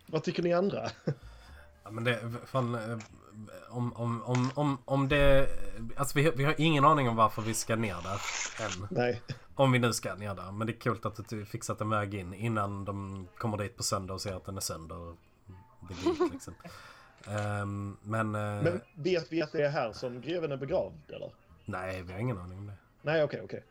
vad 0.06 0.24
tycker 0.24 0.42
ni 0.42 0.52
andra? 0.52 0.90
Ja, 1.84 1.90
men 1.90 2.04
det, 2.04 2.32
fan, 2.46 2.74
eh, 2.74 2.98
om, 3.70 3.92
om, 3.92 4.22
om, 4.22 4.50
om, 4.54 4.78
om 4.84 5.08
det... 5.08 5.48
Alltså 5.96 6.18
vi, 6.18 6.24
har- 6.24 6.32
vi 6.32 6.44
har 6.44 6.54
ingen 6.58 6.84
aning 6.84 7.08
om 7.08 7.16
varför 7.16 7.42
vi 7.42 7.54
ska 7.54 7.76
ner 7.76 7.96
där 8.02 8.20
än. 8.64 8.86
Nej. 8.90 9.22
Om 9.54 9.72
vi 9.72 9.78
nu 9.78 9.92
ska 9.92 10.14
ner 10.14 10.34
där. 10.34 10.52
Men 10.52 10.66
det 10.66 10.72
är 10.72 10.80
kul 10.80 10.98
att 11.02 11.28
du 11.28 11.44
fixat 11.44 11.80
en 11.80 11.90
väg 11.90 12.14
in 12.14 12.34
innan 12.34 12.84
de 12.84 13.26
kommer 13.38 13.56
dit 13.58 13.76
på 13.76 13.82
söndag 13.82 14.14
och 14.14 14.20
ser 14.20 14.36
att 14.36 14.44
den 14.44 14.56
är 14.56 14.60
sönder. 14.60 15.16
Går 16.04 16.32
liksom. 16.32 16.54
Ehm, 17.26 17.96
men, 18.02 18.34
eh, 18.34 18.62
Men 18.62 18.80
vet 18.94 19.32
vi 19.32 19.42
att 19.42 19.52
det 19.52 19.62
är 19.62 19.70
här 19.70 19.92
som 19.92 20.20
greven 20.20 20.52
är 20.52 20.56
begravd 20.56 21.10
eller? 21.10 21.30
Nej, 21.64 22.02
vi 22.02 22.12
har 22.12 22.20
ingen 22.20 22.38
aning 22.38 22.58
om 22.58 22.66
det. 22.66 22.74
Nej, 23.02 23.24
okej, 23.24 23.40
okej. 23.44 23.64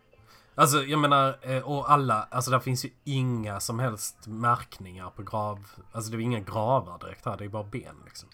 Alltså 0.55 0.77
jag 0.83 0.99
menar, 0.99 1.37
eh, 1.41 1.69
och 1.69 1.91
alla, 1.91 2.27
alltså 2.31 2.51
där 2.51 2.59
finns 2.59 2.85
ju 2.85 2.89
inga 3.03 3.59
som 3.59 3.79
helst 3.79 4.27
märkningar 4.27 5.09
på 5.09 5.23
grav. 5.23 5.67
Alltså 5.91 6.11
det 6.11 6.17
är 6.17 6.19
inga 6.21 6.39
gravar 6.39 6.99
direkt 6.99 7.25
här, 7.25 7.37
det 7.37 7.45
är 7.45 7.49
bara 7.49 7.63
ben 7.63 7.95
liksom. 8.05 8.29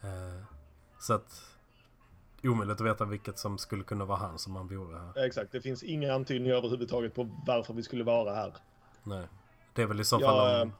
Eh, 0.00 0.44
Så 0.98 1.14
att, 1.14 1.42
omöjligt 2.44 2.80
att 2.80 2.86
veta 2.86 3.04
vilket 3.04 3.38
som 3.38 3.58
skulle 3.58 3.84
kunna 3.84 4.04
vara 4.04 4.18
han 4.18 4.38
som 4.38 4.56
han 4.56 4.68
vore 4.68 4.98
här. 4.98 5.26
Exakt, 5.26 5.52
det 5.52 5.60
finns 5.60 5.82
inga 5.82 6.14
antydningar 6.14 6.56
överhuvudtaget 6.56 7.14
på 7.14 7.30
varför 7.46 7.74
vi 7.74 7.82
skulle 7.82 8.04
vara 8.04 8.34
här. 8.34 8.54
Nej. 9.02 9.26
Det 9.74 9.82
är 9.82 9.86
väl 9.86 10.00
i 10.00 10.04
så 10.04 10.18
Ja, 10.20 10.26
fall 10.28 10.62
om, 10.62 10.68
eh. 10.68 10.74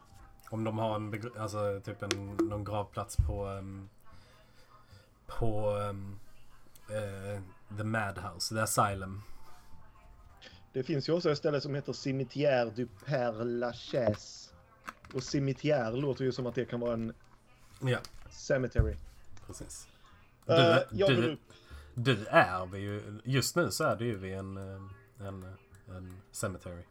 Om 0.52 0.64
de 0.64 0.78
har 0.78 0.96
en, 0.96 1.30
alltså, 1.38 1.80
typ 1.84 2.02
en 2.02 2.36
någon 2.36 2.64
gravplats 2.64 3.16
på 3.16 3.46
um, 3.48 3.88
på 5.26 5.70
um, 5.76 6.18
eh, 6.90 7.40
The 7.76 7.84
Madhouse, 7.84 8.54
The 8.54 8.60
Asylum. 8.60 9.22
Det 10.72 10.82
finns 10.82 11.08
ju 11.08 11.12
också 11.12 11.30
ett 11.30 11.38
ställe 11.38 11.60
som 11.60 11.74
heter 11.74 11.92
Cimetière 11.92 12.72
du 12.74 12.88
Père 13.06 13.44
Lachaise. 13.44 14.50
Och 15.14 15.22
cimetière 15.22 15.90
låter 15.96 16.24
ju 16.24 16.32
som 16.32 16.46
att 16.46 16.54
det 16.54 16.64
kan 16.64 16.80
vara 16.80 16.92
en 16.92 17.12
Ja, 17.80 17.98
cemetery. 18.30 18.96
precis. 19.46 19.88
Du, 20.46 20.52
jag 20.90 21.14
går 21.16 21.22
du, 21.22 21.32
upp. 21.32 21.40
du 21.94 22.26
är 22.26 22.66
vi 22.66 22.78
ju, 22.78 23.20
just 23.24 23.56
nu 23.56 23.70
så 23.70 23.84
är 23.84 23.96
du 23.96 24.06
ju 24.06 24.16
vid 24.18 24.34
en, 24.34 24.56
eh, 24.56 25.26
en, 25.26 25.56
en 25.88 26.16
cemetery. 26.32 26.82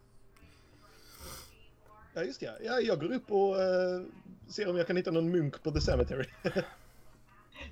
Ja, 2.14 2.22
just 2.22 2.40
det. 2.40 2.58
Ja, 2.64 2.80
jag 2.80 3.00
går 3.00 3.12
upp 3.12 3.30
och 3.30 3.60
eh, 3.62 4.02
ser 4.48 4.68
om 4.70 4.76
jag 4.76 4.86
kan 4.86 4.96
hitta 4.96 5.10
någon 5.10 5.30
munk 5.30 5.62
på 5.62 5.70
The 5.70 5.80
Cemetery. 5.80 6.24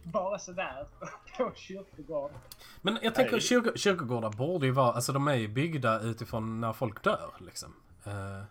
Bara 0.05 0.39
sådär 0.39 0.87
på 1.39 1.53
kyrkogård. 1.57 2.31
Men 2.83 2.99
jag 3.03 3.15
tänker 3.15 3.33
Nej. 3.33 3.41
kyrko, 3.41 3.71
kyrkogårdar 3.77 4.31
borde 4.31 4.67
ju 4.67 4.73
vara, 4.73 4.93
alltså 4.93 5.13
de 5.13 5.29
är 5.29 5.35
ju 5.35 5.49
byggda 5.49 6.01
utifrån 6.01 6.61
när 6.61 6.73
folk 6.73 7.05
dör 7.05 7.31
liksom. 7.39 7.75
Eh, 8.05 8.43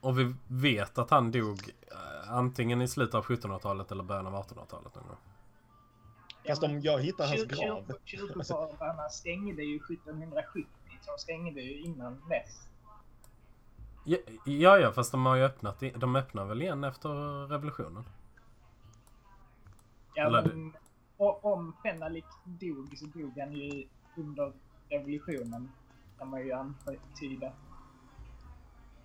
och 0.00 0.18
vi 0.18 0.34
vet 0.48 0.98
att 0.98 1.10
han 1.10 1.30
dog 1.30 1.70
eh, 1.92 2.32
antingen 2.32 2.82
i 2.82 2.88
slutet 2.88 3.14
av 3.14 3.24
1700-talet 3.24 3.92
eller 3.92 4.04
början 4.04 4.26
av 4.26 4.34
1800-talet 4.34 4.94
någon 4.94 5.06
gång. 5.08 5.16
Fast 6.48 6.62
om 6.62 6.80
jag 6.80 6.98
hittar 7.00 7.26
hans 7.26 7.44
grav. 7.44 7.86
kyr- 7.86 7.98
Kyrkogårdarna 8.04 9.08
stängde 9.08 9.62
ju 9.62 9.76
1770, 9.76 10.68
så 11.02 11.10
de 11.12 11.18
stängde 11.18 11.60
ju 11.60 11.80
innan 11.80 12.22
dess. 12.28 12.68
Ja, 14.44 14.78
ja, 14.78 14.92
fast 14.92 15.12
de 15.12 15.26
har 15.26 15.36
ju 15.36 15.42
öppnat, 15.42 15.82
de 15.96 16.16
öppnar 16.16 16.44
väl 16.44 16.62
igen 16.62 16.84
efter 16.84 17.08
revolutionen? 17.48 18.04
Ja, 20.14 20.30
men 20.30 20.72
o- 21.16 21.38
om 21.42 21.76
Fenalik 21.82 22.24
dog 22.44 22.98
så 22.98 23.06
dog 23.06 23.38
han 23.38 23.52
ju 23.52 23.88
under 24.16 24.52
revolutionen. 24.88 25.70
Kan 26.18 26.28
man 26.30 26.40
ju 26.40 26.52
antyda. 26.52 27.52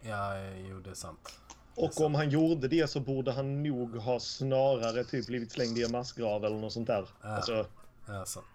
Ja, 0.01 0.37
jo 0.69 0.79
det 0.79 0.89
är 0.89 0.93
sant. 0.93 1.39
Och 1.75 2.01
om 2.05 2.15
han 2.15 2.29
gjorde 2.29 2.67
det 2.67 2.89
så 2.89 2.99
borde 2.99 3.31
han 3.31 3.63
nog 3.63 3.95
ha 3.97 4.19
snarare 4.19 5.03
typ 5.03 5.27
blivit 5.27 5.51
slängd 5.51 5.77
i 5.77 5.83
en 5.83 5.91
massgrav 5.91 6.45
eller 6.45 6.59
något 6.59 6.73
sånt 6.73 6.87
där. 6.87 7.09
Ja. 7.21 7.27
Alltså, 7.29 7.65
Ja, 8.07 8.25
sant. 8.25 8.45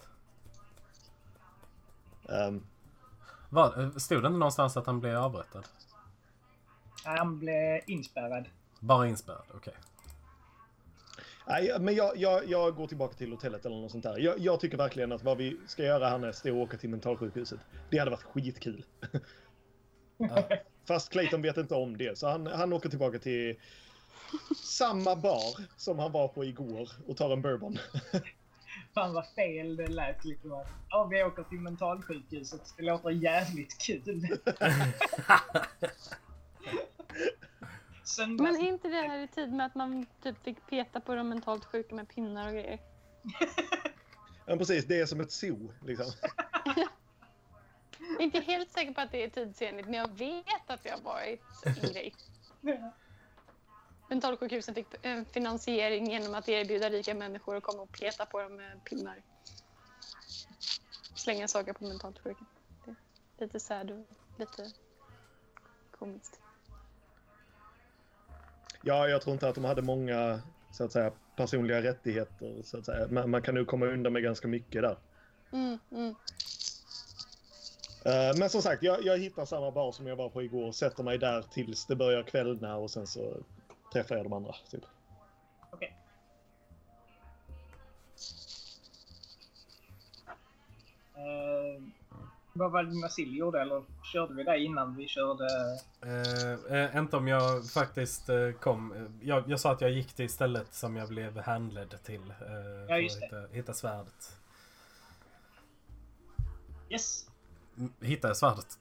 ehm, 2.29 2.63
Vad, 3.51 3.81
eh, 3.81 3.91
stod 3.91 4.23
det 4.23 4.27
inte 4.27 4.39
någonstans 4.39 4.77
att 4.77 4.87
han 4.87 5.01
blev 5.01 5.17
avrättad? 5.17 5.65
Han 7.07 7.39
blev 7.39 7.81
inspärrad. 7.87 8.49
Bara 8.81 9.09
inspärrad, 9.09 9.47
okej. 9.55 9.75
nej, 11.47 11.73
men 11.81 11.95
jag, 11.95 12.17
jag, 12.17 12.49
jag 12.49 12.75
går 12.75 12.87
tillbaka 12.87 13.15
till 13.15 13.31
hotellet 13.31 13.67
eller 13.67 13.77
något 13.77 13.91
sånt 13.91 14.05
där. 14.05 14.19
Jag, 14.19 14.39
jag 14.39 14.61
tycker 14.61 14.77
verkligen 14.77 15.13
att 15.13 15.23
vad 15.23 15.37
vi 15.37 15.57
ska 15.67 15.83
göra 15.83 16.09
härnäst 16.09 16.47
är 16.47 16.51
att 16.51 16.57
åka 16.57 16.77
till 16.77 16.91
mentalsjukhuset. 16.91 17.61
Det 17.91 17.99
hade 17.99 18.11
varit 18.11 18.23
skitkul. 18.23 18.85
Ja. 20.17 20.49
Fast 20.89 21.13
Clayton 21.13 21.43
vet 21.43 21.57
inte 21.57 21.75
om 21.75 21.97
det, 21.97 22.19
så 22.19 22.29
han, 22.29 22.47
han 22.47 22.73
åker 22.73 22.89
tillbaka 22.89 23.19
till 23.19 23.57
samma 24.65 25.17
bar 25.17 25.61
som 25.77 25.99
han 25.99 26.13
var 26.13 26.29
på 26.29 26.45
igår 26.45 26.91
och 27.07 27.17
tar 27.17 27.33
en 27.33 27.43
bourbon. 27.43 27.79
Fan 28.95 29.15
vad 29.15 29.27
fel 29.27 29.77
det 29.77 29.87
lät 29.87 30.25
lite. 30.25 30.49
Var. 30.49 30.67
Ja, 30.89 31.09
vi 31.11 31.23
åker 31.23 31.43
till 31.43 31.61
mentalsjukhuset. 31.61 32.75
Det 32.77 32.83
låter 32.83 33.11
jävligt 33.11 33.79
kul. 33.79 34.39
Söndags... 38.05 38.43
Men 38.43 38.67
är 38.67 38.69
inte 38.69 38.89
det 38.89 38.97
här 38.97 39.19
i 39.19 39.29
tid 39.29 39.53
med 39.53 39.67
att 39.67 39.75
man 39.75 40.07
typ 40.23 40.45
fick 40.45 40.67
peta 40.67 41.01
på 41.01 41.15
de 41.15 41.29
mentalt 41.29 41.65
sjuka 41.65 41.95
med 41.95 42.09
pinnar 42.09 42.47
och 42.47 42.53
grejer? 42.53 42.81
Men 44.47 44.59
precis, 44.59 44.85
det 44.85 45.01
är 45.01 45.07
som 45.07 45.21
ett 45.21 45.33
zoo 45.33 45.73
liksom. 45.87 46.07
Jag 46.65 46.79
är 48.19 48.23
inte 48.23 48.41
helt 48.41 48.73
säker 48.73 48.93
på 48.95 49.01
att 49.01 49.13
det 49.13 49.25
är 49.25 49.29
tidsenligt, 49.29 49.89
men 49.89 49.95
jag 49.95 50.19
vet 50.19 50.71
att 50.71 50.83
det 50.83 50.91
har 50.91 51.01
varit 51.01 51.43
en 51.65 51.75
grej. 51.93 52.15
Mentalsjukhusen 54.09 54.75
fick 54.75 54.87
en 55.03 55.25
finansiering 55.25 56.11
genom 56.11 56.35
att 56.35 56.49
erbjuda 56.49 56.91
rika 56.91 57.15
människor 57.15 57.57
att 57.57 57.63
komma 57.63 57.83
och 57.83 57.93
peta 57.93 58.27
på 58.27 58.43
dem 58.43 58.57
med 58.57 58.85
pinnar. 58.85 59.23
Slänga 61.15 61.49
saker 61.49 61.73
på 61.73 61.85
mentalt 61.85 62.19
sjuka. 62.19 62.45
Det 62.85 63.45
är 63.45 63.47
lite 63.47 63.61
sad 63.61 63.91
och 63.91 64.07
lite 64.39 64.73
komiskt. 65.91 66.41
Ja, 68.87 69.09
jag 69.09 69.23
tror 69.23 69.33
inte 69.33 69.49
att 69.49 69.55
de 69.55 69.65
hade 69.65 69.83
många 69.83 70.41
så 70.71 70.85
att 70.85 70.93
säga 70.93 71.13
personliga 71.37 71.83
rättigheter 71.83 72.63
så 72.65 72.79
att 72.79 72.85
säga. 72.85 73.07
Men 73.11 73.31
man 73.31 73.43
kan 73.43 73.55
nog 73.55 73.67
komma 73.67 73.87
undan 73.87 74.13
med 74.13 74.23
ganska 74.23 74.49
mycket 74.49 74.83
där. 74.83 74.97
Mm, 75.53 75.79
mm. 75.93 76.15
Eh, 78.05 78.39
Men 78.39 78.51
som 78.51 78.63
sagt, 78.63 78.83
jag, 78.83 79.05
jag 79.05 79.19
hittar 79.19 79.45
samma 79.45 79.71
bar 79.71 79.93
som 79.93 80.07
jag 80.07 80.17
var 80.17 80.29
på 80.29 80.43
igår, 80.43 80.73
sätter 80.73 81.03
mig 81.03 81.19
där 81.19 81.43
tills 81.43 81.87
det 81.87 81.97
börjar 81.97 82.23
kvällna 82.23 82.77
och 82.77 82.91
sen 82.91 83.07
så 83.07 83.37
träffar 83.93 84.17
jag 84.17 84.25
de 84.25 84.33
andra. 84.33 84.55
Typ. 84.71 84.85
Vad 92.59 92.71
var 92.73 92.83
det 92.83 93.03
Vasil 93.03 93.37
gjorde? 93.37 93.61
Eller 93.61 93.83
körde 94.13 94.35
vi 94.35 94.43
det 94.45 94.59
innan 94.59 94.97
vi 94.97 95.09
körde? 95.09 95.47
Eh, 96.03 96.77
eh, 96.79 96.97
inte 96.97 97.17
om 97.17 97.29
jag 97.29 97.71
faktiskt 97.71 98.29
eh, 98.29 98.51
kom. 98.61 98.93
eh, 98.93 99.29
Jag, 99.29 99.45
jag 99.51 99.61
sa 99.61 99.73
att 99.73 99.81
jag 99.81 99.91
gick 99.91 100.13
till 100.13 100.31
stället 100.31 100.75
som 100.75 100.97
jag 100.97 101.09
blev 101.09 101.39
handled 101.41 102.03
till. 102.05 102.31
Eh, 102.31 102.37
för 102.89 102.97
just 102.97 103.17
att 103.17 103.23
hitta, 103.23 103.47
hitta 103.53 103.73
svärdet. 103.73 104.37
Yes! 106.91 107.27
Mm, 107.79 107.93
Hittade 108.01 108.31
jag 108.31 108.37
svärdet? 108.37 108.79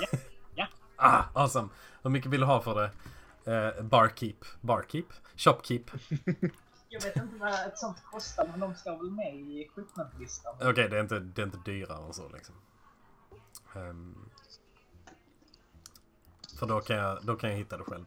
Ja. 0.00 0.18
Ja. 0.54 0.66
ah, 0.96 1.24
awesome. 1.34 1.68
Hur 2.02 2.10
mycket 2.10 2.30
vill 2.30 2.40
du 2.40 2.46
ha 2.46 2.60
för 2.62 2.74
det? 2.74 2.90
Eh, 3.76 3.82
barkeep. 3.82 4.44
Barkeep? 4.60 5.06
Shopkeep? 5.36 5.82
Jag 6.92 7.00
vet 7.02 7.16
inte 7.16 7.36
vad 7.38 7.52
ett 7.52 7.78
sånt 7.78 7.96
kostar, 8.10 8.46
men 8.50 8.60
de 8.60 8.74
står 8.74 8.96
väl 8.96 9.10
med 9.10 9.34
i 9.34 9.60
equipmentlistan. 9.62 10.54
Okej, 10.60 10.88
det, 10.88 10.96
är 10.96 11.00
inte, 11.00 11.18
det 11.18 11.42
är 11.42 11.46
inte 11.46 11.58
dyrare 11.64 12.04
än 12.06 12.12
så 12.14 12.28
liksom. 12.28 12.54
Ehm, 13.74 14.30
för 16.58 16.66
då 16.66 16.80
kan, 16.80 16.96
jag, 16.96 17.24
då 17.24 17.36
kan 17.36 17.50
jag 17.50 17.56
hitta 17.56 17.76
det 17.76 17.84
själv. 17.84 18.04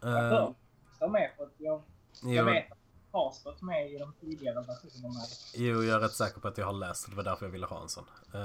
Jag 0.00 0.24
Uh, 0.24 0.30
bör 0.30 0.54
stå 0.96 1.08
med 1.08 1.30
för 1.36 1.44
att 1.44 1.52
jag, 1.58 1.82
jag 2.22 2.34
jo, 2.34 2.44
vet 2.44 2.72
att 2.72 2.78
det 2.78 3.18
har 3.18 3.32
stått 3.32 3.62
med 3.62 3.90
i 3.90 3.98
de 3.98 4.12
tidigare 4.20 4.54
versionerna. 4.54 5.20
jo, 5.54 5.82
jag 5.82 5.96
är 5.96 6.00
rätt 6.00 6.12
säker 6.12 6.40
på 6.40 6.48
att 6.48 6.58
jag 6.58 6.66
har 6.66 6.72
läst. 6.72 7.10
Det 7.10 7.16
var 7.16 7.24
därför 7.24 7.46
jag 7.46 7.52
ville 7.52 7.66
ha 7.66 7.82
en 7.82 7.88
sån. 7.88 8.04
Uh, 8.34 8.40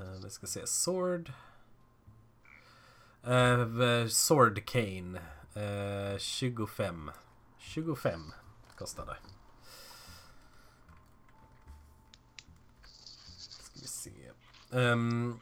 uh, 0.00 0.22
vi 0.24 0.30
ska 0.30 0.46
se. 0.46 0.66
Sword. 0.66 1.32
Uh, 3.26 4.06
sword 4.08 4.66
Cane. 4.66 5.20
Uh, 5.56 6.18
25. 6.18 7.10
25 7.58 8.32
kostar 8.76 9.06
det. 9.06 9.16
Ehm, 14.74 15.40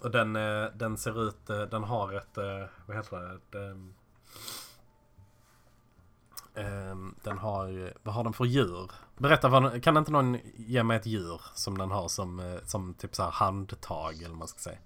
och 0.00 0.10
den, 0.10 0.36
eh, 0.36 0.66
den 0.74 0.98
ser 0.98 1.28
ut, 1.28 1.50
eh, 1.50 1.62
den 1.62 1.84
har 1.84 2.12
ett, 2.12 2.38
eh, 2.38 2.66
vad 2.86 2.96
heter 2.96 3.16
det? 3.16 3.34
Ett, 3.34 3.54
ehm, 6.54 7.14
den 7.22 7.38
har 7.38 7.92
vad 8.02 8.14
har 8.14 8.24
den 8.24 8.32
för 8.32 8.44
djur? 8.44 8.90
Berätta, 9.16 9.48
vad, 9.48 9.82
kan 9.82 9.96
inte 9.96 10.12
någon 10.12 10.38
ge 10.56 10.82
mig 10.82 10.96
ett 10.96 11.06
djur 11.06 11.40
som 11.54 11.78
den 11.78 11.90
har 11.90 12.08
som, 12.08 12.60
som 12.64 12.94
typ 12.94 13.14
så 13.14 13.22
här 13.22 13.30
handtag 13.30 14.14
eller 14.14 14.28
vad 14.28 14.38
man 14.38 14.48
ska 14.48 14.58
säga? 14.58 14.78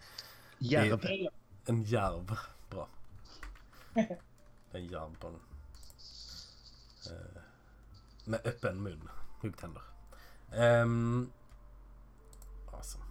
Järv. 0.58 1.04
Är 1.04 1.28
En 1.64 1.82
järv. 1.82 2.38
Bra. 2.70 2.88
En 4.72 4.86
järv 4.86 5.16
på 5.20 5.26
en... 5.26 5.40
Med 8.24 8.40
öppen 8.44 8.82
mun. 8.82 9.08
Huggtänder. 9.40 9.82
Um, 10.52 11.30
awesome. 12.72 13.04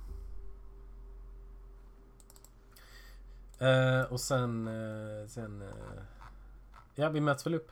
Eh, 3.60 4.02
och 4.12 4.20
sen... 4.20 4.68
eh, 4.68 5.28
sen 5.28 5.62
eh, 5.62 6.04
ja, 6.96 7.10
vi 7.10 7.22
möts 7.22 7.46
väl 7.46 7.54
upp. 7.56 7.72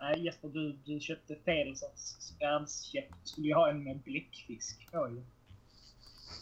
Nej 0.00 0.24
Jesper, 0.24 0.48
du, 0.48 0.72
du 0.72 1.00
köpte 1.00 1.36
fel 1.36 1.76
sorts 1.76 2.16
svärdskäpp. 2.20 3.08
Du 3.22 3.28
skulle 3.28 3.46
ju 3.46 3.54
ha 3.54 3.70
en 3.70 3.84
med 3.84 3.98
bläckfisk 3.98 4.90
på 4.92 5.08
ju. 5.08 5.24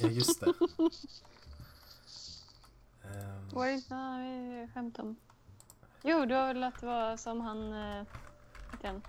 Ja, 0.00 0.08
just 0.08 0.40
det. 0.40 0.46
Ehm, 3.04 3.48
Vad 3.52 3.68
är 3.68 3.72
det? 3.72 3.82
Nej, 3.90 4.68
skämt 4.68 4.98
om. 4.98 5.16
Jo, 6.02 6.24
du 6.24 6.34
har 6.34 6.46
väl 6.46 6.64
att 6.64 6.80
det 6.80 6.86
var 6.86 7.16
som 7.16 7.40
han... 7.40 7.72
Uh, 7.72 8.04
heter 8.72 8.88
han? 8.88 9.02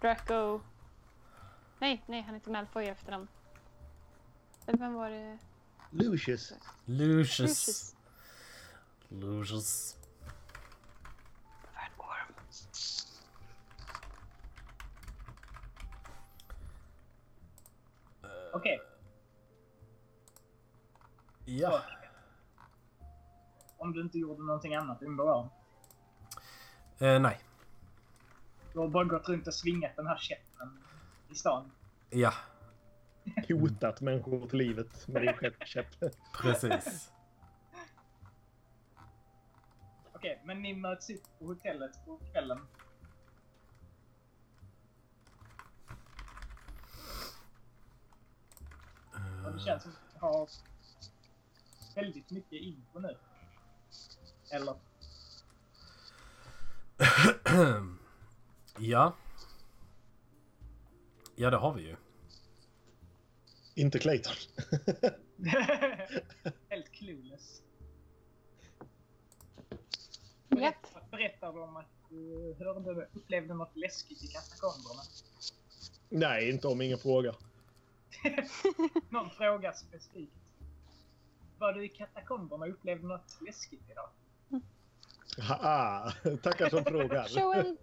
Draco... 0.00 0.60
Nej, 1.78 2.02
nej, 2.06 2.22
han 2.22 2.34
heter 2.34 2.50
Malfoy 2.50 2.84
i 2.84 2.88
efternamn. 2.88 3.28
Vem 4.66 4.94
var 4.94 5.10
det? 5.10 5.38
Lucius. 5.92 6.52
Lucius. 6.86 7.94
Lucius. 7.96 7.96
Lucius. 9.10 9.96
Okej, 18.52 18.80
Ja. 21.44 21.82
om 23.78 23.92
du 23.92 24.00
inte 24.00 24.18
gjorde 24.18 24.42
någonting 24.42 24.74
annat 24.74 25.02
under 25.02 25.24
dagen. 25.24 25.48
Eh, 26.98 27.20
nej. 27.20 27.40
Du 28.72 28.78
har 28.78 28.88
bara 28.88 29.04
gått 29.04 29.28
runt 29.28 29.46
och 29.46 29.54
svingat 29.54 29.96
den 29.96 30.06
här 30.06 30.18
käppen 30.18 30.82
i 31.30 31.34
stan. 31.34 31.70
Ja, 32.10 32.32
Hotat 33.50 34.00
människor 34.00 34.48
till 34.48 34.58
livet 34.58 35.08
med 35.08 35.22
din 35.22 35.34
skeppskäpp. 35.34 35.86
precis. 36.42 37.12
Okej, 40.12 40.42
men 40.44 40.62
ni 40.62 40.74
möts 40.74 41.10
upp 41.10 41.38
på 41.38 41.44
hotellet 41.44 42.04
på 42.04 42.18
kvällen. 42.32 42.58
Och 49.44 49.52
det 49.52 49.60
känns 49.60 49.82
som 49.82 49.92
att 49.92 50.20
har 50.20 50.48
väldigt 51.94 52.30
mycket 52.30 52.52
info 52.52 52.98
nu. 52.98 53.16
Eller? 54.50 54.74
ja. 58.78 59.16
Ja, 61.34 61.50
det 61.50 61.56
har 61.56 61.74
vi 61.74 61.82
ju. 61.82 61.96
Inte 63.74 63.98
Clayton. 63.98 64.32
Helt 66.68 66.92
clueless. 66.92 67.62
Japp. 70.48 71.10
Berättar 71.10 71.52
du 71.52 71.60
om 71.60 71.76
att 71.76 71.90
du 72.10 72.54
hörde, 72.58 73.08
upplevde 73.12 73.54
något 73.54 73.76
läskigt 73.76 74.24
i 74.24 74.26
katakomberna? 74.26 75.02
Nej, 76.08 76.50
inte 76.50 76.68
om 76.68 76.80
ingen 76.80 76.98
fråga. 76.98 77.34
Någon 79.08 79.30
fråga 79.30 79.72
specifikt. 79.72 80.32
Var 81.58 81.72
du 81.72 81.84
i 81.84 81.88
katakomberna 81.88 82.64
och 82.64 82.72
upplevde 82.72 83.06
något 83.06 83.38
läskigt 83.46 83.90
idag? 83.90 84.08
Haha, 85.38 86.12
tackar 86.42 86.68
som 86.68 86.84
frågar. 86.84 87.24
Showen... 87.28 87.78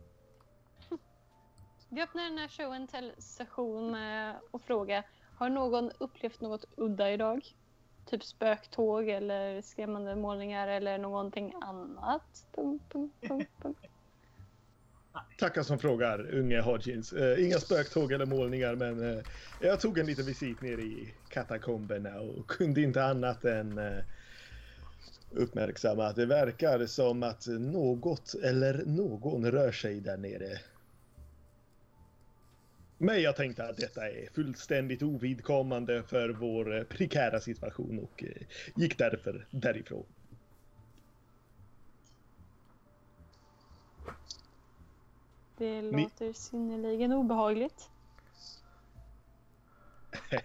Vi 1.90 2.02
öppnar 2.02 2.24
den 2.24 2.38
här 2.38 2.48
showen 2.48 2.88
till 2.88 3.14
session 3.18 3.92
med 3.92 4.40
att 4.54 4.62
fråga 4.62 5.04
har 5.40 5.50
någon 5.50 5.92
upplevt 5.98 6.42
något 6.42 6.66
udda 6.76 7.12
idag? 7.12 7.42
Typ 8.06 8.24
spöktåg 8.24 9.10
eller 9.10 9.62
skrämmande 9.62 10.16
målningar 10.16 10.68
eller 10.68 10.98
någonting 10.98 11.54
annat? 11.62 12.46
Pum, 12.56 12.80
pum, 12.90 13.12
pum, 13.22 13.46
pum. 13.62 13.76
Tackar 15.38 15.64
som 15.64 15.80
frågar, 15.80 16.36
unge 16.36 16.62
Hodgins. 16.62 17.14
Uh, 17.14 17.46
inga 17.46 17.58
spöktåg 17.58 18.12
eller 18.12 18.26
målningar, 18.26 18.76
men 18.76 19.04
uh, 19.04 19.24
jag 19.62 19.80
tog 19.80 19.98
en 19.98 20.06
liten 20.06 20.26
visit 20.26 20.62
ner 20.62 20.78
i 20.78 21.14
katakomberna 21.30 22.20
och 22.20 22.48
kunde 22.48 22.82
inte 22.82 23.04
annat 23.04 23.46
än 23.46 23.78
uh, 23.78 24.00
uppmärksamma 25.32 26.06
att 26.06 26.16
det 26.16 26.26
verkar 26.26 26.86
som 26.86 27.24
att 27.24 27.48
något 27.48 28.34
eller 28.44 28.84
någon 28.86 29.52
rör 29.52 29.72
sig 29.72 30.00
där 30.00 30.18
nere. 30.18 30.60
Men 33.02 33.22
jag 33.22 33.36
tänkte 33.36 33.68
att 33.70 33.78
detta 33.78 34.10
är 34.10 34.30
fullständigt 34.34 35.04
ovidkommande 35.04 36.04
för 36.04 36.30
vår 36.30 36.78
eh, 36.78 36.84
prekära 36.84 37.40
situation 37.42 38.00
och 38.00 38.24
eh, 38.24 38.30
gick 38.76 38.98
därför 38.98 39.48
därifrån. 39.52 40.06
Det 45.58 45.82
Ni- 45.82 46.04
låter 46.04 46.34
synnerligen 46.34 47.14
obehagligt. 47.14 47.90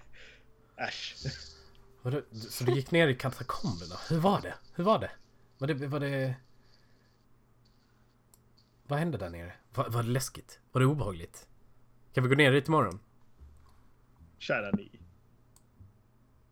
Äsch. 0.77 1.17
Vadå? 2.03 2.23
Så 2.51 2.65
du 2.65 2.73
gick 2.75 2.91
ner 2.91 3.09
i 3.09 3.15
katakomberna? 3.15 3.95
Hur 4.11 4.19
var 4.19 4.41
det? 4.41 4.55
Hur 4.75 4.85
var 4.85 4.99
det? 4.99 5.11
Var 5.59 5.69
det... 5.69 5.87
Var 5.87 6.01
det... 6.01 6.35
Vad 8.87 8.99
hände 8.99 9.19
där 9.19 9.31
nere? 9.31 9.53
Var, 9.75 9.89
var 9.89 10.03
det 10.03 10.09
läskigt? 10.09 10.61
Var 10.73 10.81
det 10.81 10.87
obehagligt? 10.87 11.49
Kan 12.15 12.23
vi 12.23 12.29
gå 12.29 12.35
ner 12.35 12.53
dit 12.53 12.69
imorgon? 12.69 12.99
Kära 14.39 14.71
ni. 14.71 14.91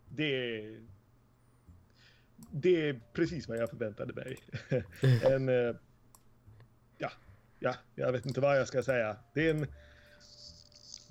Det 0.08 0.56
är... 0.58 0.80
Det 2.50 2.88
är 2.88 3.00
precis 3.12 3.48
vad 3.48 3.58
jag 3.58 3.70
förväntade 3.70 4.12
mig. 4.12 4.38
en... 5.32 5.48
eh, 5.48 5.74
Ja, 6.98 7.10
ja, 7.58 7.74
jag 7.94 8.12
vet 8.12 8.26
inte 8.26 8.40
vad 8.40 8.58
jag 8.58 8.68
ska 8.68 8.82
säga. 8.82 9.16
Det 9.34 9.46
är 9.46 9.50
en... 9.54 9.66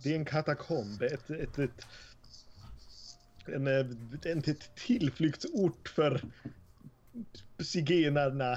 Det 0.03 0.11
är 0.11 0.15
en 0.15 0.25
katakomb, 0.25 1.01
ett, 1.01 1.29
ett, 1.29 1.59
ett, 1.59 1.85
en, 3.45 3.67
eh, 3.67 3.85
en 4.23 4.43
tillflyktsort 4.75 5.89
för 5.89 6.21
zigenarna. 7.59 8.55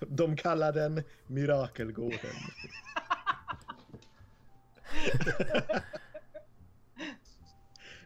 De 0.00 0.36
kallar 0.36 0.72
den 0.72 1.02
Mirakelgården. 1.26 2.18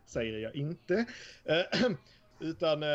Säger 0.06 0.38
jag 0.38 0.54
inte. 0.54 1.04
Eh, 1.44 1.64
Utan, 2.40 2.82
eh, 2.82 2.88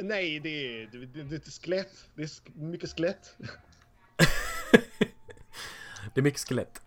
nej, 0.00 0.40
det 0.40 0.48
är, 0.48 0.86
det, 0.86 1.20
är 1.20 1.34
ett 1.34 1.62
skelett. 1.62 2.10
Det 2.14 2.22
är 2.22 2.28
mycket 2.54 2.90
skelett. 2.90 3.36
Det 6.14 6.20
är 6.20 6.22
mycket 6.22 6.40
skelett. 6.40 6.82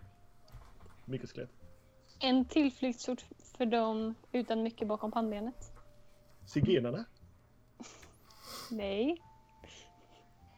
Mycket 1.04 1.30
skelett. 1.30 1.50
En 2.20 2.44
tillflyktsort 2.44 3.24
för 3.56 3.66
dem 3.66 4.14
utan 4.32 4.62
mycket 4.62 4.88
bakom 4.88 5.12
pannbenet. 5.12 5.72
Zigenarna? 6.46 7.04
Nej. 8.70 9.22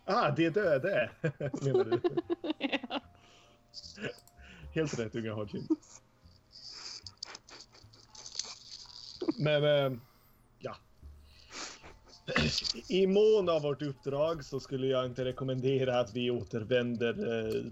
Ah, 0.04 0.30
det 0.30 0.44
är 0.46 0.50
döde, 0.50 1.10
menar 1.62 1.84
du? 1.84 2.00
Helt 4.78 4.98
rätt, 4.98 5.14
unga 5.16 5.32
Hodgkin. 5.32 5.66
Men, 9.38 9.64
eh, 9.64 9.98
ja. 10.58 10.76
I 12.88 13.06
mån 13.06 13.48
av 13.48 13.62
vårt 13.62 13.82
uppdrag 13.82 14.44
så 14.44 14.60
skulle 14.60 14.86
jag 14.86 15.06
inte 15.06 15.24
rekommendera 15.24 16.00
att 16.00 16.14
vi 16.14 16.30
återvänder 16.30 17.46
eh, 17.46 17.64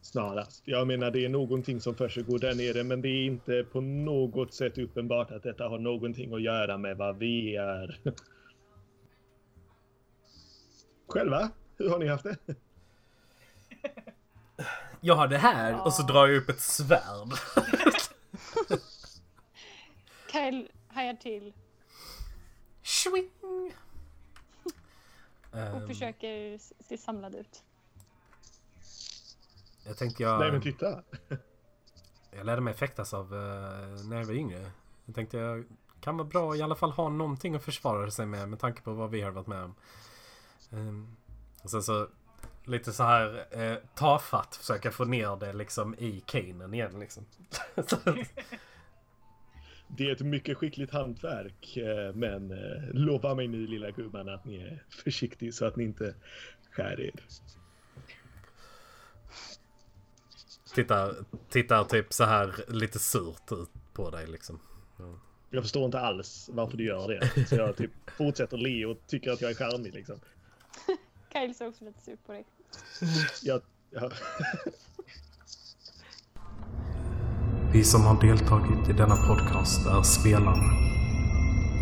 snarast. 0.00 0.62
Jag 0.64 0.86
menar, 0.86 1.10
det 1.10 1.24
är 1.24 1.28
någonting 1.28 1.80
som 1.80 1.94
försiggår 1.94 2.38
där 2.38 2.54
nere, 2.54 2.84
men 2.84 3.02
det 3.02 3.08
är 3.08 3.24
inte 3.24 3.64
på 3.64 3.80
något 3.80 4.54
sätt 4.54 4.78
uppenbart 4.78 5.30
att 5.30 5.42
detta 5.42 5.68
har 5.68 5.78
någonting 5.78 6.34
att 6.34 6.42
göra 6.42 6.78
med 6.78 6.96
vad 6.96 7.18
vi 7.18 7.56
är. 7.56 8.00
Själva? 11.06 11.50
Hur 11.76 11.90
har 11.90 11.98
ni 11.98 12.06
haft 12.06 12.24
det? 12.24 12.36
Jag 15.00 15.14
har 15.14 15.28
det 15.28 15.38
här 15.38 15.86
och 15.86 15.92
så 15.92 16.02
drar 16.02 16.26
jag 16.26 16.36
upp 16.36 16.48
ett 16.48 16.60
svärd. 16.60 17.28
Kyle 20.32 20.68
hajar 20.88 21.14
till 21.14 21.52
Swing! 22.82 23.30
och 25.52 25.58
Ehm, 25.58 25.88
försöker 25.88 26.58
se 26.84 26.98
samlad 26.98 27.34
ut. 27.34 27.62
Jag 29.86 29.96
tänkte 29.96 30.22
jag... 30.22 30.40
Nej 30.40 30.52
men 30.52 30.62
titta. 30.62 31.02
Jag 32.36 32.46
lärde 32.46 32.60
mig 32.60 32.74
fäktas 32.74 33.14
av 33.14 33.34
eh, 33.34 34.04
när 34.04 34.16
jag 34.16 34.24
var 34.24 34.34
yngre. 34.34 34.70
Jag 35.04 35.14
tänkte 35.14 35.38
jag 35.38 35.64
kan 36.00 36.16
vara 36.16 36.28
bra 36.28 36.56
i 36.56 36.62
alla 36.62 36.74
fall 36.74 36.90
ha 36.90 37.08
någonting 37.08 37.54
att 37.54 37.64
försvara 37.64 38.10
sig 38.10 38.26
med 38.26 38.48
med 38.48 38.58
tanke 38.58 38.82
på 38.82 38.92
vad 38.92 39.10
vi 39.10 39.20
har 39.20 39.30
varit 39.30 39.46
med 39.46 39.62
om. 39.64 39.74
Um, 40.70 41.16
och 41.62 41.70
sen 41.70 41.82
så 41.82 42.08
lite 42.70 42.92
så 42.92 43.02
här 43.02 43.46
eh, 43.50 43.76
tafatt 43.94 44.56
försöka 44.56 44.90
få 44.90 45.04
ner 45.04 45.36
det 45.40 45.52
liksom 45.52 45.94
i 45.98 46.22
kanen 46.26 46.74
igen 46.74 47.00
liksom. 47.00 47.26
Det 49.96 50.08
är 50.08 50.12
ett 50.12 50.20
mycket 50.20 50.58
skickligt 50.58 50.92
hantverk, 50.92 51.76
eh, 51.76 52.14
men 52.14 52.50
eh, 52.50 52.82
lova 52.92 53.34
mig 53.34 53.48
nu 53.48 53.66
lilla 53.66 53.90
gumman 53.90 54.28
att 54.28 54.44
ni 54.44 54.56
är 54.56 54.84
försiktig 55.04 55.54
så 55.54 55.66
att 55.66 55.76
ni 55.76 55.84
inte 55.84 56.14
skär 56.70 57.00
er. 57.00 57.14
tittar, 60.74 61.14
tittar 61.48 61.84
typ 61.84 62.12
så 62.12 62.24
här 62.24 62.54
lite 62.68 62.98
surt 62.98 63.52
ut 63.52 63.70
på 63.92 64.10
dig 64.10 64.26
liksom. 64.26 64.60
Jag 65.50 65.62
förstår 65.62 65.84
inte 65.84 66.00
alls 66.00 66.50
varför 66.52 66.76
du 66.76 66.84
gör 66.84 67.08
det. 67.08 67.46
Så 67.46 67.54
jag 67.54 67.76
typ 67.76 67.90
fortsätter 68.10 68.56
le 68.56 68.84
och 68.84 69.06
tycker 69.06 69.30
att 69.30 69.40
jag 69.40 69.50
är 69.50 69.54
charmig 69.54 69.94
liksom. 69.94 70.20
Kyle 71.32 71.54
ser 71.54 71.68
också 71.68 71.84
lite 71.84 72.00
sur 72.00 72.16
på 72.16 72.32
dig. 72.32 72.46
Jag, 73.42 73.60
ja. 73.90 74.10
Vi 77.72 77.84
som 77.84 78.02
har 78.02 78.20
deltagit 78.20 78.88
i 78.88 78.92
denna 78.92 79.16
podcast 79.16 79.86
är 79.86 80.02
spelarna. 80.02 80.72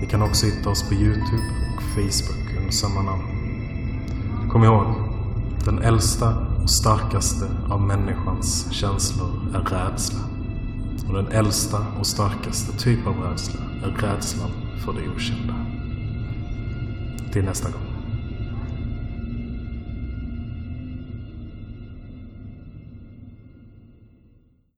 Ni 0.00 0.06
kan 0.10 0.22
också 0.22 0.46
hitta 0.46 0.70
oss 0.70 0.88
på 0.88 0.94
Youtube 0.94 1.74
och 1.76 1.82
Facebook 1.82 2.58
under 2.58 2.70
samma 2.70 3.02
namn. 3.02 3.22
Kom 4.52 4.64
ihåg, 4.64 4.86
den 5.64 5.78
äldsta 5.78 6.36
och 6.62 6.70
starkaste 6.70 7.46
av 7.70 7.80
människans 7.80 8.72
känslor 8.72 9.54
är 9.54 9.60
rädsla. 9.60 10.20
Och 11.08 11.14
den 11.14 11.28
äldsta 11.28 11.86
och 11.98 12.06
starkaste 12.06 12.78
typ 12.78 13.06
av 13.06 13.16
rädsla 13.16 13.60
är 13.84 13.90
rädslan 13.90 14.50
för 14.84 14.92
det 14.92 15.08
okända. 15.08 15.54
Till 17.32 17.44
nästa 17.44 17.70
gång. 17.70 17.87